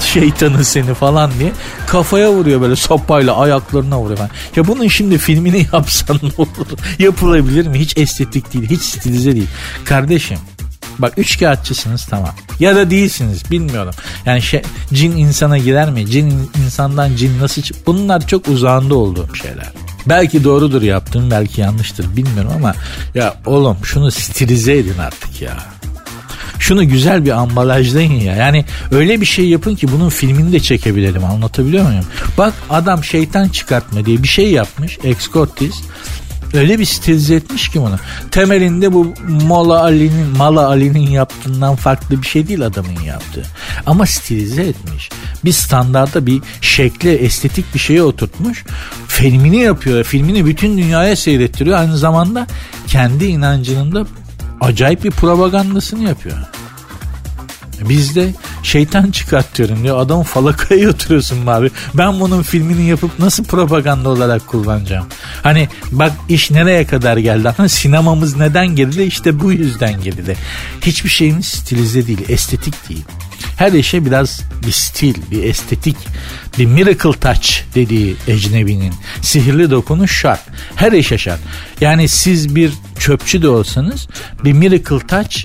şeytanı 0.03 0.65
seni 0.65 0.93
falan 0.93 1.31
diye 1.39 1.51
kafaya 1.87 2.31
vuruyor 2.31 2.61
böyle 2.61 2.75
sopayla 2.75 3.37
ayaklarına 3.37 3.99
vuruyor. 3.99 4.19
Ben. 4.19 4.29
Ya 4.55 4.67
bunun 4.67 4.87
şimdi 4.87 5.17
filmini 5.17 5.67
yapsan 5.73 6.19
ne 6.23 6.31
olur? 6.37 6.67
Yapılabilir 6.99 7.67
mi? 7.67 7.79
Hiç 7.79 7.97
estetik 7.97 8.53
değil, 8.53 8.69
hiç 8.69 8.81
stilize 8.81 9.35
değil. 9.35 9.47
Kardeşim 9.85 10.37
Bak 10.99 11.13
üç 11.17 11.39
kağıtçısınız 11.39 12.05
tamam. 12.05 12.29
Ya 12.59 12.75
da 12.75 12.89
değilsiniz 12.89 13.51
bilmiyorum. 13.51 13.93
Yani 14.25 14.41
şey, 14.41 14.61
cin 14.93 15.11
insana 15.11 15.57
girer 15.57 15.91
mi? 15.91 16.07
Cin 16.07 16.51
insandan 16.65 17.15
cin 17.15 17.39
nasıl... 17.39 17.61
Bunlar 17.85 18.27
çok 18.27 18.47
uzağında 18.47 18.95
olduğum 18.95 19.35
şeyler. 19.35 19.71
Belki 20.05 20.43
doğrudur 20.43 20.81
yaptığım 20.81 21.31
belki 21.31 21.61
yanlıştır 21.61 22.15
bilmiyorum 22.17 22.51
ama 22.55 22.73
ya 23.15 23.35
oğlum 23.45 23.77
şunu 23.83 24.11
stilize 24.11 24.77
edin 24.77 24.97
artık 24.97 25.41
ya. 25.41 25.57
Şunu 26.59 26.87
güzel 26.87 27.25
bir 27.25 27.31
ambalajlayın 27.31 28.13
ya. 28.13 28.35
Yani 28.35 28.65
öyle 28.91 29.21
bir 29.21 29.25
şey 29.25 29.49
yapın 29.49 29.75
ki 29.75 29.87
bunun 29.91 30.09
filmini 30.09 30.51
de 30.51 30.59
çekebilelim. 30.59 31.25
Anlatabiliyor 31.25 31.85
muyum? 31.87 32.05
Bak 32.37 32.53
adam 32.69 33.03
şeytan 33.03 33.47
çıkartma 33.49 34.05
diye 34.05 34.23
bir 34.23 34.27
şey 34.27 34.51
yapmış. 34.51 34.97
Excortis. 35.03 35.75
Öyle 36.53 36.79
bir 36.79 36.85
stilize 36.85 37.35
etmiş 37.35 37.69
ki 37.69 37.81
bunu. 37.81 37.95
Temelinde 38.31 38.93
bu 38.93 39.13
Mola 39.27 39.81
Ali'nin, 39.83 40.37
Mala 40.37 40.67
Ali'nin 40.67 41.09
yaptığından 41.09 41.75
farklı 41.75 42.21
bir 42.21 42.27
şey 42.27 42.47
değil 42.47 42.65
adamın 42.65 43.01
yaptığı. 43.01 43.45
Ama 43.85 44.05
stilize 44.05 44.63
etmiş. 44.63 45.09
Bir 45.45 45.51
standarda 45.51 46.25
bir 46.25 46.41
şekle, 46.61 47.15
estetik 47.15 47.73
bir 47.73 47.79
şeye 47.79 48.03
oturtmuş. 48.03 48.65
Filmini 49.07 49.57
yapıyor. 49.57 50.03
Filmini 50.03 50.45
bütün 50.45 50.77
dünyaya 50.77 51.15
seyrettiriyor. 51.15 51.77
Aynı 51.77 51.97
zamanda 51.97 52.47
kendi 52.87 53.25
inancının 53.25 53.95
da 53.95 54.05
acayip 54.61 55.03
bir 55.03 55.11
propagandasını 55.11 56.03
yapıyor. 56.03 56.37
Bizde 57.89 58.33
şeytan 58.63 59.11
çıkartıyorum 59.11 59.83
diyor. 59.83 59.99
Adam 59.99 60.23
falakaya 60.23 60.89
oturuyorsun 60.93 61.47
abi. 61.47 61.71
Ben 61.93 62.19
bunun 62.19 62.41
filmini 62.41 62.89
yapıp 62.89 63.19
nasıl 63.19 63.43
propaganda 63.43 64.09
olarak 64.09 64.47
kullanacağım? 64.47 65.05
Hani 65.43 65.69
bak 65.91 66.11
iş 66.29 66.51
nereye 66.51 66.85
kadar 66.85 67.17
geldi? 67.17 67.53
Hani 67.57 67.69
sinemamız 67.69 68.37
neden 68.37 68.67
geride? 68.67 69.05
İşte 69.05 69.39
bu 69.39 69.51
yüzden 69.51 70.01
geride. 70.01 70.35
Hiçbir 70.81 71.09
şeyimiz 71.09 71.45
stilize 71.47 72.07
değil, 72.07 72.29
estetik 72.29 72.89
değil. 72.89 73.05
Her 73.57 73.71
işe 73.71 74.05
biraz 74.05 74.41
bir 74.67 74.71
stil, 74.71 75.15
bir 75.31 75.43
estetik, 75.43 75.97
bir 76.57 76.65
miracle 76.65 77.11
touch 77.11 77.49
dediği 77.75 78.15
ecnebinin 78.27 78.93
sihirli 79.21 79.71
dokunuş 79.71 80.19
şart. 80.21 80.41
Her 80.75 80.91
işe 80.91 81.17
şart. 81.17 81.39
Yani 81.81 82.07
siz 82.07 82.55
bir 82.55 82.71
çöpçü 82.99 83.41
de 83.41 83.49
olsanız 83.49 84.07
bir 84.43 84.53
miracle 84.53 84.99
touch 84.99 85.37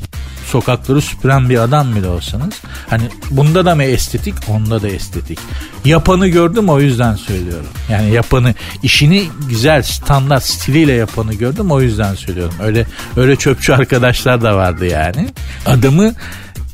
sokakları 0.54 1.00
süpüren 1.00 1.48
bir 1.48 1.58
adam 1.58 1.96
bile 1.96 2.08
olsanız 2.08 2.54
hani 2.90 3.02
bunda 3.30 3.64
da 3.64 3.74
mı 3.74 3.82
estetik 3.84 4.34
onda 4.48 4.82
da 4.82 4.88
estetik. 4.88 5.38
Yapanı 5.84 6.28
gördüm 6.28 6.68
o 6.68 6.80
yüzden 6.80 7.14
söylüyorum. 7.14 7.66
Yani 7.90 8.10
yapanı 8.10 8.54
işini 8.82 9.24
güzel 9.48 9.82
standart 9.82 10.42
stiliyle 10.42 10.92
yapanı 10.92 11.34
gördüm 11.34 11.70
o 11.70 11.80
yüzden 11.80 12.14
söylüyorum. 12.14 12.54
Öyle 12.62 12.86
öyle 13.16 13.36
çöpçü 13.36 13.72
arkadaşlar 13.72 14.42
da 14.42 14.56
vardı 14.56 14.86
yani. 14.86 15.28
Adamı 15.66 16.14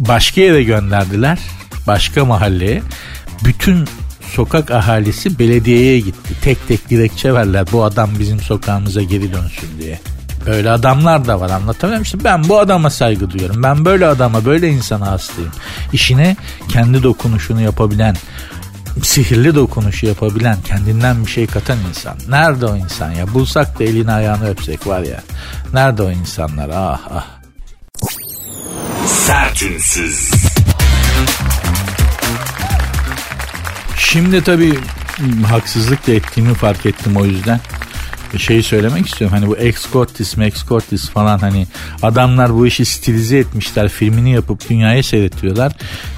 başka 0.00 0.40
yere 0.40 0.62
gönderdiler. 0.62 1.38
Başka 1.86 2.24
mahalleye. 2.24 2.82
Bütün 3.44 3.88
sokak 4.34 4.70
ahalisi 4.70 5.38
belediyeye 5.38 6.00
gitti. 6.00 6.34
Tek 6.42 6.68
tek 6.68 6.90
dilekçe 6.90 7.34
verler 7.34 7.66
bu 7.72 7.84
adam 7.84 8.10
bizim 8.18 8.40
sokağımıza 8.40 9.02
geri 9.02 9.32
dönsün 9.32 9.68
diye. 9.82 9.98
Böyle 10.46 10.70
adamlar 10.70 11.26
da 11.26 11.40
var 11.40 11.50
anlatamıyorum 11.50 12.02
işte 12.02 12.24
ben 12.24 12.48
bu 12.48 12.58
adama 12.58 12.90
saygı 12.90 13.30
duyuyorum. 13.30 13.62
Ben 13.62 13.84
böyle 13.84 14.06
adama 14.06 14.44
böyle 14.44 14.68
insana 14.68 15.10
hastayım. 15.10 15.52
İşine 15.92 16.36
kendi 16.68 17.02
dokunuşunu 17.02 17.60
yapabilen 17.60 18.16
sihirli 19.02 19.54
dokunuşu 19.54 20.06
yapabilen 20.06 20.58
kendinden 20.62 21.26
bir 21.26 21.30
şey 21.30 21.46
katan 21.46 21.78
insan. 21.88 22.16
Nerede 22.28 22.66
o 22.66 22.76
insan 22.76 23.12
ya? 23.12 23.34
Bulsak 23.34 23.78
da 23.78 23.84
elini 23.84 24.12
ayağını 24.12 24.48
öpsek 24.48 24.86
var 24.86 25.00
ya. 25.00 25.22
Nerede 25.72 26.02
o 26.02 26.10
insanlar? 26.10 26.70
Ah 26.74 27.00
ah. 27.10 27.26
Sertünsüz. 29.06 30.30
Şimdi 33.96 34.44
tabii 34.44 34.78
haksızlık 35.48 36.06
da 36.06 36.12
ettiğimi 36.12 36.54
fark 36.54 36.86
ettim 36.86 37.16
o 37.16 37.24
yüzden 37.24 37.60
şeyi 38.38 38.62
söylemek 38.62 39.06
istiyorum. 39.06 39.36
Hani 39.36 39.50
bu 39.50 39.56
Excortis, 39.56 40.36
Mexcortis 40.36 41.08
falan 41.08 41.38
hani 41.38 41.66
adamlar 42.02 42.54
bu 42.54 42.66
işi 42.66 42.84
stilize 42.84 43.38
etmişler. 43.38 43.88
Filmini 43.88 44.32
yapıp 44.32 44.70
dünyaya 44.70 45.02
seyretiyorlar. 45.02 45.72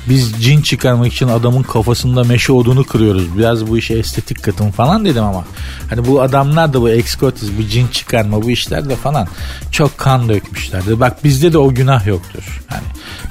Biz 0.08 0.32
cin 0.40 0.62
çıkarmak 0.62 1.12
için 1.12 1.28
adamın 1.28 1.62
kafasında 1.62 2.24
meşe 2.24 2.52
odunu 2.52 2.84
kırıyoruz. 2.84 3.38
Biraz 3.38 3.66
bu 3.66 3.78
işe 3.78 3.94
estetik 3.94 4.42
katın 4.42 4.70
falan 4.70 5.04
dedim 5.04 5.24
ama. 5.24 5.44
Hani 5.90 6.06
bu 6.06 6.22
adamlar 6.22 6.72
da 6.72 6.80
bu 6.80 6.90
Excortis, 6.90 7.50
bu 7.58 7.68
cin 7.68 7.86
çıkarma 7.86 8.42
bu 8.42 8.50
işlerde 8.50 8.96
falan 8.96 9.28
çok 9.70 9.98
kan 9.98 10.28
dökmüşlerdi. 10.28 11.00
Bak 11.00 11.24
bizde 11.24 11.52
de 11.52 11.58
o 11.58 11.74
günah 11.74 12.06
yoktur. 12.06 12.62
Hani 12.66 12.82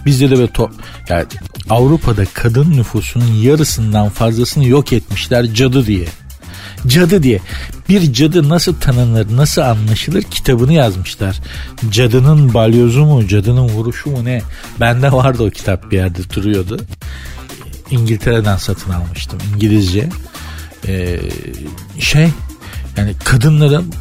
bizde 0.06 0.32
de 0.32 0.38
böyle 0.38 0.52
to 0.52 0.72
yani 1.10 1.26
Avrupa'da 1.70 2.26
kadın 2.34 2.72
nüfusunun 2.72 3.34
yarısından 3.34 4.10
fazlasını 4.10 4.68
yok 4.68 4.94
etmişler 4.94 5.54
cadı 5.54 5.86
diye 5.86 6.06
cadı 6.88 7.24
diye. 7.24 7.40
Bir 7.90 8.14
cadı 8.14 8.50
nasıl 8.50 8.76
tanınır, 8.76 9.38
nasıl 9.38 9.62
anlaşılır 9.62 10.24
kitabını 10.24 10.74
yazmışlar. 10.74 11.40
Cadının 11.90 12.54
balyozu 12.54 13.06
mu, 13.06 13.28
cadının 13.28 13.70
vuruşu 13.70 14.10
mu 14.10 14.26
ne? 14.26 14.42
Bende 14.80 15.12
vardı 15.12 15.44
o 15.44 15.50
kitap 15.50 15.92
bir 15.92 15.98
yerde 15.98 16.30
duruyordu. 16.36 16.80
İngiltere'den 17.92 18.58
satın 18.58 18.92
almıştım 18.92 19.40
İngilizce. 19.56 20.10
Ee, 20.88 21.20
şey 22.00 22.30
yani 22.98 23.14
kadınların 23.24 23.94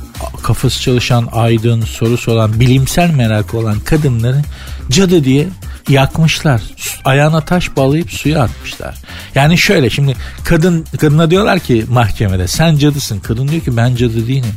kafası 0.43 0.81
çalışan, 0.81 1.29
aydın, 1.33 1.81
sorusu 1.81 2.33
olan, 2.33 2.61
bilimsel 2.61 3.11
merakı 3.11 3.59
olan 3.59 3.81
kadınları 3.81 4.43
cadı 4.91 5.25
diye 5.25 5.49
yakmışlar. 5.89 6.63
Ayağına 7.05 7.41
taş 7.41 7.77
bağlayıp 7.77 8.13
suya 8.13 8.43
atmışlar. 8.43 8.95
Yani 9.35 9.59
şöyle 9.59 9.91
şimdi 9.91 10.17
kadın 10.45 10.87
kadına 11.01 11.31
diyorlar 11.31 11.59
ki 11.59 11.85
mahkemede 11.89 12.49
sen 12.49 12.77
cadısın. 12.77 13.21
Kadın 13.21 13.49
diyor 13.49 13.63
ki 13.63 13.77
ben 13.77 13.97
cadı 13.97 14.27
değilim. 14.29 14.55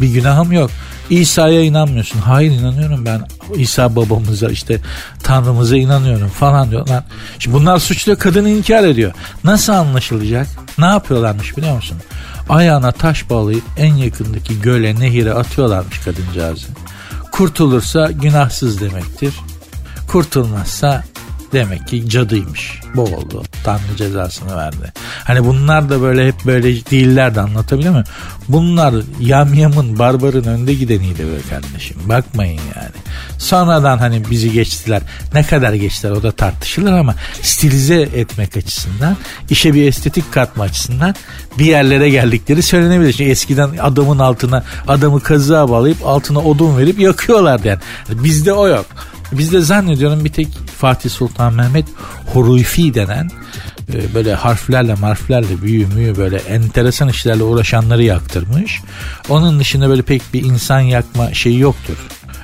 Bir 0.00 0.08
günahım 0.08 0.52
yok. 0.52 0.70
İsa'ya 1.10 1.62
inanmıyorsun. 1.62 2.18
Hayır 2.18 2.50
inanıyorum 2.52 3.06
ben 3.06 3.22
İsa 3.56 3.96
babamıza 3.96 4.48
işte 4.48 4.80
Tanrımıza 5.22 5.76
inanıyorum 5.76 6.28
falan 6.28 6.70
diyorlar. 6.70 7.04
Şimdi 7.38 7.56
bunlar 7.56 7.78
suçlu 7.78 8.18
kadını 8.18 8.48
inkar 8.48 8.84
ediyor. 8.84 9.12
Nasıl 9.44 9.72
anlaşılacak? 9.72 10.46
Ne 10.78 10.86
yapıyorlarmış 10.86 11.56
biliyor 11.56 11.76
musun? 11.76 11.98
Ayağına 12.48 12.92
taş 12.92 13.30
bağlayıp 13.30 13.64
en 13.76 13.94
yakındaki 13.94 14.60
göle 14.60 15.00
nehire 15.00 15.32
atıyorlarmış 15.32 15.98
kadıncağızı. 15.98 16.66
Kurtulursa 17.32 18.10
günahsız 18.10 18.80
demektir. 18.80 19.34
Kurtulmazsa 20.12 21.04
demek 21.52 21.88
ki 21.88 22.08
cadıymış. 22.08 22.80
Bu 22.94 23.02
oldu. 23.02 23.42
Tanrı 23.64 23.96
cezasını 23.96 24.56
verdi. 24.56 24.92
Hani 25.24 25.44
bunlar 25.44 25.90
da 25.90 26.02
böyle 26.02 26.26
hep 26.26 26.34
böyle 26.46 26.68
değiller 26.68 27.34
de 27.34 27.40
anlatabiliyor 27.40 27.92
muyum? 27.92 28.06
Bunlar 28.48 28.94
yamyamın, 29.20 29.98
barbarın 29.98 30.44
önde 30.44 30.74
gideniydi 30.74 31.26
böyle 31.26 31.42
kardeşim. 31.42 31.96
Bakmayın 32.04 32.60
yani. 32.76 32.94
Sonradan 33.38 33.98
hani 33.98 34.30
bizi 34.30 34.52
geçtiler. 34.52 35.02
Ne 35.34 35.42
kadar 35.42 35.72
geçtiler 35.72 36.12
o 36.12 36.22
da 36.22 36.32
tartışılır 36.32 36.92
ama 36.92 37.14
stilize 37.42 38.00
etmek 38.02 38.56
açısından, 38.56 39.16
işe 39.50 39.74
bir 39.74 39.88
estetik 39.88 40.32
katma 40.32 40.64
açısından 40.64 41.14
bir 41.58 41.64
yerlere 41.64 42.10
geldikleri 42.10 42.62
söylenebilir. 42.62 43.12
Çünkü 43.12 43.30
eskiden 43.30 43.70
adamın 43.82 44.18
altına 44.18 44.64
adamı 44.88 45.20
kazığa 45.20 45.68
bağlayıp 45.68 46.06
altına 46.06 46.38
odun 46.38 46.78
verip 46.78 46.98
yakıyorlardı 46.98 47.68
yani. 47.68 47.80
Bizde 48.10 48.52
o 48.52 48.68
yok. 48.68 48.86
Bizde 49.32 49.60
zannediyorum 49.60 50.24
bir 50.24 50.32
tek 50.32 50.48
Fatih 50.78 51.10
Sultan 51.10 51.54
Mehmet 51.54 51.86
Hurufi 52.26 52.94
denen 52.94 53.30
e, 53.94 54.14
böyle 54.14 54.34
harflerle 54.34 54.94
marflerle 54.94 55.62
büyü 55.62 56.16
böyle 56.16 56.36
enteresan 56.36 57.08
işlerle 57.08 57.42
uğraşanları 57.42 58.02
yaktırmış. 58.02 58.80
Onun 59.28 59.60
dışında 59.60 59.88
böyle 59.88 60.02
pek 60.02 60.22
bir 60.34 60.44
insan 60.44 60.80
yakma 60.80 61.34
şeyi 61.34 61.58
yoktur. 61.58 61.96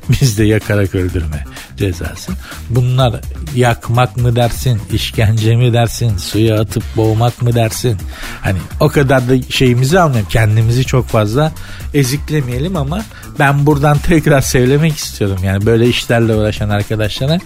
Bizde 0.21 0.45
yakarak 0.45 0.95
öldürme 0.95 1.45
cezası. 1.77 2.33
Bunlar 2.71 3.21
yakmak 3.55 4.17
mı 4.17 4.37
dersin, 4.37 4.81
işkence 4.93 5.57
mi 5.57 5.73
dersin, 5.73 6.17
suya 6.17 6.61
atıp 6.61 6.85
boğmak 6.97 7.43
mı 7.43 7.55
dersin? 7.55 7.99
Hani 8.41 8.59
o 8.81 8.89
kadar 8.89 9.29
da 9.29 9.43
şeyimizi 9.51 10.01
almayalım. 10.01 10.29
Kendimizi 10.29 10.85
çok 10.85 11.07
fazla 11.07 11.53
eziklemeyelim 11.95 12.77
ama 12.77 13.05
ben 13.39 13.67
buradan 13.67 13.99
tekrar 13.99 14.41
söylemek 14.41 14.97
istiyorum. 14.97 15.39
Yani 15.45 15.67
böyle 15.67 15.87
işlerle 15.87 16.35
uğraşan 16.35 16.69
arkadaşlara 16.69 17.39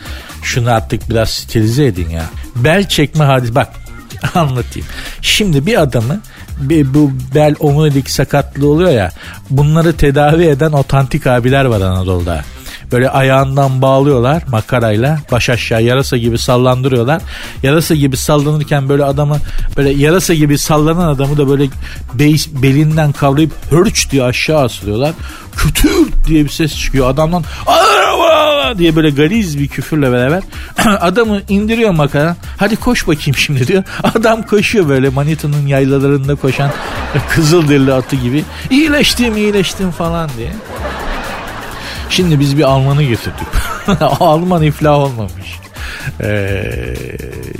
şunu 0.43 0.71
artık 0.71 1.11
biraz 1.11 1.31
stilize 1.31 1.87
edin 1.87 2.11
ya. 2.11 2.25
Bel 2.57 2.89
çekme 2.89 3.25
hadis 3.25 3.55
bak 3.55 3.69
anlatayım. 4.35 4.89
Şimdi 5.23 5.67
bir 5.67 5.83
adamı 5.83 6.21
bir, 6.61 6.95
bu 6.95 7.11
bel 7.35 7.55
omurilik 7.61 8.11
sakatlığı 8.11 8.69
oluyor 8.69 8.91
ya 8.91 9.11
bunları 9.51 9.97
tedavi 9.97 10.45
eden 10.45 10.73
otantik 10.73 11.27
abiler 11.27 11.65
var 11.65 11.81
Anadolu'da. 11.81 12.45
Böyle 12.93 13.11
ayağından 13.11 13.83
bağlıyorlar 13.83 14.43
makarayla 14.49 15.19
baş 15.33 15.51
aşağı 15.51 15.83
yarasa 15.83 16.17
gibi 16.17 16.39
sallandırıyorlar. 16.39 17.23
Yarasa 17.63 17.95
gibi 17.95 18.17
sallanırken 18.17 18.89
böyle 18.89 19.05
adamı 19.05 19.37
böyle 19.77 19.91
yarasa 19.91 20.35
gibi 20.35 20.59
sallanan 20.59 21.09
adamı 21.09 21.37
da 21.37 21.49
böyle 21.49 21.67
beis, 22.15 22.49
belinden 22.49 23.13
kavrayıp 23.13 23.53
hörç 23.71 24.11
diye 24.11 24.23
aşağı 24.23 24.61
asılıyorlar. 24.61 25.13
Kütür 25.57 26.09
diye 26.27 26.45
bir 26.45 26.51
ses 26.51 26.79
çıkıyor 26.79 27.11
adamdan 27.11 27.45
diye 28.79 28.97
böyle 28.97 29.11
galiz 29.11 29.59
bir 29.59 29.69
küfürle 29.69 30.13
beraber 30.13 30.43
adamı 31.01 31.41
indiriyor 31.49 31.91
makara. 31.91 32.37
Hadi 32.57 32.77
koş 32.77 33.09
bakayım 33.09 33.37
şimdi 33.37 33.67
diyor. 33.67 33.85
Adam 34.03 34.43
koşuyor 34.43 34.89
böyle 34.89 35.09
Manita'nın 35.09 35.67
yaylalarında 35.67 36.35
koşan 36.35 36.71
kızıl 37.31 37.69
derili 37.69 37.93
atı 37.93 38.17
gibi. 38.17 38.45
İyileştim 38.71 39.37
iyileştim 39.37 39.91
falan 39.91 40.31
diye. 40.37 40.51
Şimdi 42.13 42.41
biz 42.41 42.59
bir 42.59 42.63
Alman'ı 42.63 43.03
getirdik. 43.03 43.47
Alman 44.21 44.63
iflah 44.63 44.99
olmamış. 44.99 45.59
Ee, 46.21 46.95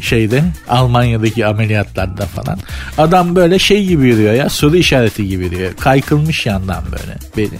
şeyde 0.03 0.45
Almanya'daki 0.69 1.47
ameliyatlarda 1.47 2.27
falan. 2.27 2.59
Adam 2.99 3.37
böyle 3.37 3.59
şey 3.59 3.87
gibi 3.87 4.07
yürüyor 4.07 4.35
ya 4.35 4.49
soru 4.49 4.77
işareti 4.77 5.29
gibi 5.29 5.45
yürüyor. 5.45 5.73
Kaykılmış 5.77 6.47
yandan 6.47 6.85
böyle 6.85 7.19
beni. 7.37 7.59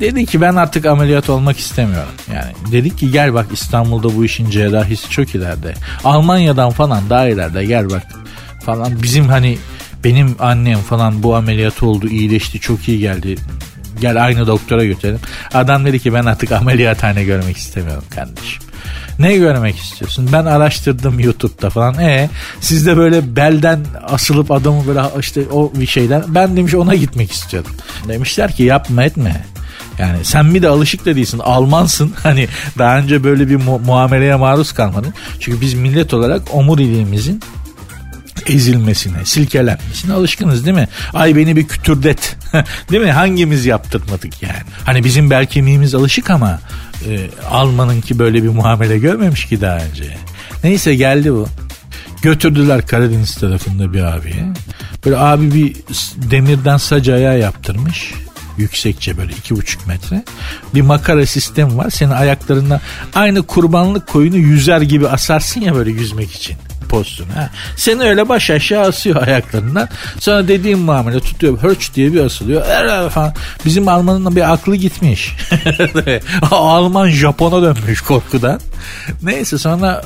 Dedi 0.00 0.26
ki 0.26 0.40
ben 0.40 0.56
artık 0.56 0.86
ameliyat 0.86 1.30
olmak 1.30 1.58
istemiyorum. 1.58 2.12
Yani 2.34 2.72
dedik 2.72 2.98
ki 2.98 3.10
gel 3.10 3.34
bak 3.34 3.46
İstanbul'da 3.52 4.16
bu 4.16 4.24
işin 4.24 4.50
cerrahisi 4.50 5.10
çok 5.10 5.34
ileride. 5.34 5.74
Almanya'dan 6.04 6.70
falan 6.70 7.10
daha 7.10 7.28
ileride 7.28 7.64
gel 7.64 7.90
bak 7.90 8.02
falan. 8.64 9.02
Bizim 9.02 9.28
hani 9.28 9.58
benim 10.04 10.36
annem 10.38 10.78
falan 10.78 11.22
bu 11.22 11.36
ameliyat 11.36 11.82
oldu 11.82 12.08
iyileşti 12.08 12.60
çok 12.60 12.88
iyi 12.88 12.98
geldi 12.98 13.36
Gel 14.02 14.24
aynı 14.24 14.46
doktora 14.46 14.84
götürelim. 14.84 15.20
Adam 15.54 15.84
dedi 15.84 15.98
ki 15.98 16.14
ben 16.14 16.24
artık 16.24 16.52
ameliyathane 16.52 17.24
görmek 17.24 17.56
istemiyorum 17.56 18.04
kardeşim. 18.14 18.62
Ne 19.18 19.36
görmek 19.36 19.78
istiyorsun? 19.78 20.28
Ben 20.32 20.44
araştırdım 20.44 21.20
YouTube'da 21.20 21.70
falan. 21.70 21.98
E 21.98 22.30
siz 22.60 22.86
de 22.86 22.96
böyle 22.96 23.36
belden 23.36 23.80
asılıp 24.08 24.50
adamı 24.50 24.86
böyle 24.86 25.00
işte 25.20 25.40
o 25.52 25.72
bir 25.74 25.86
şeyler. 25.86 26.22
Ben 26.28 26.56
demiş 26.56 26.74
ona 26.74 26.94
gitmek 26.94 27.32
istiyordum. 27.32 27.72
Demişler 28.08 28.56
ki 28.56 28.62
yapma 28.62 29.04
etme. 29.04 29.44
Yani 29.98 30.18
sen 30.22 30.46
mi 30.46 30.62
de 30.62 30.68
alışık 30.68 31.06
da 31.06 31.16
değilsin. 31.16 31.38
Almansın. 31.38 32.12
Hani 32.22 32.48
daha 32.78 32.98
önce 32.98 33.24
böyle 33.24 33.48
bir 33.48 33.56
mu- 33.56 33.78
muameleye 33.78 34.34
maruz 34.36 34.72
kalmadın. 34.72 35.14
Çünkü 35.40 35.60
biz 35.60 35.74
millet 35.74 36.14
olarak 36.14 36.54
omuriliğimizin 36.54 37.42
ezilmesine, 38.46 39.24
silkelenmesine 39.24 40.12
alışkınız 40.12 40.66
değil 40.66 40.76
mi? 40.76 40.88
Ay 41.14 41.36
beni 41.36 41.56
bir 41.56 41.68
kütürdet. 41.68 42.36
değil 42.90 43.02
mi? 43.02 43.12
Hangimiz 43.12 43.66
yaptırmadık 43.66 44.42
yani? 44.42 44.62
Hani 44.84 45.04
bizim 45.04 45.30
bel 45.30 45.46
kemiğimiz 45.46 45.94
alışık 45.94 46.30
ama 46.30 46.60
e, 47.08 47.30
Alman'ınki 47.50 48.18
böyle 48.18 48.42
bir 48.42 48.48
muamele 48.48 48.98
görmemiş 48.98 49.46
ki 49.46 49.60
daha 49.60 49.76
önce. 49.76 50.16
Neyse 50.64 50.94
geldi 50.94 51.32
bu. 51.32 51.48
Götürdüler 52.22 52.86
Karadeniz 52.86 53.34
tarafında 53.34 53.92
bir 53.92 54.02
abiye. 54.02 54.52
Böyle 55.04 55.16
abi 55.16 55.54
bir 55.54 55.76
demirden 56.30 56.76
sac 56.76 57.08
ayağı 57.08 57.38
yaptırmış 57.38 58.12
yüksekçe 58.58 59.16
böyle 59.16 59.32
iki 59.32 59.56
buçuk 59.56 59.86
metre. 59.86 60.24
Bir 60.74 60.80
makara 60.80 61.26
sistemi 61.26 61.76
var. 61.76 61.90
Senin 61.90 62.10
ayaklarında 62.10 62.80
aynı 63.14 63.42
kurbanlık 63.42 64.06
koyunu 64.08 64.36
yüzer 64.36 64.80
gibi 64.80 65.08
asarsın 65.08 65.60
ya 65.60 65.74
böyle 65.74 65.90
yüzmek 65.90 66.32
için 66.32 66.56
pozisyon. 66.92 67.28
Ha. 67.28 67.50
Seni 67.76 68.02
öyle 68.02 68.28
baş 68.28 68.50
aşağı 68.50 68.88
asıyor 68.88 69.26
ayaklarından. 69.26 69.88
Sonra 70.18 70.48
dediğim 70.48 70.78
muamele 70.78 71.20
tutuyor. 71.20 71.58
Hörç 71.58 71.94
diye 71.94 72.12
bir 72.12 72.20
asılıyor. 72.20 72.66
Er, 72.66 73.10
falan. 73.10 73.32
Bizim 73.64 73.88
Almanın 73.88 74.36
bir 74.36 74.52
aklı 74.52 74.76
gitmiş. 74.76 75.36
Alman 76.50 77.08
Japon'a 77.08 77.62
dönmüş 77.62 78.00
korkudan. 78.00 78.60
Neyse 79.22 79.58
sonra 79.58 80.02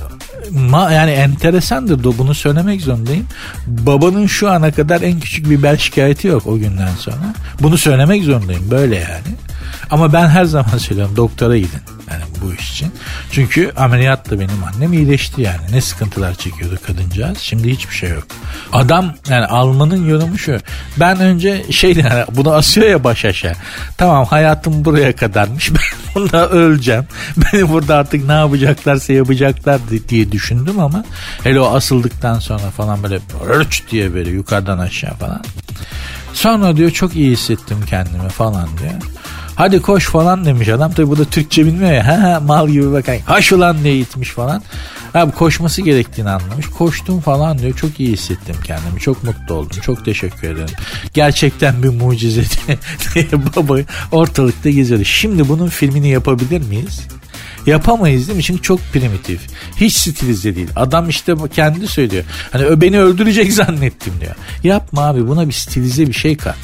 ma 0.51 0.93
yani 0.93 1.11
enteresandır 1.11 2.05
da 2.05 2.19
bunu 2.19 2.35
söylemek 2.35 2.81
zorundayım. 2.81 3.27
Babanın 3.67 4.27
şu 4.27 4.51
ana 4.51 4.73
kadar 4.73 5.01
en 5.01 5.21
küçük 5.21 5.51
bir 5.51 5.63
bel 5.63 5.77
şikayeti 5.77 6.29
yok 6.29 6.47
o 6.47 6.59
günden 6.59 6.95
sonra. 6.99 7.35
Bunu 7.61 7.79
söylemek 7.79 8.25
zorundayım 8.25 8.71
böyle 8.71 8.97
yani. 8.97 9.46
Ama 9.91 10.13
ben 10.13 10.29
her 10.29 10.45
zaman 10.45 10.79
söylüyorum 10.79 11.17
doktora 11.17 11.57
gidin. 11.57 11.81
Yani 12.11 12.23
bu 12.43 12.55
iş 12.55 12.73
için. 12.73 12.93
Çünkü 13.31 13.73
ameliyatla 13.77 14.41
benim 14.41 14.65
annem 14.75 14.93
iyileşti 14.93 15.43
yani. 15.43 15.61
Ne 15.73 15.81
sıkıntılar 15.81 16.35
çekiyordu 16.35 16.79
kadıncağız. 16.87 17.39
Şimdi 17.39 17.71
hiçbir 17.71 17.95
şey 17.95 18.11
yok. 18.11 18.27
Adam 18.73 19.15
yani 19.29 19.47
Alman'ın 19.47 20.09
yorumu 20.09 20.39
şu. 20.39 20.59
Ben 21.01 21.21
önce 21.21 21.65
şey 21.71 21.93
yani 21.93 22.25
bunu 22.33 22.53
asıyor 22.53 22.87
ya 22.87 23.05
baş 23.05 23.25
aşağı. 23.25 23.55
Tamam 23.99 24.25
hayatım 24.25 24.85
buraya 24.85 25.17
kadarmış. 25.17 25.71
Ben 26.17 26.23
bunda 26.23 26.49
öleceğim. 26.49 27.05
Beni 27.37 27.69
burada 27.69 27.97
artık 27.97 28.25
ne 28.25 28.33
yapacaklarsa 28.33 29.13
yapacaklar 29.13 29.81
diye 30.09 30.33
düşündüm 30.33 30.81
ama 30.81 31.05
hele 31.45 31.61
o 31.61 31.75
asıldıktan 31.75 32.39
sonra 32.39 32.71
falan 32.71 33.03
böyle 33.03 33.19
örç 33.49 33.83
diye 33.91 34.15
böyle 34.15 34.31
yukarıdan 34.31 34.79
aşağı 34.79 35.15
falan. 35.15 35.45
Sonra 36.35 36.77
diyor 36.77 36.91
çok 36.91 37.17
iyi 37.17 37.31
hissettim 37.31 37.79
kendimi 37.91 38.29
falan 38.29 38.69
diyor. 38.79 38.93
Hadi 39.57 39.83
koş 39.83 40.07
falan 40.07 40.45
demiş 40.45 40.69
adam. 40.69 40.93
Tabi 40.93 41.09
bu 41.09 41.19
da 41.19 41.25
Türkçe 41.25 41.67
bilmiyor 41.67 41.93
ya. 41.93 42.07
Ha, 42.07 42.41
mal 42.41 42.69
gibi 42.69 42.93
bakayım. 42.93 43.23
Haş 43.27 43.53
ulan 43.53 43.85
diye 43.85 43.99
itmiş 43.99 44.31
falan. 44.31 44.63
Abi 45.15 45.33
koşması 45.33 45.83
gerektiğini 45.83 46.31
anlamış. 46.31 46.67
Koştum 46.67 47.21
falan 47.21 47.59
diyor. 47.59 47.77
Çok 47.77 48.01
iyi 48.01 48.13
hissettim 48.13 48.57
kendimi. 48.65 49.01
Çok 49.01 49.25
mutlu 49.25 49.55
oldum. 49.55 49.81
Çok 49.83 50.05
teşekkür 50.05 50.49
ederim. 50.49 50.75
Gerçekten 51.15 51.83
bir 51.83 51.89
mucize 51.89 52.43
diye 53.15 53.27
baba 53.57 53.79
ortalıkta 54.13 54.71
geziyordu. 54.71 55.05
Şimdi 55.05 55.49
bunun 55.49 55.69
filmini 55.69 56.09
yapabilir 56.09 56.69
miyiz? 56.69 57.01
Yapamayız 57.67 58.29
değil 58.29 58.37
mi? 58.37 58.43
Çünkü 58.43 58.63
çok 58.63 58.81
primitif. 58.93 59.41
Hiç 59.77 59.97
stilize 59.97 60.57
değil. 60.57 60.69
Adam 60.77 61.09
işte 61.09 61.35
kendi 61.55 61.89
söylüyor. 61.89 62.25
Hani 62.53 62.81
beni 62.81 63.01
öldürecek 63.01 63.53
zannettim 63.53 64.13
diyor. 64.21 64.35
Yapma 64.65 65.03
abi 65.03 65.29
buna 65.29 65.49
bir 65.49 65.53
stilize 65.53 66.07
bir 66.07 66.13
şey 66.13 66.37
kat. 66.37 66.57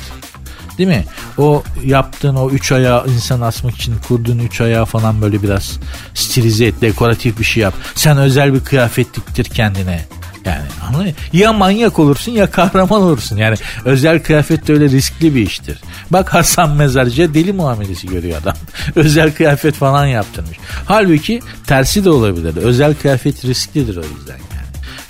Değil 0.78 0.88
mi? 0.88 1.04
O 1.38 1.62
yaptığın 1.84 2.34
o 2.34 2.50
üç 2.50 2.72
ayağı 2.72 3.06
insan 3.08 3.40
asmak 3.40 3.74
için 3.74 3.94
kurduğun 4.08 4.38
üç 4.38 4.60
ayağı 4.60 4.84
falan 4.84 5.22
böyle 5.22 5.42
biraz 5.42 5.78
stilize 6.14 6.66
et, 6.66 6.80
dekoratif 6.80 7.38
bir 7.38 7.44
şey 7.44 7.62
yap. 7.62 7.74
Sen 7.94 8.18
özel 8.18 8.54
bir 8.54 8.60
kıyafet 8.60 9.14
diktir 9.14 9.44
kendine. 9.44 10.04
Yani 10.44 10.62
anladın 10.88 11.12
Ya 11.32 11.52
manyak 11.52 11.98
olursun 11.98 12.32
ya 12.32 12.50
kahraman 12.50 13.02
olursun. 13.02 13.36
Yani 13.36 13.56
özel 13.84 14.22
kıyafet 14.22 14.68
de 14.68 14.72
öyle 14.72 14.88
riskli 14.88 15.34
bir 15.34 15.46
iştir. 15.46 15.80
Bak 16.10 16.34
Hasan 16.34 16.70
Mezarcı'ya 16.70 17.34
deli 17.34 17.52
muamelesi 17.52 18.06
görüyor 18.06 18.38
adam. 18.42 18.54
özel 18.96 19.34
kıyafet 19.34 19.74
falan 19.74 20.06
yaptırmış. 20.06 20.58
Halbuki 20.84 21.40
tersi 21.66 22.04
de 22.04 22.10
olabilir. 22.10 22.56
Özel 22.56 22.94
kıyafet 22.94 23.44
risklidir 23.44 23.96
o 23.96 24.02
yüzden. 24.18 24.51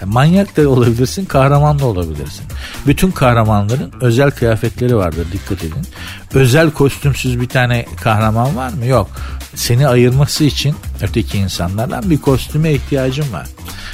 Manyak 0.05 0.57
da 0.57 0.69
olabilirsin, 0.69 1.25
kahraman 1.25 1.79
da 1.79 1.87
olabilirsin. 1.87 2.45
Bütün 2.87 3.11
kahramanların 3.11 3.93
özel 4.01 4.31
kıyafetleri 4.31 4.97
vardır 4.97 5.27
dikkat 5.33 5.65
edin. 5.65 5.87
Özel 6.35 6.71
kostümsüz 6.71 7.41
bir 7.41 7.49
tane 7.49 7.87
kahraman 8.01 8.57
var 8.57 8.73
mı? 8.73 8.87
Yok. 8.87 9.11
Seni 9.55 9.89
ayırması 9.89 10.45
için 10.45 10.75
öteki 11.03 11.39
insanlardan 11.39 12.11
bir 12.11 12.19
kostüme 12.19 12.73
ihtiyacım 12.73 13.33
var. 13.33 13.47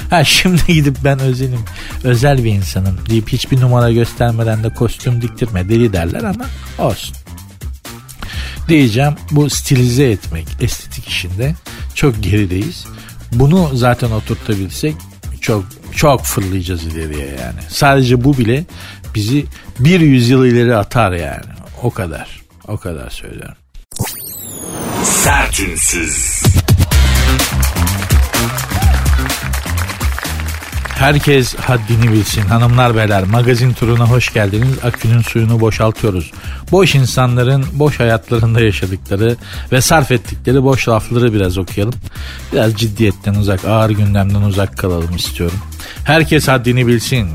Ha 0.09 0.23
şimdi 0.23 0.61
gidip 0.67 0.97
ben 1.03 1.19
özelim, 1.19 1.61
özel 2.03 2.43
bir 2.43 2.51
insanım 2.51 2.97
deyip 3.09 3.29
hiçbir 3.29 3.61
numara 3.61 3.91
göstermeden 3.91 4.63
de 4.63 4.69
kostüm 4.69 5.21
diktirme 5.21 5.69
deli 5.69 5.93
derler 5.93 6.23
ama 6.23 6.45
olsun 6.77 7.15
diyeceğim 8.69 9.13
bu 9.31 9.49
stilize 9.49 10.11
etmek 10.11 10.47
estetik 10.61 11.07
işinde 11.07 11.55
çok 11.95 12.23
gerideyiz. 12.23 12.85
Bunu 13.33 13.69
zaten 13.73 14.11
oturtabilsek 14.11 14.95
çok 15.41 15.65
çok 15.95 16.23
fırlayacağız 16.23 16.83
ileriye 16.83 17.25
yani. 17.25 17.59
Sadece 17.69 18.23
bu 18.23 18.37
bile 18.37 18.65
bizi 19.15 19.45
bir 19.79 19.99
yüzyıl 19.99 20.45
ileri 20.45 20.75
atar 20.75 21.11
yani. 21.11 21.45
O 21.83 21.91
kadar. 21.91 22.41
O 22.67 22.77
kadar 22.77 23.09
söylüyorum. 23.09 23.55
Sertünsüz. 25.03 26.38
Herkes 30.99 31.55
haddini 31.55 32.11
bilsin. 32.11 32.41
Hanımlar 32.41 32.95
beyler 32.95 33.23
magazin 33.23 33.73
turuna 33.73 34.05
hoş 34.09 34.33
geldiniz. 34.33 34.83
Akünün 34.83 35.21
suyunu 35.21 35.59
boşaltıyoruz. 35.59 36.31
Boş 36.71 36.95
insanların 36.95 37.65
boş 37.73 37.99
hayatlarında 37.99 38.61
yaşadıkları 38.61 39.35
ve 39.71 39.81
sarf 39.81 40.11
ettikleri 40.11 40.63
boş 40.63 40.89
lafları 40.89 41.33
biraz 41.33 41.57
okuyalım. 41.57 41.93
Biraz 42.53 42.73
ciddiyetten 42.75 43.35
uzak, 43.35 43.65
ağır 43.65 43.89
gündemden 43.89 44.41
uzak 44.41 44.77
kalalım 44.77 45.15
istiyorum. 45.15 45.57
Herkes 46.03 46.47
haddini 46.47 46.87
bilsin. 46.87 47.29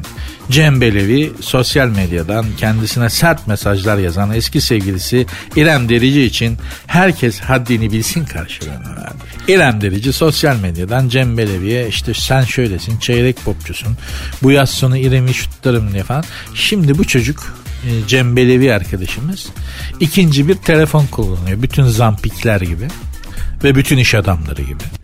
Cem 0.51 0.81
Belevi 0.81 1.33
sosyal 1.41 1.89
medyadan 1.89 2.47
kendisine 2.59 3.11
sert 3.11 3.47
mesajlar 3.47 3.99
yazan 3.99 4.35
eski 4.35 4.61
sevgilisi 4.61 5.27
İrem 5.57 5.89
Derici 5.89 6.23
için 6.23 6.59
herkes 6.87 7.41
haddini 7.41 7.93
bilsin 7.93 8.25
karşılığını 8.25 8.97
verdi. 8.97 9.15
İrem 9.49 9.81
Derici 9.81 10.13
sosyal 10.13 10.57
medyadan 10.57 11.09
Cem 11.09 11.39
Belevi'ye 11.39 11.89
işte 11.89 12.15
sen 12.15 12.45
şöylesin 12.45 12.99
çeyrek 12.99 13.45
popçusun 13.45 13.97
bu 14.43 14.51
yaz 14.51 14.71
sonu 14.71 14.97
İrem'i 14.97 15.35
şutlarım 15.35 15.93
diye 15.93 16.03
falan. 16.03 16.25
Şimdi 16.55 16.99
bu 16.99 17.05
çocuk 17.05 17.57
e, 17.87 18.09
Cem 18.09 18.37
Belevi 18.37 18.75
arkadaşımız 18.75 19.47
ikinci 20.01 20.49
bir 20.49 20.55
telefon 20.55 21.07
kullanıyor. 21.07 21.63
Bütün 21.63 21.85
zampikler 21.85 22.61
gibi 22.61 22.89
ve 23.65 23.75
bütün 23.75 23.99
iş 23.99 24.15
adamları 24.15 24.63
gibi. 24.63 25.04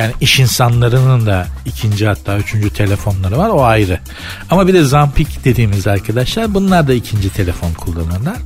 Yani 0.00 0.12
iş 0.20 0.40
insanlarının 0.40 1.26
da 1.26 1.46
ikinci 1.66 2.06
hatta 2.06 2.38
üçüncü 2.38 2.70
telefonları 2.70 3.38
var 3.38 3.48
o 3.48 3.64
ayrı. 3.64 4.00
Ama 4.50 4.68
bir 4.68 4.74
de 4.74 4.84
zampik 4.84 5.44
dediğimiz 5.44 5.86
arkadaşlar 5.86 6.54
bunlar 6.54 6.88
da 6.88 6.94
ikinci 6.94 7.30
telefon 7.30 7.72
kullanırlar. 7.72 8.36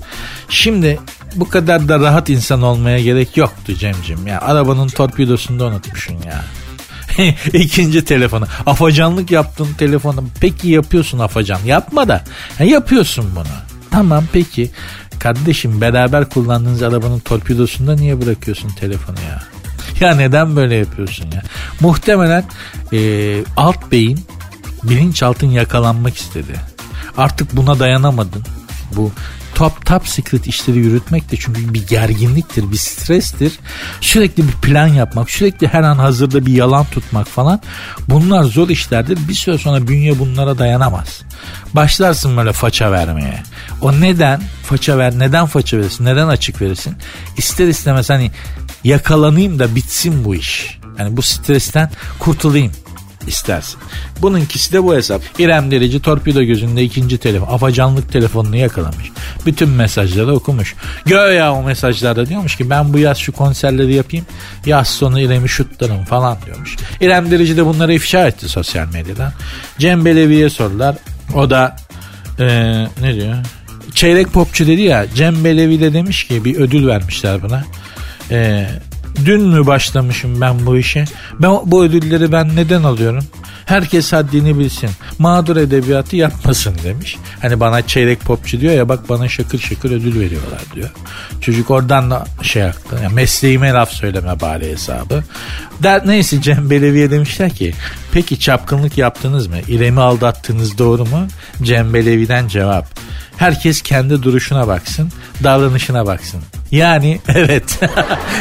Şimdi 0.49 0.99
bu 1.35 1.49
kadar 1.49 1.89
da 1.89 2.01
rahat 2.01 2.29
insan 2.29 2.63
olmaya 2.63 3.01
gerek 3.01 3.37
yoktu 3.37 3.75
Cemcim. 3.75 4.27
Ya 4.27 4.41
arabanın 4.41 4.89
torpidosunda 4.89 5.65
unutmuşsun 5.65 6.15
ya. 6.15 6.45
İkinci 7.53 8.05
telefonu. 8.05 8.47
Afacanlık 8.67 9.31
yaptın 9.31 9.69
telefonu. 9.79 10.25
Peki 10.41 10.69
yapıyorsun 10.69 11.19
afacan. 11.19 11.61
Yapma 11.65 12.09
da. 12.09 12.25
Ya 12.59 12.67
yapıyorsun 12.67 13.31
bunu. 13.35 13.55
Tamam 13.91 14.25
peki. 14.33 14.71
Kardeşim 15.19 15.81
beraber 15.81 16.29
kullandığınız 16.29 16.83
arabanın 16.83 17.19
torpidosunda 17.19 17.95
niye 17.95 18.21
bırakıyorsun 18.21 18.69
telefonu 18.69 19.17
ya? 19.31 19.43
ya 20.01 20.15
neden 20.15 20.57
böyle 20.57 20.75
yapıyorsun 20.75 21.25
ya? 21.25 21.43
Muhtemelen 21.81 22.45
e, 22.93 22.99
alt 23.57 23.93
beyin 23.93 24.21
bilinçaltın 24.83 25.47
yakalanmak 25.47 26.17
istedi. 26.17 26.55
Artık 27.17 27.57
buna 27.57 27.79
dayanamadın. 27.79 28.43
Bu 28.97 29.13
top 29.55 29.87
top 29.87 30.09
secret 30.09 30.47
işleri 30.47 30.79
yürütmek 30.79 31.31
de 31.31 31.37
çünkü 31.37 31.75
bir 31.75 31.87
gerginliktir, 31.87 32.71
bir 32.71 32.77
strestir. 32.77 33.53
Sürekli 34.01 34.49
bir 34.49 34.53
plan 34.53 34.87
yapmak, 34.87 35.31
sürekli 35.31 35.69
her 35.69 35.83
an 35.83 35.97
hazırda 35.97 36.47
bir 36.47 36.53
yalan 36.53 36.85
tutmak 36.85 37.29
falan. 37.29 37.61
Bunlar 38.09 38.45
zor 38.45 38.69
işlerdir. 38.69 39.19
Bir 39.29 39.35
süre 39.35 39.59
sonra 39.59 39.89
bünye 39.89 40.19
bunlara 40.19 40.59
dayanamaz. 40.59 41.23
Başlarsın 41.75 42.37
böyle 42.37 42.53
faça 42.53 42.93
vermeye. 42.93 43.43
O 43.81 43.93
neden 43.93 44.43
faça 44.63 44.99
ver, 44.99 45.19
neden 45.19 45.47
faça 45.47 45.79
verirsin, 45.79 46.05
neden 46.05 46.29
açık 46.29 46.61
verirsin? 46.61 46.97
İster 47.37 47.69
istemez 47.69 48.11
hani 48.11 48.31
yakalanayım 48.85 49.59
da 49.59 49.75
bitsin 49.75 50.25
bu 50.25 50.35
iş. 50.35 50.79
Yani 50.99 51.17
bu 51.17 51.23
stresten 51.23 51.91
kurtulayım 52.19 52.73
istersin. 53.27 53.81
Bununkisi 54.23 54.73
de 54.73 54.83
bu 54.83 54.95
hesap. 54.95 55.23
İrem 55.39 55.71
Derici 55.71 56.03
torpido 56.03 56.43
gözünde 56.43 56.83
ikinci 56.83 57.19
telefon, 57.19 57.47
afacanlık 57.47 58.13
telefonunu 58.13 58.57
yakalamış. 58.57 59.11
Bütün 59.47 59.69
mesajları 59.69 60.35
okumuş. 60.35 60.75
Göya 61.07 61.53
o 61.53 61.63
mesajlarda 61.63 62.27
diyormuş 62.27 62.57
ki 62.57 62.71
ben 62.71 62.93
bu 62.93 62.99
yaz 62.99 63.19
şu 63.19 63.33
konserleri 63.33 63.95
yapayım. 63.95 64.27
Yaz 64.67 64.89
sonu 64.89 65.21
İrem'i 65.21 65.49
şutlarım 65.49 66.05
falan 66.05 66.39
diyormuş. 66.47 66.77
İrem 67.01 67.31
Derici 67.31 67.57
de 67.57 67.67
bunları 67.67 67.95
ifşa 67.95 68.27
etti 68.27 68.49
sosyal 68.49 68.89
medyadan. 68.89 69.33
Cem 69.79 70.05
Belevi'ye 70.05 70.51
sordular. 70.51 70.97
O 71.35 71.51
da 71.51 71.77
ee, 72.41 72.87
ne 73.01 73.15
diyor? 73.15 73.35
Çeyrek 73.95 74.33
popçu 74.33 74.67
dedi 74.67 74.83
ya 74.83 75.07
Cem 75.15 75.45
Belevi 75.45 75.81
de 75.81 75.93
demiş 75.93 76.25
ki 76.25 76.45
bir 76.45 76.57
ödül 76.57 76.87
vermişler 76.87 77.43
buna. 77.43 77.65
Ee, 78.31 78.67
dün 79.25 79.43
mü 79.43 79.67
başlamışım 79.67 80.41
ben 80.41 80.67
bu 80.67 80.77
işe? 80.77 81.05
Ben 81.41 81.51
bu 81.65 81.85
ödülleri 81.85 82.33
ben 82.33 82.57
neden 82.57 82.83
alıyorum? 82.83 83.25
Herkes 83.67 84.13
haddini 84.13 84.59
bilsin. 84.59 84.91
Mağdur 85.19 85.57
edebiyatı 85.57 86.17
yapmasın 86.17 86.75
demiş. 86.85 87.17
Hani 87.43 87.61
bana 87.61 87.87
çeyrek 87.87 88.21
popçu 88.21 88.61
diyor 88.61 88.75
ya 88.75 88.89
bak 88.89 89.09
bana 89.09 89.29
şakır 89.29 89.59
şakır 89.59 89.91
ödül 89.91 90.21
veriyorlar 90.21 90.61
diyor. 90.75 90.91
Çocuk 91.41 91.71
oradan 91.71 92.11
da 92.11 92.25
şey 92.43 92.63
yaptı. 92.63 93.01
Yani 93.03 93.15
mesleğime 93.15 93.73
laf 93.73 93.91
söyleme 93.91 94.41
bari 94.41 94.71
hesabı. 94.71 95.25
Der, 95.83 96.07
neyse 96.07 96.43
Cem 96.43 96.71
Belevi'ye 96.71 97.11
demişler 97.11 97.51
ki 97.51 97.75
peki 98.13 98.41
çapkınlık 98.41 98.99
yaptınız 98.99 99.47
mı? 99.47 99.57
İrem'i 99.69 100.01
aldattınız 100.01 100.79
doğru 100.79 101.05
mu? 101.05 101.27
Cem 101.63 101.95
Belevi'den 101.95 102.49
cevap. 102.49 102.87
Herkes 103.37 103.83
kendi 103.83 104.23
duruşuna 104.23 104.69
baksın, 104.69 105.13
davranışına 105.45 106.07
baksın. 106.07 106.41
Yani 106.71 107.21
evet. 107.29 107.79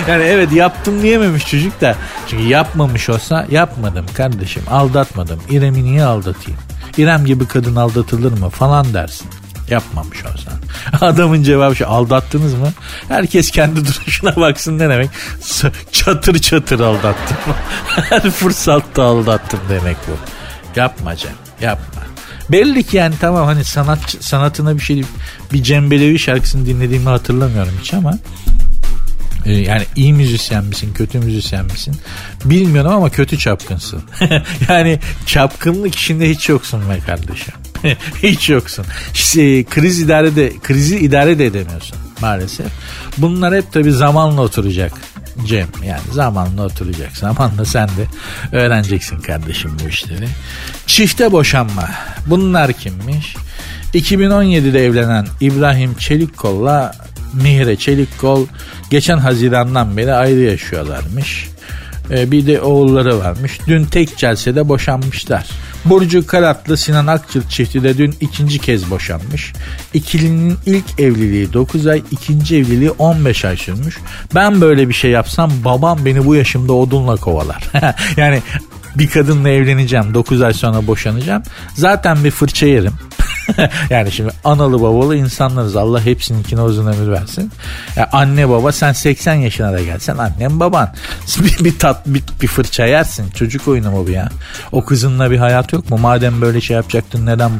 yani 0.07 0.23
evet 0.23 0.51
yaptım 0.51 1.01
diyememiş 1.01 1.47
çocuk 1.47 1.81
da. 1.81 1.95
Çünkü 2.27 2.43
yapmamış 2.43 3.09
olsa 3.09 3.47
yapmadım 3.51 4.05
kardeşim 4.13 4.63
aldatmadım. 4.71 5.41
İrem'i 5.49 5.83
niye 5.83 6.03
aldatayım? 6.03 6.59
İrem 6.97 7.25
gibi 7.25 7.47
kadın 7.47 7.75
aldatılır 7.75 8.37
mı 8.37 8.49
falan 8.49 8.93
dersin. 8.93 9.27
Yapmamış 9.69 10.25
olsan. 10.25 10.53
Adamın 11.01 11.43
cevabı 11.43 11.75
şu 11.75 11.87
aldattınız 11.87 12.53
mı? 12.53 12.73
Herkes 13.07 13.51
kendi 13.51 13.75
duruşuna 13.85 14.35
baksın 14.35 14.79
ne 14.79 14.89
demek? 14.89 15.09
Çatır 15.91 16.39
çatır 16.39 16.79
aldattım. 16.79 17.37
Her 17.87 18.31
fırsatta 18.31 19.03
aldattım 19.03 19.59
demek 19.69 19.97
bu. 20.07 20.11
Yapma 20.79 21.15
Cem 21.15 21.31
yapma. 21.61 22.12
Belli 22.49 22.83
ki 22.83 22.97
yani 22.97 23.15
tamam 23.21 23.45
hani 23.45 23.63
sanat 23.63 24.15
sanatına 24.19 24.75
bir 24.75 24.81
şey 24.81 25.03
bir 25.53 25.63
Cem 25.63 25.91
Belevi 25.91 26.19
şarkısını 26.19 26.65
dinlediğimi 26.65 27.09
hatırlamıyorum 27.09 27.73
hiç 27.81 27.93
ama 27.93 28.19
e, 29.45 29.53
yani 29.53 29.83
iyi 29.95 30.13
müzisyen 30.13 30.63
misin, 30.63 30.93
kötü 30.93 31.19
müzisyen 31.19 31.65
misin 31.65 31.95
bilmiyorum 32.45 32.91
ama 32.91 33.09
kötü 33.09 33.37
çapkınsın. 33.37 34.03
yani 34.69 34.99
çapkınlık 35.25 35.95
içinde 35.95 36.29
hiç 36.29 36.49
yoksun 36.49 36.89
be 36.89 36.99
kardeşim. 37.05 37.53
hiç 38.23 38.49
yoksun. 38.49 38.85
İşte, 39.13 39.63
kriz 39.63 39.99
idare 39.99 40.35
de 40.35 40.53
krizi 40.63 40.99
idare 40.99 41.39
de 41.39 41.45
edemiyorsun 41.45 41.97
maalesef. 42.21 42.67
Bunlar 43.17 43.55
hep 43.55 43.73
tabi 43.73 43.91
zamanla 43.91 44.41
oturacak. 44.41 44.93
Cem 45.45 45.67
yani 45.85 46.01
zamanla 46.11 46.63
oturacak. 46.65 47.17
Zamanla 47.17 47.65
sen 47.65 47.87
de 47.87 48.07
öğreneceksin 48.51 49.19
kardeşim 49.19 49.77
bu 49.83 49.89
işleri. 49.89 50.27
Çifte 50.87 51.31
boşanma. 51.31 51.89
Bunlar 52.27 52.73
kimmiş? 52.73 53.35
2017'de 53.93 54.85
evlenen 54.85 55.27
İbrahim 55.41 55.93
Çelikkol'la 55.93 56.91
Mihre 57.33 57.75
Çelikkol 57.75 58.47
geçen 58.89 59.17
Haziran'dan 59.17 59.97
beri 59.97 60.13
ayrı 60.13 60.39
yaşıyorlarmış. 60.39 61.47
Ee, 62.11 62.31
bir 62.31 62.47
de 62.47 62.61
oğulları 62.61 63.19
varmış. 63.19 63.59
Dün 63.67 63.85
tek 63.85 64.17
celsede 64.17 64.69
boşanmışlar. 64.69 65.49
Burcu 65.85 66.27
Karatlı 66.27 66.77
Sinan 66.77 67.07
Akçıl 67.07 67.41
çifti 67.49 67.83
de 67.83 67.97
dün 67.97 68.15
ikinci 68.21 68.59
kez 68.59 68.91
boşanmış. 68.91 69.53
İkilinin 69.93 70.57
ilk 70.65 70.99
evliliği 70.99 71.53
9 71.53 71.87
ay, 71.87 72.03
ikinci 72.11 72.57
evliliği 72.57 72.91
15 72.91 73.45
ay 73.45 73.57
sürmüş. 73.57 73.97
Ben 74.35 74.61
böyle 74.61 74.89
bir 74.89 74.93
şey 74.93 75.11
yapsam 75.11 75.51
babam 75.65 76.05
beni 76.05 76.25
bu 76.25 76.35
yaşımda 76.35 76.73
odunla 76.73 77.15
kovalar. 77.15 77.63
yani 78.17 78.41
bir 78.95 79.09
kadınla 79.09 79.49
evleneceğim 79.49 80.13
9 80.13 80.41
ay 80.41 80.53
sonra 80.53 80.87
boşanacağım. 80.87 81.43
Zaten 81.73 82.23
bir 82.23 82.31
fırça 82.31 82.65
yerim. 82.65 82.93
yani 83.89 84.11
şimdi 84.11 84.31
analı 84.43 84.81
babalı 84.81 85.15
insanlarız. 85.15 85.75
Allah 85.75 86.05
hepsininkine 86.05 86.61
uzun 86.61 86.87
ömür 86.87 87.11
versin. 87.11 87.51
Ya 87.95 88.09
anne 88.11 88.49
baba 88.49 88.71
sen 88.71 88.93
80 88.93 89.33
yaşına 89.33 89.73
da 89.73 89.81
gelsen 89.83 90.17
annem 90.17 90.59
baban. 90.59 90.93
Bir, 91.43 91.65
bir 91.65 91.79
tat 91.79 92.07
bir, 92.07 92.23
bir 92.41 92.47
fırça 92.47 92.85
yersin. 92.85 93.31
Çocuk 93.31 93.67
oyunu 93.67 93.91
mu 93.91 94.07
bu 94.07 94.11
ya? 94.11 94.29
O 94.71 94.85
kızınla 94.85 95.31
bir 95.31 95.37
hayat 95.37 95.73
yok 95.73 95.89
mu? 95.89 95.97
Madem 95.97 96.41
böyle 96.41 96.61
şey 96.61 96.75
yapacaktın 96.75 97.25
neden 97.25 97.51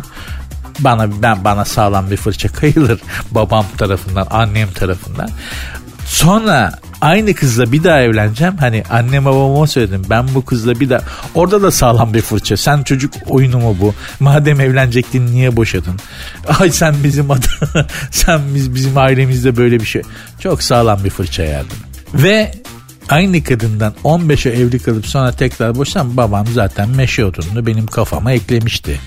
bana 0.80 1.22
ben 1.22 1.44
bana 1.44 1.66
sağlam 1.66 2.12
bir 2.12 2.18
fırça 2.18 2.50
kayılır 2.50 3.02
babam 3.32 3.66
tarafından 3.78 4.28
annem 4.30 4.72
tarafından 4.72 5.30
sonra 6.06 6.72
aynı 7.04 7.34
kızla 7.34 7.72
bir 7.72 7.84
daha 7.84 8.02
evleneceğim. 8.02 8.58
Hani 8.58 8.84
annem 8.90 9.26
babama 9.26 9.68
söyledim 9.68 10.02
ben 10.10 10.26
bu 10.36 10.46
kızla 10.46 10.80
bir 10.80 10.90
daha. 10.90 11.02
Orada 11.36 11.62
da 11.62 11.72
sağlam 11.72 12.14
bir 12.14 12.22
fırça. 12.22 12.58
Sen 12.58 12.84
çocuk 12.84 13.14
oyunu 13.30 13.58
mu 13.60 13.78
bu? 13.82 13.94
Madem 14.20 14.62
evlenecektin 14.62 15.28
niye 15.28 15.56
boşadın? 15.56 16.00
Ay 16.60 16.72
sen 16.72 16.96
bizim 17.04 17.32
adı, 17.32 17.48
sen 18.12 18.42
biz 18.56 18.76
bizim 18.76 18.98
ailemizde 18.98 19.58
böyle 19.58 19.80
bir 19.80 19.86
şey. 19.86 20.02
Çok 20.40 20.64
sağlam 20.64 21.04
bir 21.04 21.10
fırça 21.10 21.44
yerdim. 21.44 21.78
Ve 22.14 22.52
aynı 23.10 23.44
kadından 23.44 23.94
15'e 24.04 24.52
evli 24.52 24.80
kalıp 24.80 25.08
sonra 25.08 25.32
tekrar 25.32 25.76
boşan 25.76 26.18
babam 26.18 26.48
zaten 26.48 26.90
meşe 26.90 27.26
odununu 27.26 27.66
benim 27.66 27.86
kafama 27.86 28.32
eklemişti. 28.32 29.00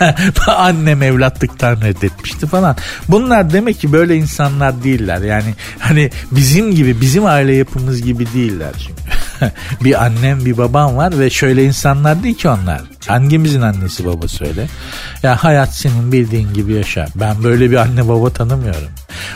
Annem 0.46 1.02
evlatlıktan 1.02 1.80
reddetmişti 1.80 2.46
falan. 2.46 2.76
Bunlar 3.08 3.52
demek 3.52 3.80
ki 3.80 3.92
böyle 3.92 4.16
insanlar 4.16 4.84
değiller. 4.84 5.20
Yani 5.20 5.54
hani 5.78 6.10
bizim 6.30 6.74
gibi 6.74 7.00
bizim 7.00 7.26
aile 7.26 7.54
yapımız 7.54 8.02
gibi 8.02 8.26
değiller 8.34 8.72
çünkü. 8.78 9.02
bir 9.84 10.04
annem 10.04 10.44
bir 10.44 10.58
babam 10.58 10.96
var 10.96 11.18
ve 11.18 11.30
şöyle 11.30 11.64
insanlar 11.64 12.22
değil 12.22 12.34
ki 12.34 12.48
onlar. 12.48 12.82
Hangimizin 13.06 13.60
annesi 13.60 14.06
baba 14.06 14.28
söyle. 14.28 14.66
Ya 15.22 15.44
hayat 15.44 15.74
senin 15.74 16.12
bildiğin 16.12 16.54
gibi 16.54 16.72
yaşa. 16.72 17.06
Ben 17.14 17.44
böyle 17.44 17.70
bir 17.70 17.76
anne 17.76 18.08
baba 18.08 18.30
tanımıyorum. 18.30 18.88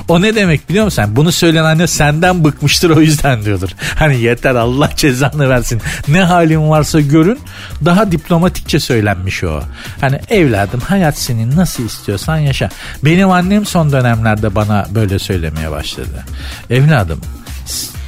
O 0.09 0.23
ne 0.23 0.35
demek 0.35 0.69
biliyor 0.69 0.85
musun? 0.85 1.05
Bunu 1.09 1.33
söyleyen 1.33 1.65
anne 1.65 1.87
senden 1.87 2.45
bıkmıştır 2.45 2.91
o 2.91 3.01
yüzden 3.01 3.45
diyordur. 3.45 3.69
Hani 3.99 4.21
yeter 4.21 4.55
Allah 4.55 4.91
cezanı 4.97 5.49
versin. 5.49 5.83
Ne 6.09 6.23
halin 6.23 6.71
varsa 6.71 7.01
görün. 7.01 7.39
Daha 7.85 8.13
diplomatikçe 8.13 8.81
söylenmiş 8.81 9.45
o. 9.45 9.61
Hani 10.01 10.21
evladım 10.29 10.81
hayat 10.81 11.19
senin 11.19 11.57
nasıl 11.57 11.85
istiyorsan 11.85 12.37
yaşa. 12.37 12.69
Benim 13.05 13.31
annem 13.31 13.67
son 13.67 13.93
dönemlerde 13.93 14.55
bana 14.55 14.87
böyle 14.95 15.19
söylemeye 15.19 15.71
başladı. 15.71 16.25
Evladım 16.71 17.21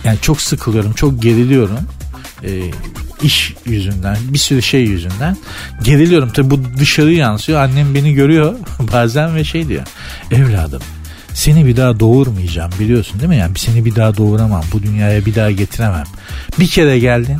yani 0.05 0.19
çok 0.23 0.41
sıkılıyorum, 0.41 0.93
çok 0.93 1.23
geriliyorum. 1.23 1.79
Ee, 2.45 2.71
iş 3.23 3.55
yüzünden, 3.67 4.17
bir 4.29 4.39
sürü 4.39 4.63
şey 4.63 4.85
yüzünden 4.85 5.37
geriliyorum. 5.83 6.33
Tabi 6.33 6.51
bu 6.51 6.61
dışarı 6.79 7.13
yansıyor. 7.13 7.61
Annem 7.61 7.95
beni 7.95 8.15
görüyor 8.15 8.55
bazen 8.93 9.37
ve 9.37 9.45
şey 9.45 9.69
diyor. 9.69 9.83
Evladım 10.31 10.83
seni 11.37 11.67
bir 11.67 11.77
daha 11.77 12.01
doğurmayacağım 12.01 12.71
biliyorsun 12.81 13.21
değil 13.21 13.29
mi? 13.29 13.37
Yani 13.37 13.59
seni 13.59 13.85
bir 13.85 13.97
daha 13.97 14.17
doğuramam. 14.17 14.65
Bu 14.73 14.83
dünyaya 14.83 15.27
bir 15.27 15.35
daha 15.35 15.51
getiremem. 15.51 16.05
Bir 16.59 16.67
kere 16.67 16.99
geldin. 16.99 17.39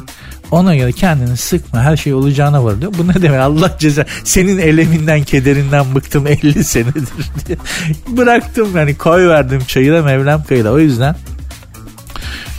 Ona 0.51 0.77
göre 0.77 0.93
kendini 0.93 1.37
sıkma 1.37 1.83
her 1.83 1.97
şey 1.97 2.15
olacağına 2.15 2.65
var 2.65 2.81
diyor. 2.81 2.93
Bu 2.99 3.09
ne 3.09 3.23
demek 3.23 3.41
Allah 3.41 3.77
ceza 3.79 4.05
senin 4.25 4.59
eleminden 4.59 5.23
kederinden 5.23 5.95
bıktım 5.95 6.27
50 6.27 6.65
senedir 6.65 7.09
diye. 7.47 7.59
Bıraktım 8.17 8.77
yani 8.77 8.95
koy 8.95 9.29
verdim 9.29 9.63
çayıra 9.67 10.03
Mevlam 10.03 10.45
kayıda. 10.45 10.73
O 10.73 10.79
yüzden 10.79 11.17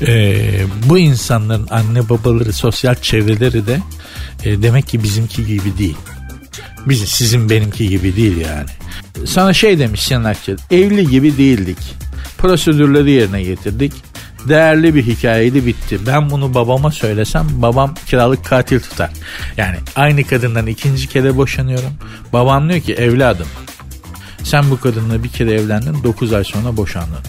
e, 0.02 0.44
bu 0.90 0.98
insanların 0.98 1.68
anne 1.70 2.10
babaları 2.10 2.54
sosyal 2.54 2.96
çevreleri 2.96 3.68
de 3.68 3.80
e, 4.44 4.62
demek 4.62 4.88
ki 4.88 5.04
bizimki 5.04 5.46
gibi 5.46 5.78
değil. 5.78 5.98
Biz, 6.86 7.00
sizin 7.00 7.50
benimki 7.50 7.90
gibi 7.90 8.16
değil 8.16 8.38
yani. 8.38 8.70
Sana 9.28 9.54
şey 9.54 9.80
demiş 9.80 10.04
Sinan 10.04 10.24
Akçıl. 10.24 10.58
Evli 10.72 11.08
gibi 11.10 11.38
değildik. 11.38 11.78
Prosedürleri 12.38 13.12
yerine 13.12 13.44
getirdik. 13.44 13.94
Değerli 14.50 14.96
bir 14.96 15.06
hikayeydi 15.06 15.66
bitti. 15.66 16.00
Ben 16.08 16.30
bunu 16.30 16.54
babama 16.54 16.92
söylesem 16.92 17.48
babam 17.52 17.94
kiralık 18.06 18.46
katil 18.46 18.80
tutar. 18.80 19.12
Yani 19.58 19.78
aynı 19.96 20.24
kadından 20.24 20.68
ikinci 20.68 21.08
kere 21.08 21.38
boşanıyorum. 21.38 21.94
Babam 22.34 22.70
diyor 22.70 22.82
ki 22.82 22.94
evladım 22.94 23.48
sen 24.48 24.70
bu 24.72 24.80
kadınla 24.80 25.24
bir 25.24 25.30
kere 25.30 25.52
evlendin 25.52 26.04
9 26.04 26.34
ay 26.34 26.44
sonra 26.44 26.78
boşandın. 26.78 27.20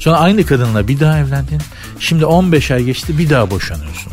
Sonra 0.00 0.16
aynı 0.18 0.46
kadınla 0.46 0.88
bir 0.88 1.00
daha 1.00 1.18
evlendin. 1.18 1.60
Şimdi 2.00 2.26
15 2.26 2.70
ay 2.70 2.84
geçti 2.84 3.18
bir 3.18 3.30
daha 3.30 3.50
boşanıyorsun. 3.50 4.12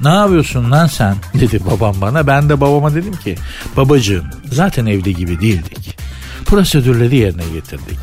Ne 0.00 0.08
yapıyorsun 0.08 0.70
lan 0.70 0.86
sen 0.86 1.16
dedi 1.40 1.60
babam 1.70 1.94
bana. 2.00 2.26
Ben 2.26 2.48
de 2.48 2.60
babama 2.60 2.94
dedim 2.94 3.16
ki 3.16 3.36
babacığım 3.76 4.24
zaten 4.52 4.86
evli 4.86 5.16
gibi 5.16 5.40
değildik. 5.40 5.98
Prosedürleri 6.44 7.16
yerine 7.16 7.44
getirdik. 7.52 7.98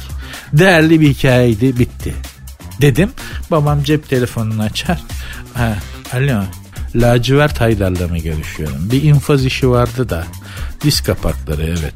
Değerli 0.53 1.01
bir 1.01 1.09
hikayeydi 1.09 1.79
bitti. 1.79 2.13
Dedim 2.81 3.11
babam 3.51 3.83
cep 3.83 4.09
telefonunu 4.09 4.61
açar. 4.61 5.01
Ha, 5.53 5.75
alo 6.13 6.43
lacivert 6.95 7.61
Haydar'la 7.61 8.07
mı 8.07 8.17
görüşüyorum? 8.17 8.91
Bir 8.91 9.03
infaz 9.03 9.45
işi 9.45 9.69
vardı 9.69 10.09
da 10.09 10.23
disk 10.83 11.05
kapakları 11.05 11.63
evet. 11.63 11.93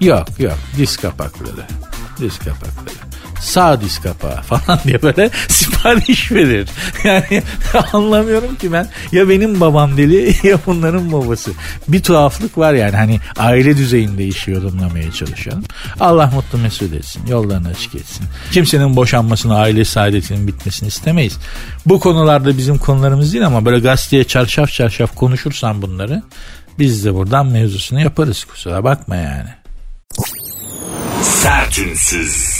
Yok 0.00 0.28
yok 0.38 0.58
disk 0.76 1.02
kapakları. 1.02 1.66
Disk 2.20 2.44
kapakları. 2.44 3.09
Sağ 3.40 3.80
diz 3.80 3.98
kapağı 3.98 4.42
falan 4.42 4.80
diye 4.84 5.02
böyle 5.02 5.30
sipariş 5.48 6.32
verir. 6.32 6.68
Yani 7.04 7.42
anlamıyorum 7.92 8.56
ki 8.56 8.72
ben 8.72 8.88
ya 9.12 9.28
benim 9.28 9.60
babam 9.60 9.96
deli 9.96 10.34
ya 10.48 10.58
bunların 10.66 11.12
babası. 11.12 11.50
Bir 11.88 12.02
tuhaflık 12.02 12.58
var 12.58 12.74
yani 12.74 12.96
hani 12.96 13.20
aile 13.36 13.76
düzeyinde 13.76 14.26
işi 14.26 14.50
yorumlamaya 14.50 15.12
çalışıyorum. 15.12 15.64
Allah 16.00 16.26
mutlu 16.26 16.58
mesut 16.58 16.92
etsin. 16.94 17.26
Yollarını 17.26 17.68
açık 17.68 17.94
etsin. 17.94 18.26
Kimsenin 18.52 18.96
boşanmasını, 18.96 19.58
aile 19.58 19.84
saadetinin 19.84 20.46
bitmesini 20.46 20.88
istemeyiz. 20.88 21.38
Bu 21.86 22.00
konularda 22.00 22.58
bizim 22.58 22.78
konularımız 22.78 23.32
değil 23.32 23.46
ama 23.46 23.64
böyle 23.64 23.78
gazeteye 23.78 24.24
çarşaf 24.24 24.70
çarşaf 24.70 25.14
konuşursan 25.14 25.82
bunları 25.82 26.22
biz 26.78 27.04
de 27.04 27.14
buradan 27.14 27.46
mevzusunu 27.46 28.00
yaparız 28.00 28.44
kusura 28.44 28.84
bakma 28.84 29.16
yani. 29.16 29.50
Sertünsüz. 31.22 32.59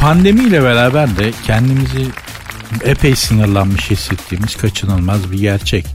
Pandemiyle 0.00 0.62
beraber 0.62 1.16
de 1.16 1.32
kendimizi 1.46 2.06
epey 2.84 3.16
sınırlanmış 3.16 3.90
hissettiğimiz 3.90 4.56
kaçınılmaz 4.56 5.32
bir 5.32 5.38
gerçek. 5.38 5.86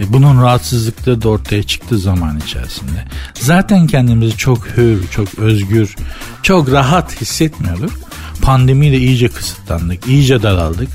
E, 0.00 0.12
bunun 0.12 0.42
rahatsızlıkları 0.42 1.22
da 1.22 1.28
ortaya 1.28 1.62
çıktığı 1.62 1.98
zaman 1.98 2.38
içerisinde. 2.38 3.04
Zaten 3.34 3.86
kendimizi 3.86 4.36
çok 4.36 4.66
hür, 4.76 5.08
çok 5.08 5.38
özgür, 5.38 5.96
çok 6.42 6.70
rahat 6.70 7.20
hissetmiyorduk. 7.20 7.92
Pandemiyle 8.42 8.98
iyice 8.98 9.28
kısıtlandık, 9.28 10.06
iyice 10.06 10.42
daraldık. 10.42 10.88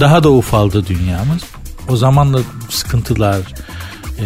Daha 0.00 0.22
da 0.22 0.30
ufaldı 0.30 0.86
dünyamız. 0.86 1.42
O 1.88 1.96
zaman 1.96 2.34
da 2.34 2.38
sıkıntılar, 2.70 3.40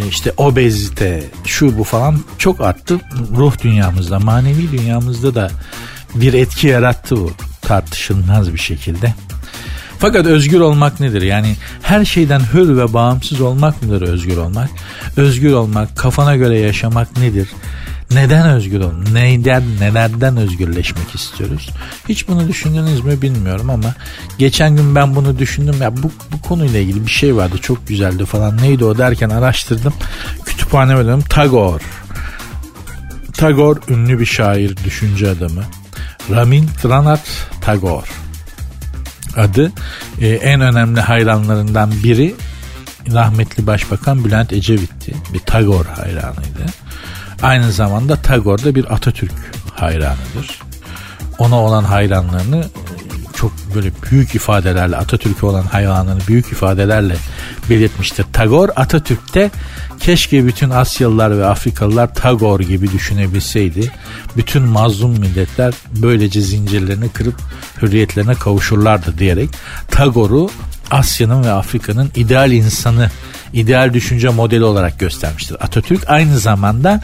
işte 0.09 0.32
obezite, 0.36 1.24
şu 1.45 1.78
bu 1.78 1.84
falan 1.84 2.18
çok 2.38 2.61
arttı. 2.61 3.01
Ruh 3.36 3.62
dünyamızda, 3.62 4.18
manevi 4.18 4.72
dünyamızda 4.72 5.34
da 5.34 5.51
bir 6.14 6.32
etki 6.32 6.66
yarattı 6.66 7.16
bu 7.16 7.30
tartışılmaz 7.62 8.53
bir 8.53 8.59
şekilde. 8.59 9.14
Fakat 9.99 10.26
özgür 10.26 10.61
olmak 10.61 11.01
nedir? 11.01 11.22
Yani 11.22 11.57
her 11.82 12.05
şeyden 12.05 12.41
hür 12.53 12.76
ve 12.76 12.93
bağımsız 12.93 13.41
olmak 13.41 13.82
mıdır 13.82 14.03
özgür 14.03 14.36
olmak? 14.36 14.70
Özgür 15.16 15.53
olmak, 15.53 15.97
kafana 15.97 16.36
göre 16.36 16.59
yaşamak 16.59 17.16
nedir? 17.16 17.49
Neden 18.11 18.49
özgür 18.49 18.81
ol? 18.81 18.93
Neyden, 19.13 19.63
nelerden 19.81 20.37
özgürleşmek 20.37 21.15
istiyoruz? 21.15 21.71
Hiç 22.09 22.29
bunu 22.29 22.49
düşündünüz 22.49 23.05
mü 23.05 23.23
bilmiyorum 23.23 23.71
ama 23.71 23.95
geçen 24.39 24.77
gün 24.77 24.95
ben 24.95 25.17
bunu 25.17 25.39
düşündüm. 25.39 25.83
Ya 25.83 25.97
bu, 25.97 26.13
bu 26.33 26.43
konuyla 26.43 26.81
ilgili 26.81 27.07
bir 27.07 27.11
şey 27.11 27.37
vardı 27.37 27.59
çok 27.63 27.89
güzeldi 27.89 28.25
falan. 28.25 28.57
Neydi 28.57 28.85
o 28.85 28.99
derken 28.99 29.31
araştırdım. 29.31 29.95
Kütüphane 30.45 30.97
bölümüm 30.97 31.21
Tagore. 31.21 31.83
Tagore 33.33 33.81
ünlü 33.89 34.21
bir 34.21 34.27
şair, 34.27 34.77
düşünce 34.77 35.31
adamı. 35.31 35.65
Rabindranath 36.31 37.31
Tagore 37.61 38.07
adı. 39.37 39.73
Ee, 40.21 40.29
en 40.29 40.61
önemli 40.61 41.01
hayranlarından 41.01 41.93
biri 42.05 42.35
rahmetli 43.13 43.67
Başbakan 43.67 44.25
Bülent 44.25 44.53
Ecevit'ti. 44.53 45.15
Bir 45.35 45.39
Tagore 45.39 45.89
hayranıydı. 45.89 46.67
Aynı 47.43 47.72
zamanda 47.72 48.16
Tagore 48.16 48.64
da 48.64 48.74
bir 48.74 48.95
Atatürk 48.95 49.32
hayranıdır. 49.74 50.61
Ona 51.38 51.61
olan 51.61 51.84
hayranlarını 51.84 52.64
çok 53.34 53.53
böyle 53.74 53.91
büyük 54.11 54.34
ifadelerle 54.34 54.97
Atatürk'e 54.97 55.47
olan 55.47 55.62
hayranını 55.62 56.20
büyük 56.28 56.53
ifadelerle 56.53 57.16
belirtmiştir. 57.70 58.26
Tagore 58.32 58.72
Atatürk'te 58.72 59.51
keşke 60.01 60.47
bütün 60.47 60.70
Asyalılar 60.70 61.38
ve 61.38 61.47
Afrikalılar 61.47 62.14
Tagore 62.14 62.64
gibi 62.64 62.93
düşünebilseydi. 62.93 63.93
Bütün 64.36 64.62
mazlum 64.62 65.11
milletler 65.11 65.74
böylece 65.97 66.41
zincirlerini 66.41 67.09
kırıp 67.09 67.34
hürriyetlerine 67.82 68.34
kavuşurlardı 68.34 69.18
diyerek 69.18 69.51
Tagore'u 69.91 70.51
Asya'nın 70.91 71.45
ve 71.45 71.51
Afrika'nın 71.51 72.11
ideal 72.16 72.53
insanı, 72.53 73.11
ideal 73.53 73.95
düşünce 73.95 74.29
modeli 74.29 74.65
olarak 74.65 74.99
göstermiştir. 74.99 75.57
Atatürk 75.61 76.11
aynı 76.11 76.39
zamanda 76.39 77.01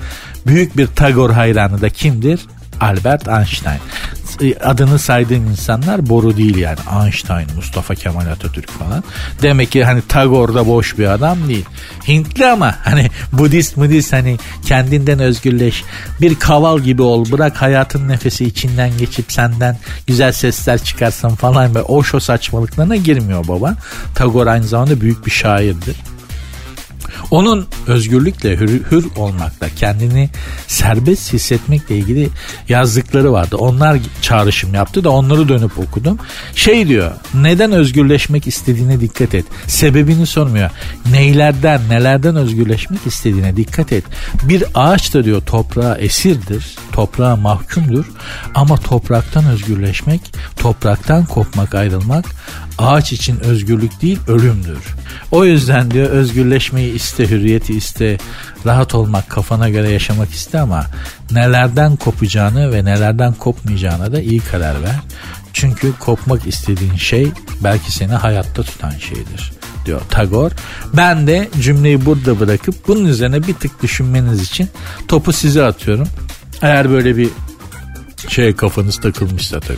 büyük 0.47 0.77
bir 0.77 0.87
Tagore 0.87 1.33
hayranı 1.33 1.81
da 1.81 1.89
kimdir? 1.89 2.41
Albert 2.81 3.29
Einstein. 3.29 3.81
Adını 4.65 4.99
saydığım 4.99 5.47
insanlar 5.47 6.09
boru 6.09 6.37
değil 6.37 6.57
yani. 6.57 6.79
Einstein, 7.03 7.49
Mustafa 7.57 7.95
Kemal 7.95 8.27
Atatürk 8.27 8.71
falan. 8.71 9.05
Demek 9.43 9.73
ki 9.73 9.85
hani 9.85 10.03
Tagore 10.09 10.55
da 10.55 10.67
boş 10.67 10.99
bir 10.99 11.07
adam 11.07 11.49
değil. 11.49 11.65
Hintli 12.09 12.47
ama 12.47 12.75
hani 12.85 13.11
Budist 13.33 13.77
Budist 13.77 14.13
hani 14.13 14.39
kendinden 14.67 15.19
özgürleş. 15.19 15.85
Bir 16.21 16.35
kaval 16.35 16.79
gibi 16.81 17.03
ol. 17.03 17.33
Bırak 17.33 17.63
hayatın 17.63 18.09
nefesi 18.09 18.45
içinden 18.45 18.99
geçip 18.99 19.33
senden 19.33 19.79
güzel 20.07 20.33
sesler 20.33 20.79
çıkarsın 20.85 21.29
falan. 21.29 21.75
Ve 21.75 21.83
o 21.83 22.03
şo 22.03 22.21
saçmalıklarına 22.21 22.97
girmiyor 22.97 23.49
baba. 23.49 23.75
Tagore 24.15 24.51
aynı 24.51 24.65
zamanda 24.65 25.01
büyük 25.01 25.27
bir 25.27 25.31
şairdir. 25.31 25.97
Onun 27.31 27.67
özgürlükle 27.87 28.57
hür, 28.57 28.83
hür 28.91 29.07
olmakla 29.17 29.69
kendini 29.69 30.31
serbest 30.67 31.33
hissetmekle 31.33 31.97
ilgili 31.97 32.29
yazdıkları 32.69 33.33
vardı. 33.33 33.57
Onlar 33.57 33.99
çağrışım 34.23 34.75
yaptı 34.75 35.05
da 35.05 35.11
onları 35.11 35.49
dönüp 35.49 35.79
okudum. 35.79 36.19
Şey 36.55 36.89
diyor 36.89 37.13
neden 37.35 37.73
özgürleşmek 37.73 38.47
istediğine 38.47 39.01
dikkat 39.01 39.35
et. 39.35 39.45
Sebebini 39.67 40.27
sormuyor. 40.27 40.71
Neylerden 41.11 41.81
nelerden 41.89 42.37
özgürleşmek 42.37 43.07
istediğine 43.07 43.57
dikkat 43.57 43.93
et. 43.93 44.05
Bir 44.43 44.65
ağaç 44.75 45.15
da 45.15 45.25
diyor 45.25 45.43
toprağa 45.47 45.97
esirdir. 45.97 46.77
Toprağa 46.93 47.37
mahkumdur. 47.37 48.05
Ama 48.55 48.77
topraktan 48.77 49.45
özgürleşmek, 49.45 50.21
topraktan 50.57 51.25
kopmak 51.25 51.75
ayrılmak 51.75 52.25
ağaç 52.79 53.13
için 53.13 53.41
özgürlük 53.41 54.03
değil 54.03 54.19
ölümdür. 54.29 54.79
O 55.31 55.45
yüzden 55.45 55.91
diyor 55.91 56.11
özgürleşmeyi 56.11 56.95
iste, 56.95 57.31
hürriyeti 57.31 57.75
iste, 57.75 58.19
rahat 58.67 58.95
olmak, 58.95 59.31
kafana 59.31 59.69
göre 59.69 59.91
yaşamak 59.91 60.31
iste 60.31 60.61
ama 60.61 60.87
nelerden 61.31 61.97
kopacağını 61.97 62.73
ve 62.73 62.85
nelerden 62.85 63.33
kopmayacağına 63.33 64.13
da 64.13 64.21
iyi 64.21 64.41
karar 64.41 64.83
ver. 64.83 64.97
Çünkü 65.53 65.93
kopmak 65.99 66.47
istediğin 66.47 66.97
şey 66.97 67.29
belki 67.65 67.93
seni 67.93 68.13
hayatta 68.13 68.63
tutan 68.63 68.91
şeydir 68.91 69.53
diyor 69.87 70.01
Tagore. 70.11 70.55
Ben 70.95 71.27
de 71.27 71.49
cümleyi 71.61 72.07
burada 72.07 72.41
bırakıp 72.41 72.89
bunun 72.89 73.05
üzerine 73.05 73.47
bir 73.47 73.55
tık 73.55 73.83
düşünmeniz 73.83 74.43
için 74.43 74.69
topu 75.09 75.33
size 75.33 75.65
atıyorum. 75.65 76.09
Eğer 76.63 76.91
böyle 76.91 77.17
bir 77.17 77.29
şey 78.29 78.57
kafanız 78.57 79.01
takılmışsa 79.01 79.61
tabii. 79.61 79.77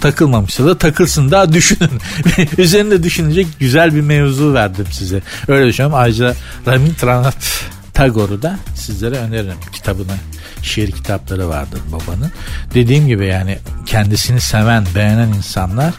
Takılmamışsa 0.00 0.66
da 0.66 0.78
takılsın 0.78 1.30
daha 1.30 1.52
düşünün. 1.52 1.90
Üzerinde 2.58 3.02
düşünecek 3.02 3.46
güzel 3.58 3.94
bir 3.94 4.00
mevzu 4.00 4.54
verdim 4.54 4.86
size. 4.90 5.22
Öyle 5.48 5.66
düşünüyorum. 5.66 5.98
Ayrıca 5.98 6.34
Rabindranath 6.66 7.46
Tagore'u 7.94 8.42
da 8.42 8.58
sizlere 8.74 9.16
öneririm 9.16 9.56
kitabını 9.72 10.12
şiir 10.62 10.90
kitapları 10.90 11.48
vardır 11.48 11.80
babanın. 11.92 12.30
Dediğim 12.74 13.06
gibi 13.06 13.26
yani 13.26 13.58
kendisini 13.86 14.40
seven, 14.40 14.84
beğenen 14.94 15.28
insanlar 15.28 15.94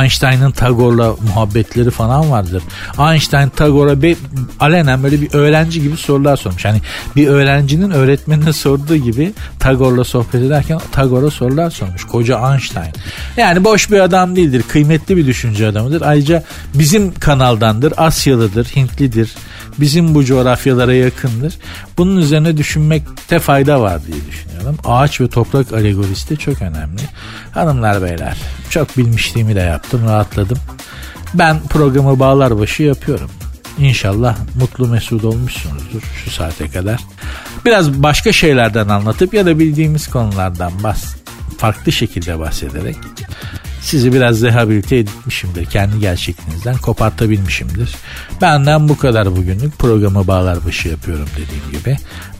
Einstein'ın 0.00 0.50
Tagore'la 0.50 1.14
muhabbetleri 1.28 1.90
falan 1.90 2.30
vardır. 2.30 2.62
Einstein 2.98 3.48
Tagore'a 3.48 4.02
bir, 4.02 4.16
alenen 4.60 5.02
böyle 5.02 5.20
bir 5.20 5.34
öğrenci 5.34 5.82
gibi 5.82 5.96
sorular 5.96 6.36
sormuş. 6.36 6.64
Hani 6.64 6.80
bir 7.16 7.28
öğrencinin 7.28 7.90
öğretmenine 7.90 8.52
sorduğu 8.52 8.96
gibi 8.96 9.32
Tagore'la 9.58 10.04
sohbet 10.04 10.42
ederken 10.42 10.80
Tagore'a 10.92 11.30
sorular 11.30 11.70
sormuş. 11.70 12.04
Koca 12.04 12.52
Einstein. 12.52 12.92
Yani 13.36 13.64
boş 13.64 13.90
bir 13.90 14.00
adam 14.00 14.36
değildir. 14.36 14.64
Kıymetli 14.68 15.16
bir 15.16 15.26
düşünce 15.26 15.66
adamıdır. 15.66 16.02
Ayrıca 16.02 16.44
bizim 16.74 17.14
kanaldandır. 17.14 17.94
Asyalıdır, 17.96 18.64
Hintlidir. 18.64 19.34
Bizim 19.78 20.14
bu 20.14 20.24
coğrafyalara 20.24 20.94
yakındır. 20.94 21.54
Bunun 21.98 22.16
üzerine 22.16 22.56
düşünmekte 22.56 23.38
fayda 23.38 23.80
var 23.80 24.00
diye 24.06 24.26
düşünüyorum. 24.30 24.76
Ağaç 24.84 25.20
ve 25.20 25.28
toprak 25.28 25.72
alegorisi 25.72 26.30
de 26.30 26.36
çok 26.36 26.62
önemli. 26.62 27.02
Hanımlar 27.50 28.02
beyler 28.02 28.36
çok 28.70 28.98
bilmişliğimi 28.98 29.54
de 29.54 29.60
yaptım 29.60 30.06
rahatladım. 30.06 30.58
Ben 31.34 31.60
programı 31.60 32.18
bağlar 32.18 32.58
başı 32.58 32.82
yapıyorum. 32.82 33.30
İnşallah 33.78 34.36
mutlu 34.60 34.88
mesut 34.88 35.24
olmuşsunuzdur 35.24 36.02
şu 36.24 36.30
saate 36.30 36.70
kadar. 36.70 37.00
Biraz 37.64 38.02
başka 38.02 38.32
şeylerden 38.32 38.88
anlatıp 38.88 39.34
ya 39.34 39.46
da 39.46 39.58
bildiğimiz 39.58 40.10
konulardan 40.10 40.72
bas, 40.82 41.16
farklı 41.58 41.92
şekilde 41.92 42.38
bahsederek 42.38 42.96
sizi 43.84 44.12
biraz 44.12 44.42
rehabilite 44.42 44.96
etmişimdir. 44.96 45.64
Kendi 45.64 46.00
gerçekliğinizden 46.00 46.76
kopartabilmişimdir. 46.76 47.94
Benden 48.40 48.88
bu 48.88 48.98
kadar 48.98 49.36
bugünlük. 49.36 49.78
Programı 49.78 50.26
bağlar 50.26 50.66
başı 50.66 50.88
yapıyorum 50.88 51.28
dediğim 51.32 51.80
gibi. 51.80 51.96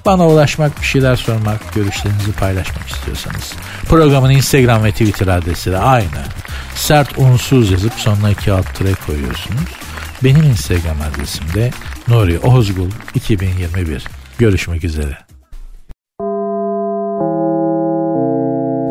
Bana 0.07 0.29
ulaşmak, 0.29 0.81
bir 0.81 0.87
şeyler 0.87 1.17
sormak, 1.17 1.75
görüşlerinizi 1.75 2.33
paylaşmak 2.33 2.89
istiyorsanız. 2.89 3.53
Programın 3.89 4.31
Instagram 4.31 4.85
ve 4.85 4.93
Twitter 4.93 5.27
adresi 5.27 5.73
de 5.73 5.79
aynı. 5.79 6.25
Sert 6.75 7.19
unsuz 7.19 7.71
yazıp 7.71 7.93
sonuna 7.93 8.31
iki 8.31 8.53
alt 8.53 8.75
tere 8.75 8.95
koyuyorsunuz. 9.07 9.71
Benim 10.25 10.43
Instagram 10.43 10.97
adresim 11.01 11.45
de 11.55 11.71
Nuri 12.09 12.39
Ozgul 12.39 12.91
2021. 13.15 14.05
Görüşmek 14.39 14.85
üzere. 14.85 15.19